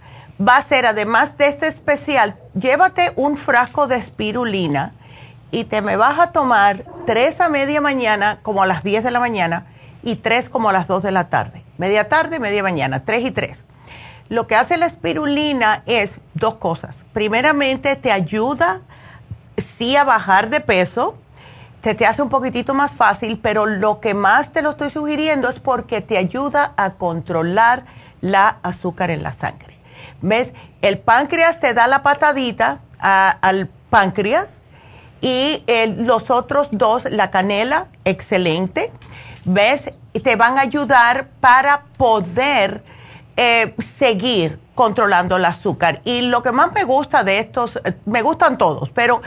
[0.41, 4.95] va a ser, además de este especial, llévate un frasco de espirulina
[5.51, 9.11] y te me vas a tomar tres a media mañana, como a las 10 de
[9.11, 9.67] la mañana,
[10.03, 11.63] y tres como a las 2 de la tarde.
[11.79, 13.63] Media tarde, media mañana, tres y tres.
[14.29, 16.97] Lo que hace la espirulina es dos cosas.
[17.13, 18.81] Primeramente, te ayuda
[19.57, 21.17] sí a bajar de peso,
[21.87, 25.49] se te hace un poquitito más fácil, pero lo que más te lo estoy sugiriendo
[25.49, 27.85] es porque te ayuda a controlar
[28.21, 29.79] la azúcar en la sangre.
[30.21, 30.53] ¿Ves?
[30.83, 34.49] El páncreas te da la patadita al páncreas
[35.21, 35.63] y
[35.99, 38.91] los otros dos, la canela, excelente.
[39.45, 39.89] ¿Ves?
[40.25, 42.83] Te van a ayudar para poder
[43.37, 46.01] eh, seguir controlando el azúcar.
[46.03, 49.23] Y lo que más me gusta de estos, eh, me gustan todos, pero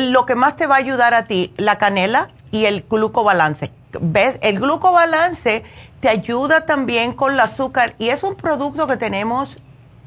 [0.00, 3.70] lo que más te va a ayudar a ti, la canela y el glucobalance.
[4.00, 4.38] ¿Ves?
[4.42, 5.64] El glucobalance
[6.00, 9.56] te ayuda también con el azúcar y es un producto que tenemos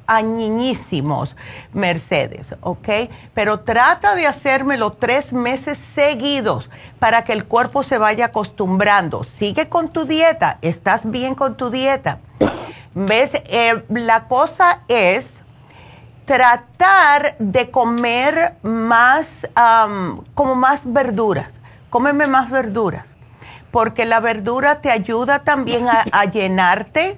[0.09, 1.35] añiñísimos,
[1.71, 2.89] Mercedes, ¿ok?
[3.33, 9.23] Pero trata de hacérmelo tres meses seguidos para que el cuerpo se vaya acostumbrando.
[9.23, 12.19] Sigue con tu dieta, estás bien con tu dieta.
[12.95, 13.31] ¿Ves?
[13.33, 15.38] Eh, la cosa es
[16.29, 19.47] tratar de comer más,
[20.35, 21.51] como más verduras.
[21.89, 23.07] Cómeme más verduras,
[23.71, 27.17] porque la verdura te ayuda también a llenarte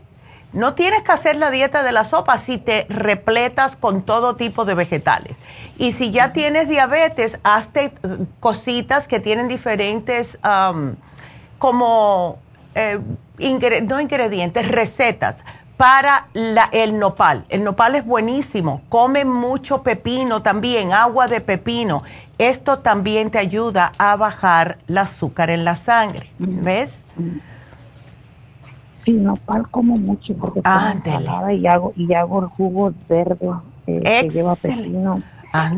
[0.54, 4.66] no tienes que hacer la dieta de la sopa si te repletas con todo tipo
[4.66, 5.38] de vegetales.
[5.78, 7.92] Y si ya tienes diabetes, hazte eh,
[8.42, 10.38] cositas que tienen diferentes,
[11.58, 12.40] como,
[12.76, 13.00] eh,
[13.84, 15.38] no ingredientes, recetas
[15.82, 16.28] para
[16.72, 17.44] el nopal.
[17.50, 18.84] El nopal es buenísimo.
[18.88, 22.04] Come mucho pepino también, agua de pepino.
[22.38, 26.30] Esto también te ayuda a bajar el azúcar en la sangre.
[26.38, 26.96] ¿Ves?
[29.06, 33.50] Sí, nopal como mucho porque ensalada y hago y hago el jugo verde
[33.88, 35.24] eh, que lleva pepino,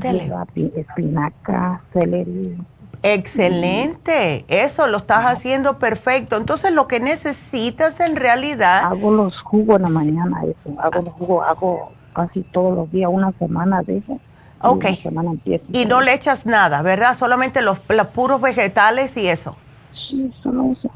[0.01, 2.57] lleva espinaca, celery.
[3.03, 6.37] Excelente, eso lo estás haciendo perfecto.
[6.37, 8.85] Entonces lo que necesitas en realidad...
[8.85, 10.79] Hago los jugos en la mañana, eso.
[10.79, 14.19] Hago los jugos, hago casi todos los días, una semana de eso.
[14.61, 14.85] Ok.
[15.73, 17.17] Y, no le echas nada, ¿verdad?
[17.17, 19.57] Solamente los, los puros vegetales y eso.
[19.91, 20.89] Sí, solo eso.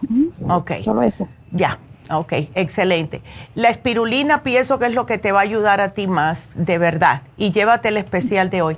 [0.48, 0.72] Ok.
[0.86, 1.28] Solo eso.
[1.52, 1.78] Ya.
[2.10, 3.22] Ok, excelente.
[3.54, 6.78] La espirulina pienso que es lo que te va a ayudar a ti más, de
[6.78, 7.24] verdad.
[7.36, 8.78] Y llévate el especial de hoy.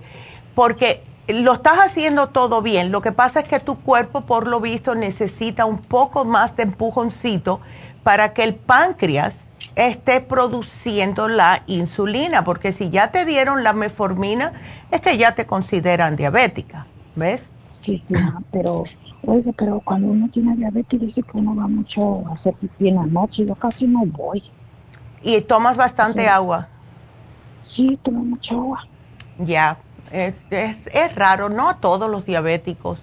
[0.55, 2.91] Porque lo estás haciendo todo bien.
[2.91, 6.63] Lo que pasa es que tu cuerpo, por lo visto, necesita un poco más de
[6.63, 7.61] empujoncito
[8.03, 9.45] para que el páncreas
[9.75, 12.43] esté produciendo la insulina.
[12.43, 14.53] Porque si ya te dieron la meformina,
[14.91, 16.87] es que ya te consideran diabética.
[17.15, 17.49] ¿Ves?
[17.85, 18.15] Sí, sí,
[18.51, 18.83] pero
[19.25, 22.95] Oye, pero cuando uno tiene diabetes dice que uno va mucho a hacer pipí en
[22.95, 24.41] la noche, yo casi no voy.
[25.21, 26.69] ¿Y tomas bastante agua?
[27.75, 28.87] Sí, tomo mucha agua.
[29.39, 29.77] Ya,
[30.11, 32.99] es, es, raro, no a todos los diabéticos.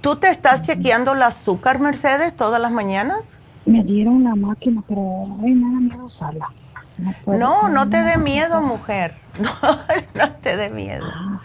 [0.00, 3.18] ¿Tú te estás chequeando el azúcar, Mercedes, todas las mañanas?
[3.66, 6.48] Me dieron la máquina, pero ay, me da miedo usarla.
[7.26, 9.14] No, no, te dé miedo, mujer.
[9.38, 9.52] No,
[10.16, 11.06] no te dé miedo.
[11.14, 11.40] Ah,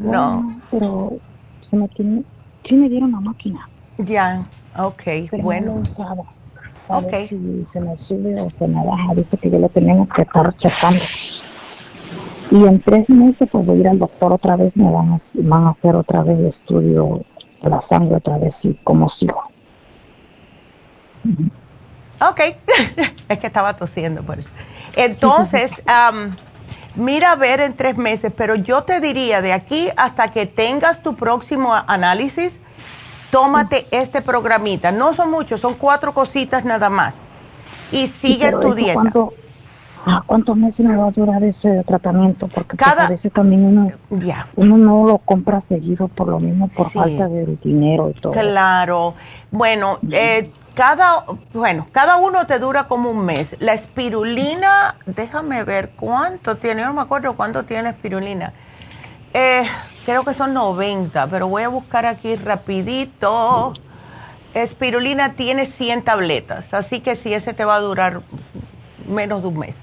[0.00, 0.58] no.
[0.70, 1.18] Pero
[1.68, 2.24] se me tiene
[2.66, 3.68] sí me dieron la máquina.
[3.98, 4.44] Ya,
[4.76, 5.02] ok,
[5.42, 5.82] bueno.
[5.98, 7.28] No okay.
[7.28, 10.56] si se me sube o se me baja, dice que yo lo tenemos que estar
[10.56, 11.02] checando.
[12.50, 15.20] Y en tres meses pues voy a ir al doctor otra vez, me van a,
[15.34, 17.24] van a hacer otra vez el estudio
[17.62, 19.42] de la sangre otra vez y como sigo.
[22.20, 22.40] Ok,
[23.28, 24.48] es que estaba tosiendo por eso.
[24.96, 25.70] Entonces,
[26.12, 26.34] um,
[26.96, 31.02] mira a ver en tres meses, pero yo te diría de aquí hasta que tengas
[31.02, 32.58] tu próximo análisis,
[33.30, 34.90] tómate este programita.
[34.90, 37.16] No son muchos, son cuatro cositas nada más.
[37.92, 38.94] Y sigue tu dieta.
[38.94, 39.34] Cuánto,
[40.26, 42.48] ¿Cuántos meses me va a durar ese tratamiento?
[42.48, 43.92] Porque pues, Cada, a veces también uno,
[44.56, 48.32] uno no lo compra seguido por lo mismo, por falta de dinero y todo.
[48.32, 49.14] Claro.
[49.50, 53.54] Bueno, eh, cada, bueno, cada uno te dura como un mes.
[53.60, 58.54] La espirulina, déjame ver cuánto tiene, yo no me acuerdo cuánto tiene espirulina.
[59.34, 59.64] Eh,
[60.06, 63.74] creo que son 90, pero voy a buscar aquí rapidito.
[64.54, 68.22] Espirulina tiene 100 tabletas, así que si ese te va a durar
[69.06, 69.74] menos de un mes.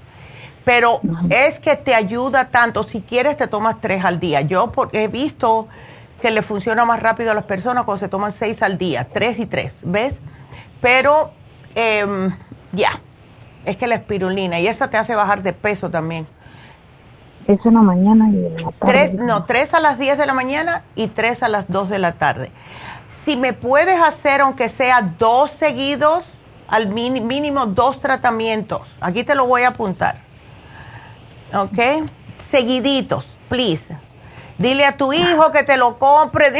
[0.68, 1.00] Pero
[1.30, 4.42] es que te ayuda tanto, si quieres te tomas tres al día.
[4.42, 5.66] Yo he visto
[6.20, 9.38] que le funciona más rápido a las personas cuando se toman seis al día, tres
[9.38, 10.12] y tres, ¿ves?
[10.82, 11.30] Pero
[11.74, 12.36] em,
[12.72, 13.00] ya,
[13.64, 16.26] es que la espirulina, y esa te hace bajar de peso también.
[17.46, 18.92] Es en la mañana y en la tarde.
[18.92, 21.98] Tres, no, tres a las 10 de la mañana y tres a las 2 de
[21.98, 22.52] la tarde.
[23.24, 26.24] Si me puedes hacer, aunque sea dos seguidos,
[26.66, 30.27] al mínimo dos tratamientos, aquí te lo voy a apuntar.
[31.54, 32.08] ¿Ok?
[32.38, 33.86] Seguiditos, please.
[34.58, 36.52] Dile a tu hijo que te lo compre.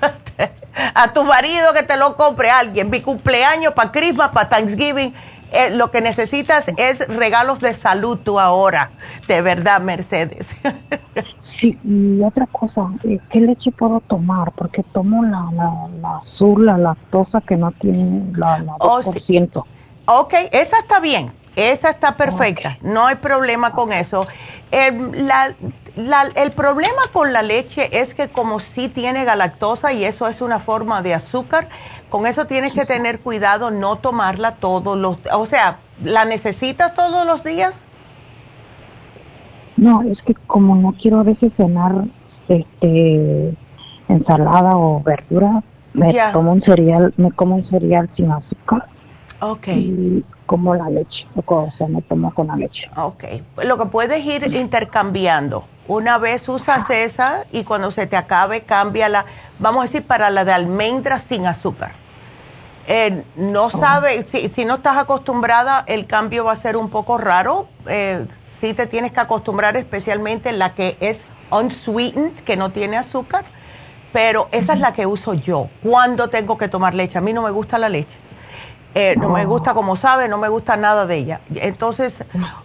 [0.94, 5.14] a tu marido que te lo compre alguien, mi cumpleaños, para Christmas, para Thanksgiving.
[5.52, 8.90] Eh, lo que necesitas es regalos de salud tú ahora,
[9.28, 10.48] de verdad, Mercedes.
[11.60, 14.52] sí, y otra cosa, eh, ¿qué leche puedo tomar?
[14.52, 19.64] Porque tomo la, la, azul, la lactosa que no tiene la, la 2%.
[20.06, 21.32] Ok, esa está bien.
[21.56, 24.26] Esa está perfecta, no hay problema con eso.
[24.70, 25.30] El,
[26.34, 30.60] el problema con la leche es que como sí tiene galactosa y eso es una
[30.60, 31.68] forma de azúcar,
[32.08, 37.26] con eso tienes que tener cuidado, no tomarla todos los, o sea, ¿la necesitas todos
[37.26, 37.74] los días?
[39.76, 42.04] No, es que como no quiero a veces cenar
[42.48, 43.54] este
[44.08, 45.62] ensalada o verdura,
[45.92, 48.86] me como un cereal, me como un cereal sin azúcar.
[49.40, 49.68] Ok.
[49.68, 52.90] Y como la leche, o sea, me tomo con la leche.
[52.96, 53.24] Ok.
[53.64, 55.64] Lo que puedes ir intercambiando.
[55.88, 59.26] Una vez usas esa y cuando se te acabe, cámbiala.
[59.58, 61.92] Vamos a decir para la de almendras sin azúcar.
[62.86, 63.70] Eh, no oh.
[63.70, 67.68] sabe, si, si, no estás acostumbrada, el cambio va a ser un poco raro.
[67.86, 68.26] Eh,
[68.60, 73.44] sí te tienes que acostumbrar especialmente la que es unsweetened, que no tiene azúcar,
[74.12, 77.18] pero esa es la que uso yo cuando tengo que tomar leche.
[77.18, 78.16] A mí no me gusta la leche.
[78.94, 81.40] Eh, no me gusta como sabe, no me gusta nada de ella.
[81.54, 82.22] Entonces,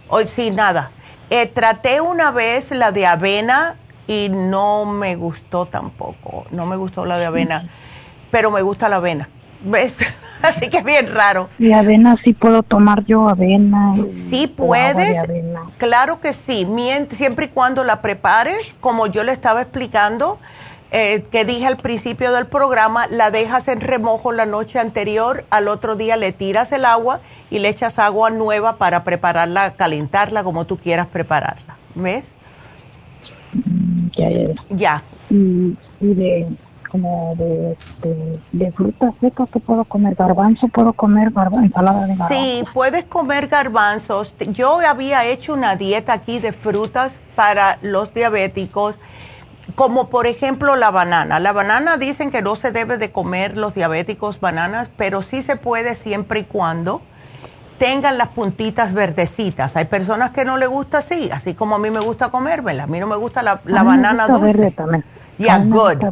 [0.08, 0.90] hoy sí, nada.
[1.30, 3.76] Eh, traté una vez la de avena
[4.06, 6.46] y no me gustó tampoco.
[6.50, 7.68] No me gustó la de avena,
[8.30, 9.28] pero me gusta la avena.
[9.62, 9.98] ¿Ves?
[10.42, 11.48] Así que es bien raro.
[11.58, 13.96] ¿Y avena sí puedo tomar yo avena?
[14.30, 15.16] Sí puedes,
[15.78, 16.66] claro que sí,
[17.12, 20.38] siempre y cuando la prepares, como yo le estaba explicando,
[20.90, 25.68] eh, que dije al principio del programa, la dejas en remojo la noche anterior, al
[25.68, 27.20] otro día le tiras el agua
[27.50, 31.76] y le echas agua nueva para prepararla, calentarla como tú quieras prepararla.
[31.94, 32.32] ¿Ves?
[33.52, 34.54] Mm, ya, ya.
[34.70, 35.02] Ya.
[35.30, 36.48] y de
[36.88, 37.76] como de,
[38.52, 40.14] de, frutas secas que puedo comer.
[40.14, 42.34] Garbanzo, puedo comer garbanzo, ensalada de garbanzo.
[42.34, 44.34] Sí, puedes comer garbanzos.
[44.52, 48.96] Yo había hecho una dieta aquí de frutas para los diabéticos,
[49.74, 51.40] como por ejemplo la banana.
[51.40, 55.56] La banana dicen que no se debe de comer los diabéticos bananas, pero sí se
[55.56, 57.02] puede siempre y cuando
[57.78, 59.76] tengan las puntitas verdecitas.
[59.76, 62.84] Hay personas que no le gusta así, así como a mí me gusta comérmela.
[62.84, 64.74] A mí no me gusta la, la banana dulce.
[65.38, 66.02] Ya, good.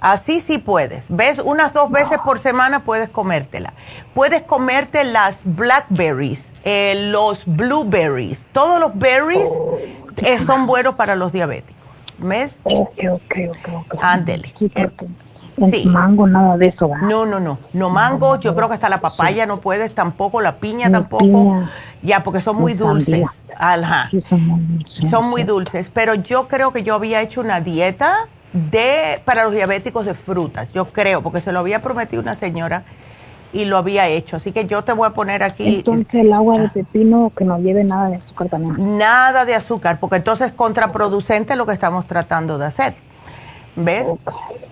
[0.00, 1.06] Así sí puedes.
[1.08, 1.40] ¿Ves?
[1.40, 3.72] Unas dos veces por semana puedes comértela.
[4.14, 8.46] Puedes comerte las blackberries, eh, los blueberries.
[8.52, 9.78] Todos los berries oh,
[10.18, 11.85] eh, son buenos para los diabéticos.
[12.18, 12.56] ¿Ves?
[12.64, 13.98] Ok, ok, ok.
[14.00, 14.52] Ándele.
[15.70, 17.58] Sí, mango, nada de eso, No, no, no.
[17.72, 21.66] No mango, yo creo que hasta la papaya no puedes tampoco, la piña tampoco.
[22.02, 23.26] Ya, porque son muy dulces.
[23.58, 24.10] Ajá.
[24.28, 25.10] son muy dulces.
[25.10, 25.90] Son muy dulces.
[25.92, 30.68] Pero yo creo que yo había hecho una dieta de para los diabéticos de frutas,
[30.72, 32.84] yo creo, porque se lo había prometido una señora
[33.56, 34.36] y lo había hecho.
[34.36, 35.76] Así que yo te voy a poner aquí.
[35.76, 38.98] Entonces el agua de pepino que no lleve nada de azúcar también.
[38.98, 42.94] Nada de azúcar, porque entonces es contraproducente lo que estamos tratando de hacer.
[43.74, 44.06] ¿Ves?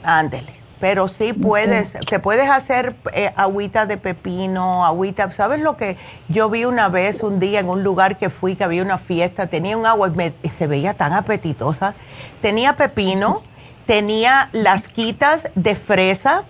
[0.02, 0.52] Ándele.
[0.80, 5.30] Pero sí puedes, te puedes hacer eh, agüita de pepino, agüita.
[5.32, 5.96] ¿Sabes lo que
[6.28, 9.46] yo vi una vez, un día, en un lugar que fui, que había una fiesta,
[9.46, 10.12] tenía un agua
[10.42, 11.94] y se veía tan apetitosa?
[12.42, 13.42] Tenía pepino
[13.86, 16.44] tenía las quitas de fresa.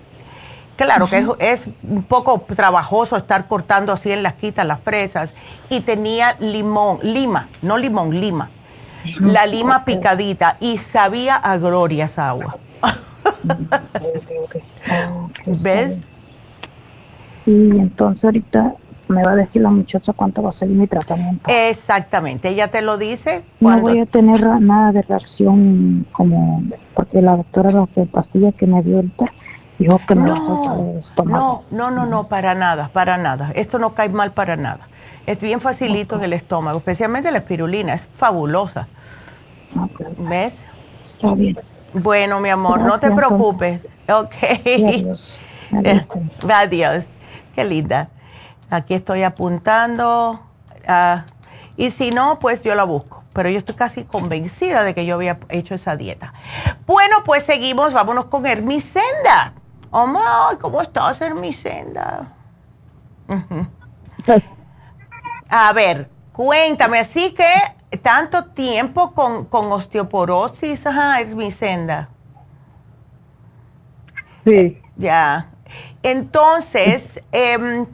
[0.76, 5.32] Claro que es, un poco trabajoso estar cortando así en las quitas las fresas.
[5.70, 8.50] Y tenía limón, lima, no limón, lima.
[9.20, 12.56] La lima picadita y sabía a gloria esa agua.
[15.46, 15.98] ¿Ves?
[17.46, 18.74] Y entonces ahorita
[19.08, 21.50] me va a decir la muchacha cuánto va a ser mi tratamiento.
[21.50, 23.44] Exactamente, ella te lo dice.
[23.60, 26.62] No voy a tener nada de reacción como,
[26.94, 29.26] porque la doctora lo que pastilla que me dio ahorita
[29.78, 33.52] dijo que me no, No, no, no, no, para nada, para nada.
[33.54, 34.88] Esto no cae mal para nada.
[35.26, 38.88] Es bien facilito en el estómago, especialmente la espirulina, es fabulosa.
[40.18, 40.62] ¿Ves?
[41.14, 41.58] Está bien.
[41.94, 43.86] Bueno, mi amor, no te preocupes.
[44.08, 44.34] Ok.
[44.64, 45.20] Adiós.
[46.52, 47.08] Adiós.
[47.54, 48.08] Qué linda.
[48.68, 50.40] Aquí estoy apuntando.
[50.86, 51.24] Ah,
[51.76, 53.22] y si no, pues yo la busco.
[53.32, 56.34] Pero yo estoy casi convencida de que yo había hecho esa dieta.
[56.86, 57.92] Bueno, pues seguimos.
[57.92, 59.54] Vámonos con Hermisenda.
[59.96, 62.32] Oh, ¿cómo estás, Hermisenda?
[65.48, 66.98] A ver, cuéntame.
[66.98, 67.46] Así que
[68.02, 72.08] tanto tiempo con, con osteoporosis, ajá, Hermisenda.
[74.44, 74.82] Sí.
[74.96, 75.50] Ya.
[76.02, 77.86] Entonces, eh,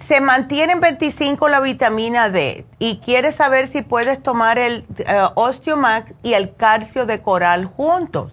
[0.00, 5.40] se mantiene en 25 la vitamina D y quieres saber si puedes tomar el uh,
[5.40, 8.32] Osteomax y el calcio de coral juntos.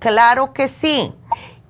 [0.00, 1.14] Claro que sí.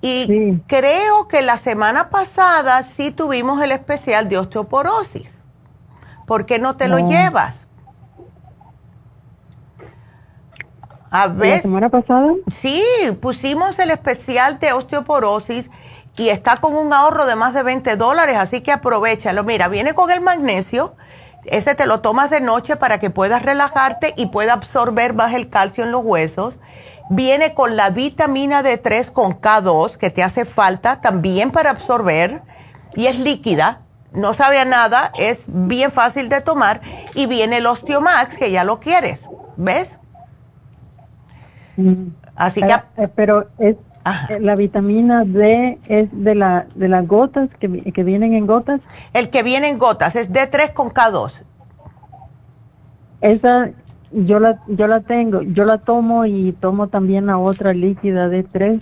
[0.07, 5.27] Y creo que la semana pasada sí tuvimos el especial de osteoporosis.
[6.25, 7.55] ¿Por qué no te lo llevas?
[11.09, 11.57] A ver.
[11.57, 12.33] ¿La semana pasada?
[12.53, 12.83] Sí,
[13.21, 15.69] pusimos el especial de osteoporosis
[16.15, 19.43] y está con un ahorro de más de 20 dólares, así que aprovechalo.
[19.43, 20.95] Mira, viene con el magnesio,
[21.45, 25.49] Ese te lo tomas de noche para que puedas relajarte y pueda absorber más el
[25.49, 26.55] calcio en los huesos.
[27.09, 32.41] Viene con la vitamina D3 con K2 que te hace falta también para absorber
[32.95, 33.81] y es líquida,
[34.13, 36.81] no sabe a nada, es bien fácil de tomar
[37.13, 39.21] y viene el Osteomax que ya lo quieres,
[39.55, 39.89] ¿ves?
[41.77, 42.09] Mm.
[42.35, 42.73] Así que...
[42.97, 43.77] Eh, pero es
[44.29, 48.81] eh, la vitamina D es de, la, de las gotas que, que vienen en gotas.
[49.13, 51.43] El que viene en gotas es D3 con K2.
[53.21, 53.69] Esa
[54.11, 58.81] yo la yo la tengo, yo la tomo y tomo también la otra líquida D3.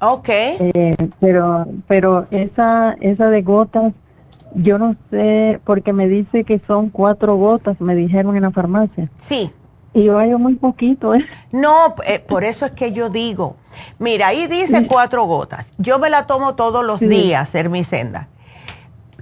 [0.00, 0.28] Ok.
[0.28, 3.92] Eh, pero pero esa esa de gotas
[4.54, 9.08] yo no sé porque me dice que son cuatro gotas, me dijeron en la farmacia.
[9.20, 9.52] Sí.
[9.92, 11.24] Y yo hallo muy poquito, ¿eh?
[11.52, 13.56] No, eh, por eso es que yo digo,
[13.98, 15.72] mira, ahí dice cuatro gotas.
[15.78, 17.50] Yo me la tomo todos los días.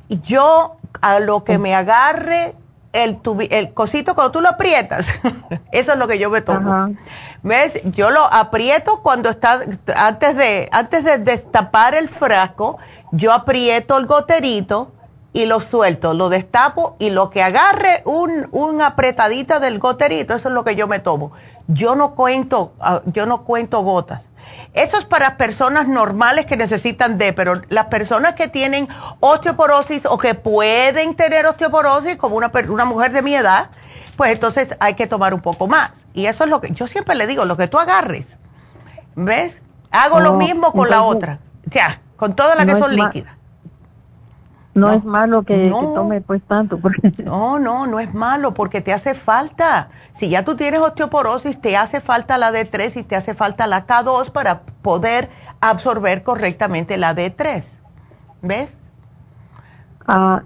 [0.09, 2.55] Y yo, a lo que me agarre
[2.95, 5.07] el, el cosito cuando tú lo aprietas,
[5.73, 6.95] eso es lo que yo me tomo.
[7.43, 7.81] ¿Ves?
[7.85, 9.61] Yo lo aprieto cuando está,
[9.97, 12.79] antes de, antes de destapar el frasco,
[13.13, 14.93] yo aprieto el goterito
[15.35, 20.49] y lo suelto, lo destapo y lo que agarre un, un apretadita del goterito, eso
[20.49, 21.33] es lo que yo me tomo.
[21.67, 24.23] Yo no cuento, ah, yo no cuento gotas.
[24.73, 28.89] Eso es para personas normales que necesitan D, pero las personas que tienen
[29.21, 33.71] osteoporosis o que pueden tener osteoporosis, como una, una mujer de mi edad,
[34.17, 35.93] pues entonces hay que tomar un poco más.
[36.13, 38.37] Y eso es lo que yo siempre le digo, lo que tú agarres.
[39.17, 39.61] ¿Ves?
[39.91, 41.39] Hago lo mismo con la otra.
[41.67, 43.37] Ya, con todas las que son líquidas.
[44.75, 46.79] No, es malo que, tome pues tanto.
[46.79, 47.13] Porque...
[47.25, 49.89] No, no, no es malo porque te hace falta.
[50.15, 53.87] Si ya tú tienes osteoporosis, te hace falta la D3 y te hace falta la
[53.87, 55.29] K2 para poder
[55.61, 57.65] absorber correctamente la D3.
[58.43, 58.75] ¿Ves?
[60.07, 60.43] Ah,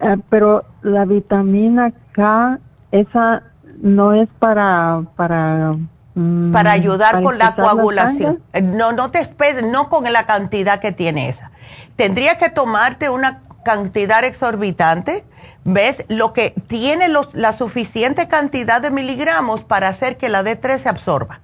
[0.00, 2.58] eh, pero la vitamina K,
[2.90, 3.44] esa
[3.80, 5.02] no es para...
[5.16, 5.76] para
[6.16, 8.42] mm, para ayudar con la coagulación.
[8.60, 11.52] No, no te esperes, no con la cantidad que tiene esa.
[11.96, 15.24] Tendría que tomarte una cantidad exorbitante,
[15.64, 16.04] ¿ves?
[16.08, 21.40] Lo que tiene la suficiente cantidad de miligramos para hacer que la D3 se absorba.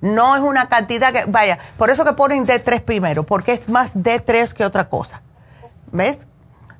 [0.00, 3.94] No es una cantidad que, vaya, por eso que ponen D3 primero, porque es más
[3.94, 5.22] D3 que otra cosa.
[5.92, 6.26] ¿Ves?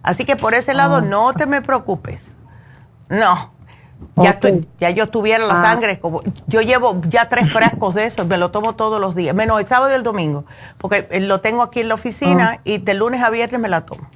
[0.03, 1.01] Así que por ese lado ah.
[1.01, 2.23] no te me preocupes.
[3.09, 3.53] No.
[4.17, 4.41] Ya,
[4.79, 5.65] ya yo tuviera la ah.
[5.65, 9.35] sangre, como, yo llevo ya tres frascos de eso, me lo tomo todos los días,
[9.35, 10.47] menos el sábado y el domingo,
[10.79, 12.61] porque lo tengo aquí en la oficina ah.
[12.65, 14.09] y de lunes a viernes me la tomo.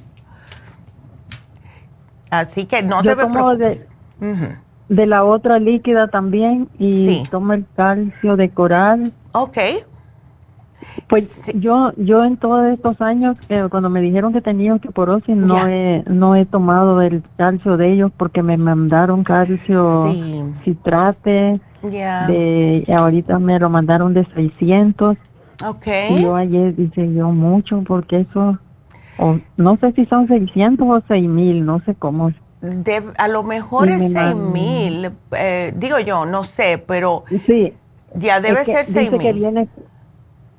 [2.41, 3.87] Así que no te tomo de,
[4.89, 9.13] de, la otra líquida también y tomo el calcio de coral.
[9.33, 9.59] Ok.
[11.07, 15.67] Pues yo yo en todos estos años eh, cuando me dijeron que tenía osteoporosis no
[15.67, 20.13] he no he tomado el calcio de ellos porque me mandaron calcio
[20.63, 25.17] citrate de ahorita me lo mandaron de 600
[25.65, 28.59] okay y yo ayer dije yo mucho porque eso
[29.19, 32.33] o, no sé si son 600 o 6000, no sé cómo.
[33.17, 37.73] a lo mejor es 6000, eh, digo yo, no sé, pero sí,
[38.15, 39.21] ya debe ser 6000.
[39.21, 39.69] que viene,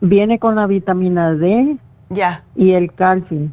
[0.01, 1.77] viene con la vitamina D
[2.09, 2.43] ya.
[2.55, 3.49] y el calcio.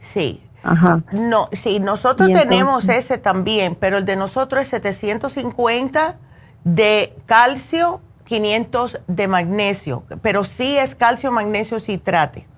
[0.00, 0.42] Sí.
[0.62, 1.02] Ajá.
[1.12, 6.16] No, sí, nosotros tenemos ese también, pero el de nosotros es 750
[6.64, 12.48] de calcio, 500 de magnesio, pero sí es calcio, magnesio, citrate.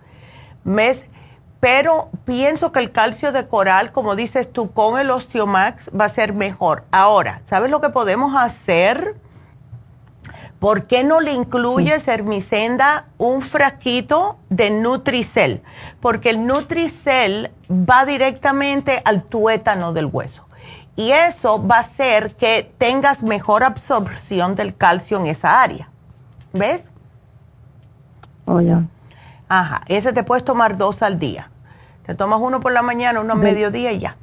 [0.64, 1.04] ¿Ves?
[1.60, 6.08] Pero pienso que el calcio de coral, como dices tú, con el Osteomax va a
[6.08, 6.84] ser mejor.
[6.92, 9.16] Ahora, ¿sabes lo que podemos hacer?
[10.60, 15.62] ¿Por qué no le incluyes, Hermicenda, un frasquito de Nutricel?
[16.00, 20.46] Porque el Nutricel va directamente al tuétano del hueso.
[20.96, 25.88] Y eso va a hacer que tengas mejor absorción del calcio en esa área.
[26.52, 26.82] ¿Ves?
[28.46, 28.60] Oh.
[29.48, 31.50] Ajá, ese te puedes tomar dos al día.
[32.06, 34.16] Te tomas uno por la mañana, uno a mediodía y ya.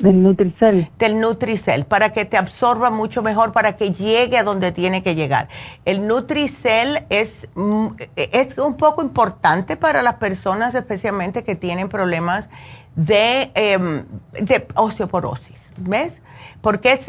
[0.00, 0.90] Del Nutricel.
[0.98, 5.14] Del Nutricel, para que te absorba mucho mejor, para que llegue a donde tiene que
[5.14, 5.48] llegar.
[5.84, 12.48] El Nutricel es, mm, es un poco importante para las personas, especialmente que tienen problemas
[12.96, 16.14] de, em, de osteoporosis, ¿ves?
[16.62, 17.06] Porque es,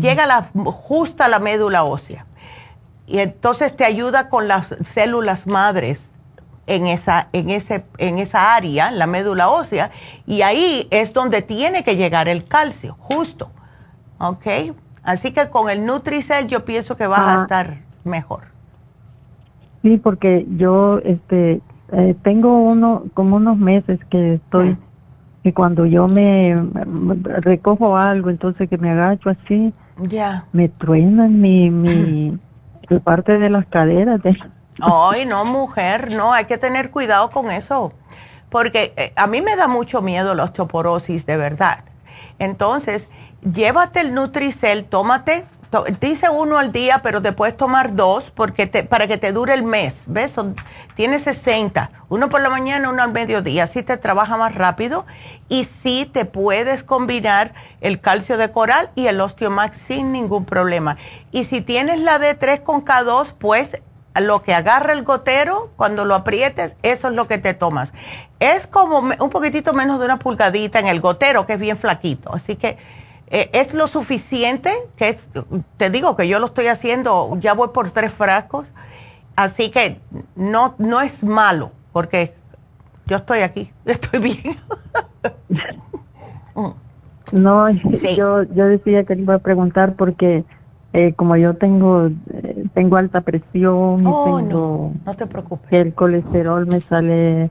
[0.00, 2.24] llega la, justa a la médula ósea
[3.08, 6.10] y entonces te ayuda con las células madres
[6.66, 9.90] en esa, en ese, en esa área, la médula ósea,
[10.26, 13.50] y ahí es donde tiene que llegar el calcio, justo.
[14.18, 14.46] ¿Ok?
[15.02, 18.42] Así que con el Nutricel yo pienso que vas a estar mejor.
[19.82, 21.62] Sí, porque yo este
[21.92, 24.76] eh, tengo uno como unos meses que estoy
[25.42, 26.54] que cuando yo me,
[27.40, 30.44] recojo algo, entonces que me agacho así, ya.
[30.52, 32.38] me truenan mi, mi
[32.96, 34.22] parte de las caderas.
[34.22, 34.36] De...
[34.80, 37.92] Ay, no, mujer, no, hay que tener cuidado con eso,
[38.48, 41.84] porque eh, a mí me da mucho miedo la osteoporosis, de verdad.
[42.38, 43.08] Entonces,
[43.42, 45.46] llévate el Nutricel, tómate
[46.00, 49.54] dice uno al día, pero te puedes tomar dos porque te, para que te dure
[49.54, 50.02] el mes.
[50.06, 50.32] ¿Ves?
[50.32, 50.56] Son,
[50.94, 51.90] tiene 60.
[52.08, 53.64] Uno por la mañana, uno al mediodía.
[53.64, 55.06] Así te trabaja más rápido
[55.48, 60.96] y sí te puedes combinar el calcio de coral y el osteomax sin ningún problema.
[61.32, 63.80] Y si tienes la D3 con K2, pues
[64.20, 67.92] lo que agarra el gotero, cuando lo aprietes, eso es lo que te tomas.
[68.40, 72.34] Es como un poquitito menos de una pulgadita en el gotero, que es bien flaquito.
[72.34, 72.78] Así que
[73.30, 75.28] eh, es lo suficiente, que es,
[75.76, 78.72] te digo que yo lo estoy haciendo, ya voy por tres frascos,
[79.36, 80.00] así que
[80.34, 82.34] no, no es malo, porque
[83.06, 84.56] yo estoy aquí, estoy bien.
[87.32, 90.44] no, yo, yo decía que le iba a preguntar porque
[90.94, 95.70] eh, como yo tengo eh, tengo alta presión, oh, no, no te preocupes.
[95.70, 97.50] El colesterol me sale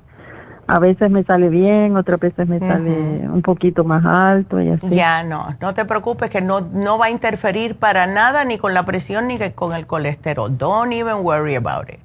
[0.68, 2.92] a veces me sale bien, otras veces me sale
[3.30, 4.90] un poquito más alto y así.
[4.90, 8.74] Ya no, no te preocupes que no, no va a interferir para nada ni con
[8.74, 10.58] la presión ni con el colesterol.
[10.58, 12.00] Don't even worry about it.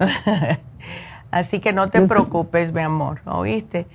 [1.30, 3.86] así que no te preocupes, mi amor, ¿oíste?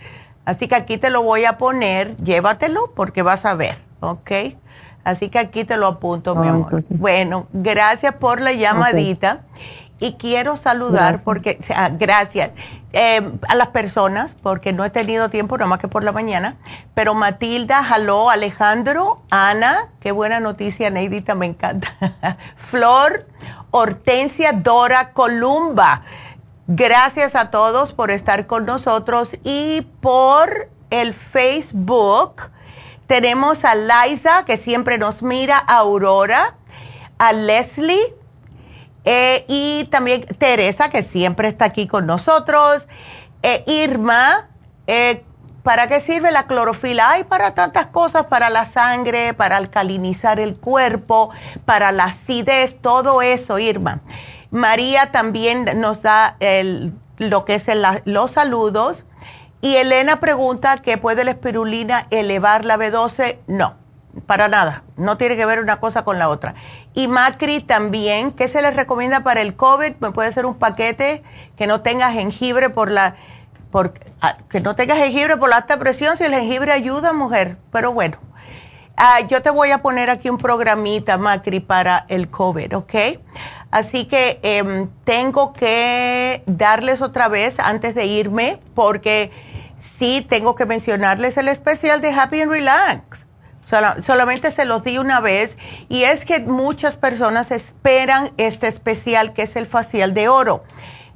[0.44, 4.32] Así que aquí te lo voy a poner, llévatelo porque vas a ver, ¿ok?
[5.04, 6.84] Así que aquí te lo apunto, mi amor.
[6.90, 9.42] Bueno, gracias por la llamadita.
[10.00, 11.60] Y quiero saludar porque,
[11.98, 12.52] gracias,
[12.94, 16.58] eh, a las personas, porque no he tenido tiempo, nada más que por la mañana,
[16.94, 21.98] pero Matilda, Jaló, Alejandro, Ana, qué buena noticia, Neidita, me encanta.
[22.56, 23.26] Flor,
[23.72, 26.04] Hortensia, Dora, Columba.
[26.68, 32.44] Gracias a todos por estar con nosotros y por el Facebook.
[33.08, 36.56] Tenemos a Liza, que siempre nos mira, a Aurora,
[37.18, 38.16] a Leslie,
[39.06, 42.88] eh, y también Teresa, que siempre está aquí con nosotros.
[43.42, 44.50] Eh, Irma,
[44.88, 45.24] eh,
[45.64, 47.12] ¿para qué sirve la clorofila?
[47.12, 51.32] Hay para tantas cosas, para la sangre, para alcalinizar el cuerpo,
[51.66, 54.02] para la acidez, todo eso, Irma.
[54.52, 56.38] María también nos da
[57.18, 57.68] lo que es
[58.06, 59.04] los saludos.
[59.62, 63.38] Y Elena pregunta que puede la espirulina elevar la B12.
[63.48, 63.76] No,
[64.28, 64.84] para nada.
[64.98, 66.56] No tiene que ver una cosa con la otra.
[66.96, 69.94] Y Macri también, ¿qué se les recomienda para el COVID?
[70.00, 71.24] Me puede ser un paquete
[71.58, 73.16] que no tenga jengibre por la,
[73.72, 77.58] por, ah, que no tenga jengibre por la alta presión, si el jengibre ayuda, mujer.
[77.72, 78.18] Pero bueno,
[78.96, 82.94] ah, yo te voy a poner aquí un programita, Macri, para el COVID, ¿ok?
[83.72, 89.32] Así que em, tengo que darles otra vez antes de irme, porque
[89.80, 93.23] sí tengo que mencionarles el especial de Happy and Relax
[94.06, 95.56] solamente se los di una vez
[95.90, 100.64] y es que muchas personas esperan este especial que es el facial de oro.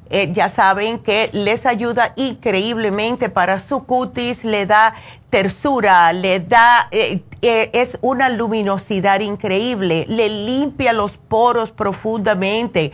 [0.09, 4.93] Eh, ya saben que les ayuda increíblemente para su cutis, le da
[5.29, 12.93] tersura, le da, eh, eh, es una luminosidad increíble, le limpia los poros profundamente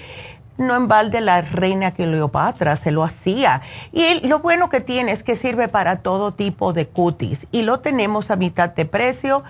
[0.63, 3.61] no en balde la reina Cleopatra se lo hacía.
[3.91, 7.47] Y lo bueno que tiene es que sirve para todo tipo de cutis.
[7.51, 9.43] Y lo tenemos a mitad de precio.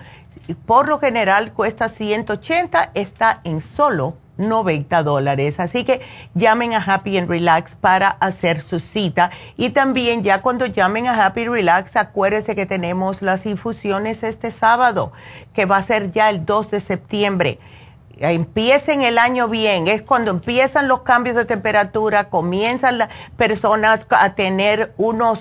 [0.66, 5.60] Por lo general cuesta 180, está en solo 90 dólares.
[5.60, 6.00] Así que
[6.34, 9.30] llamen a Happy and Relax para hacer su cita.
[9.56, 15.12] Y también ya cuando llamen a Happy Relax, acuérdense que tenemos las infusiones este sábado,
[15.52, 17.58] que va a ser ya el 2 de septiembre
[18.18, 24.34] empiecen el año bien, es cuando empiezan los cambios de temperatura, comienzan las personas a
[24.34, 25.40] tener unos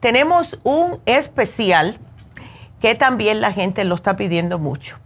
[0.00, 1.98] tenemos un especial
[2.80, 4.96] que también la gente lo está pidiendo mucho.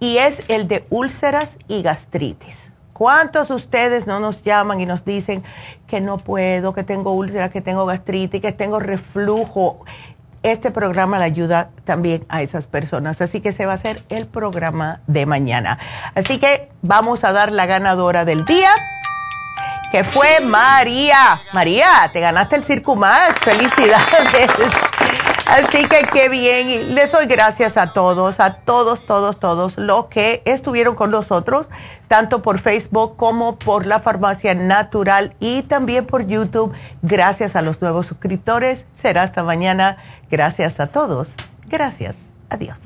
[0.00, 2.72] Y es el de úlceras y gastritis.
[2.92, 5.42] ¿Cuántos de ustedes no nos llaman y nos dicen
[5.86, 9.84] que no puedo, que tengo úlceras, que tengo gastritis, que tengo reflujo?
[10.42, 13.20] Este programa le ayuda también a esas personas.
[13.20, 15.78] Así que se va a hacer el programa de mañana.
[16.14, 18.70] Así que vamos a dar la ganadora del día,
[19.92, 21.42] que fue María.
[21.52, 23.38] María, te ganaste el Circo Max.
[23.40, 24.50] Felicidades.
[25.46, 26.68] Así que qué bien.
[26.68, 31.68] Y les doy gracias a todos, a todos, todos, todos los que estuvieron con nosotros,
[32.08, 36.74] tanto por Facebook como por la Farmacia Natural y también por YouTube.
[37.02, 38.84] Gracias a los nuevos suscriptores.
[38.94, 39.98] Será hasta mañana.
[40.30, 41.28] Gracias a todos.
[41.68, 42.16] Gracias.
[42.50, 42.85] Adiós.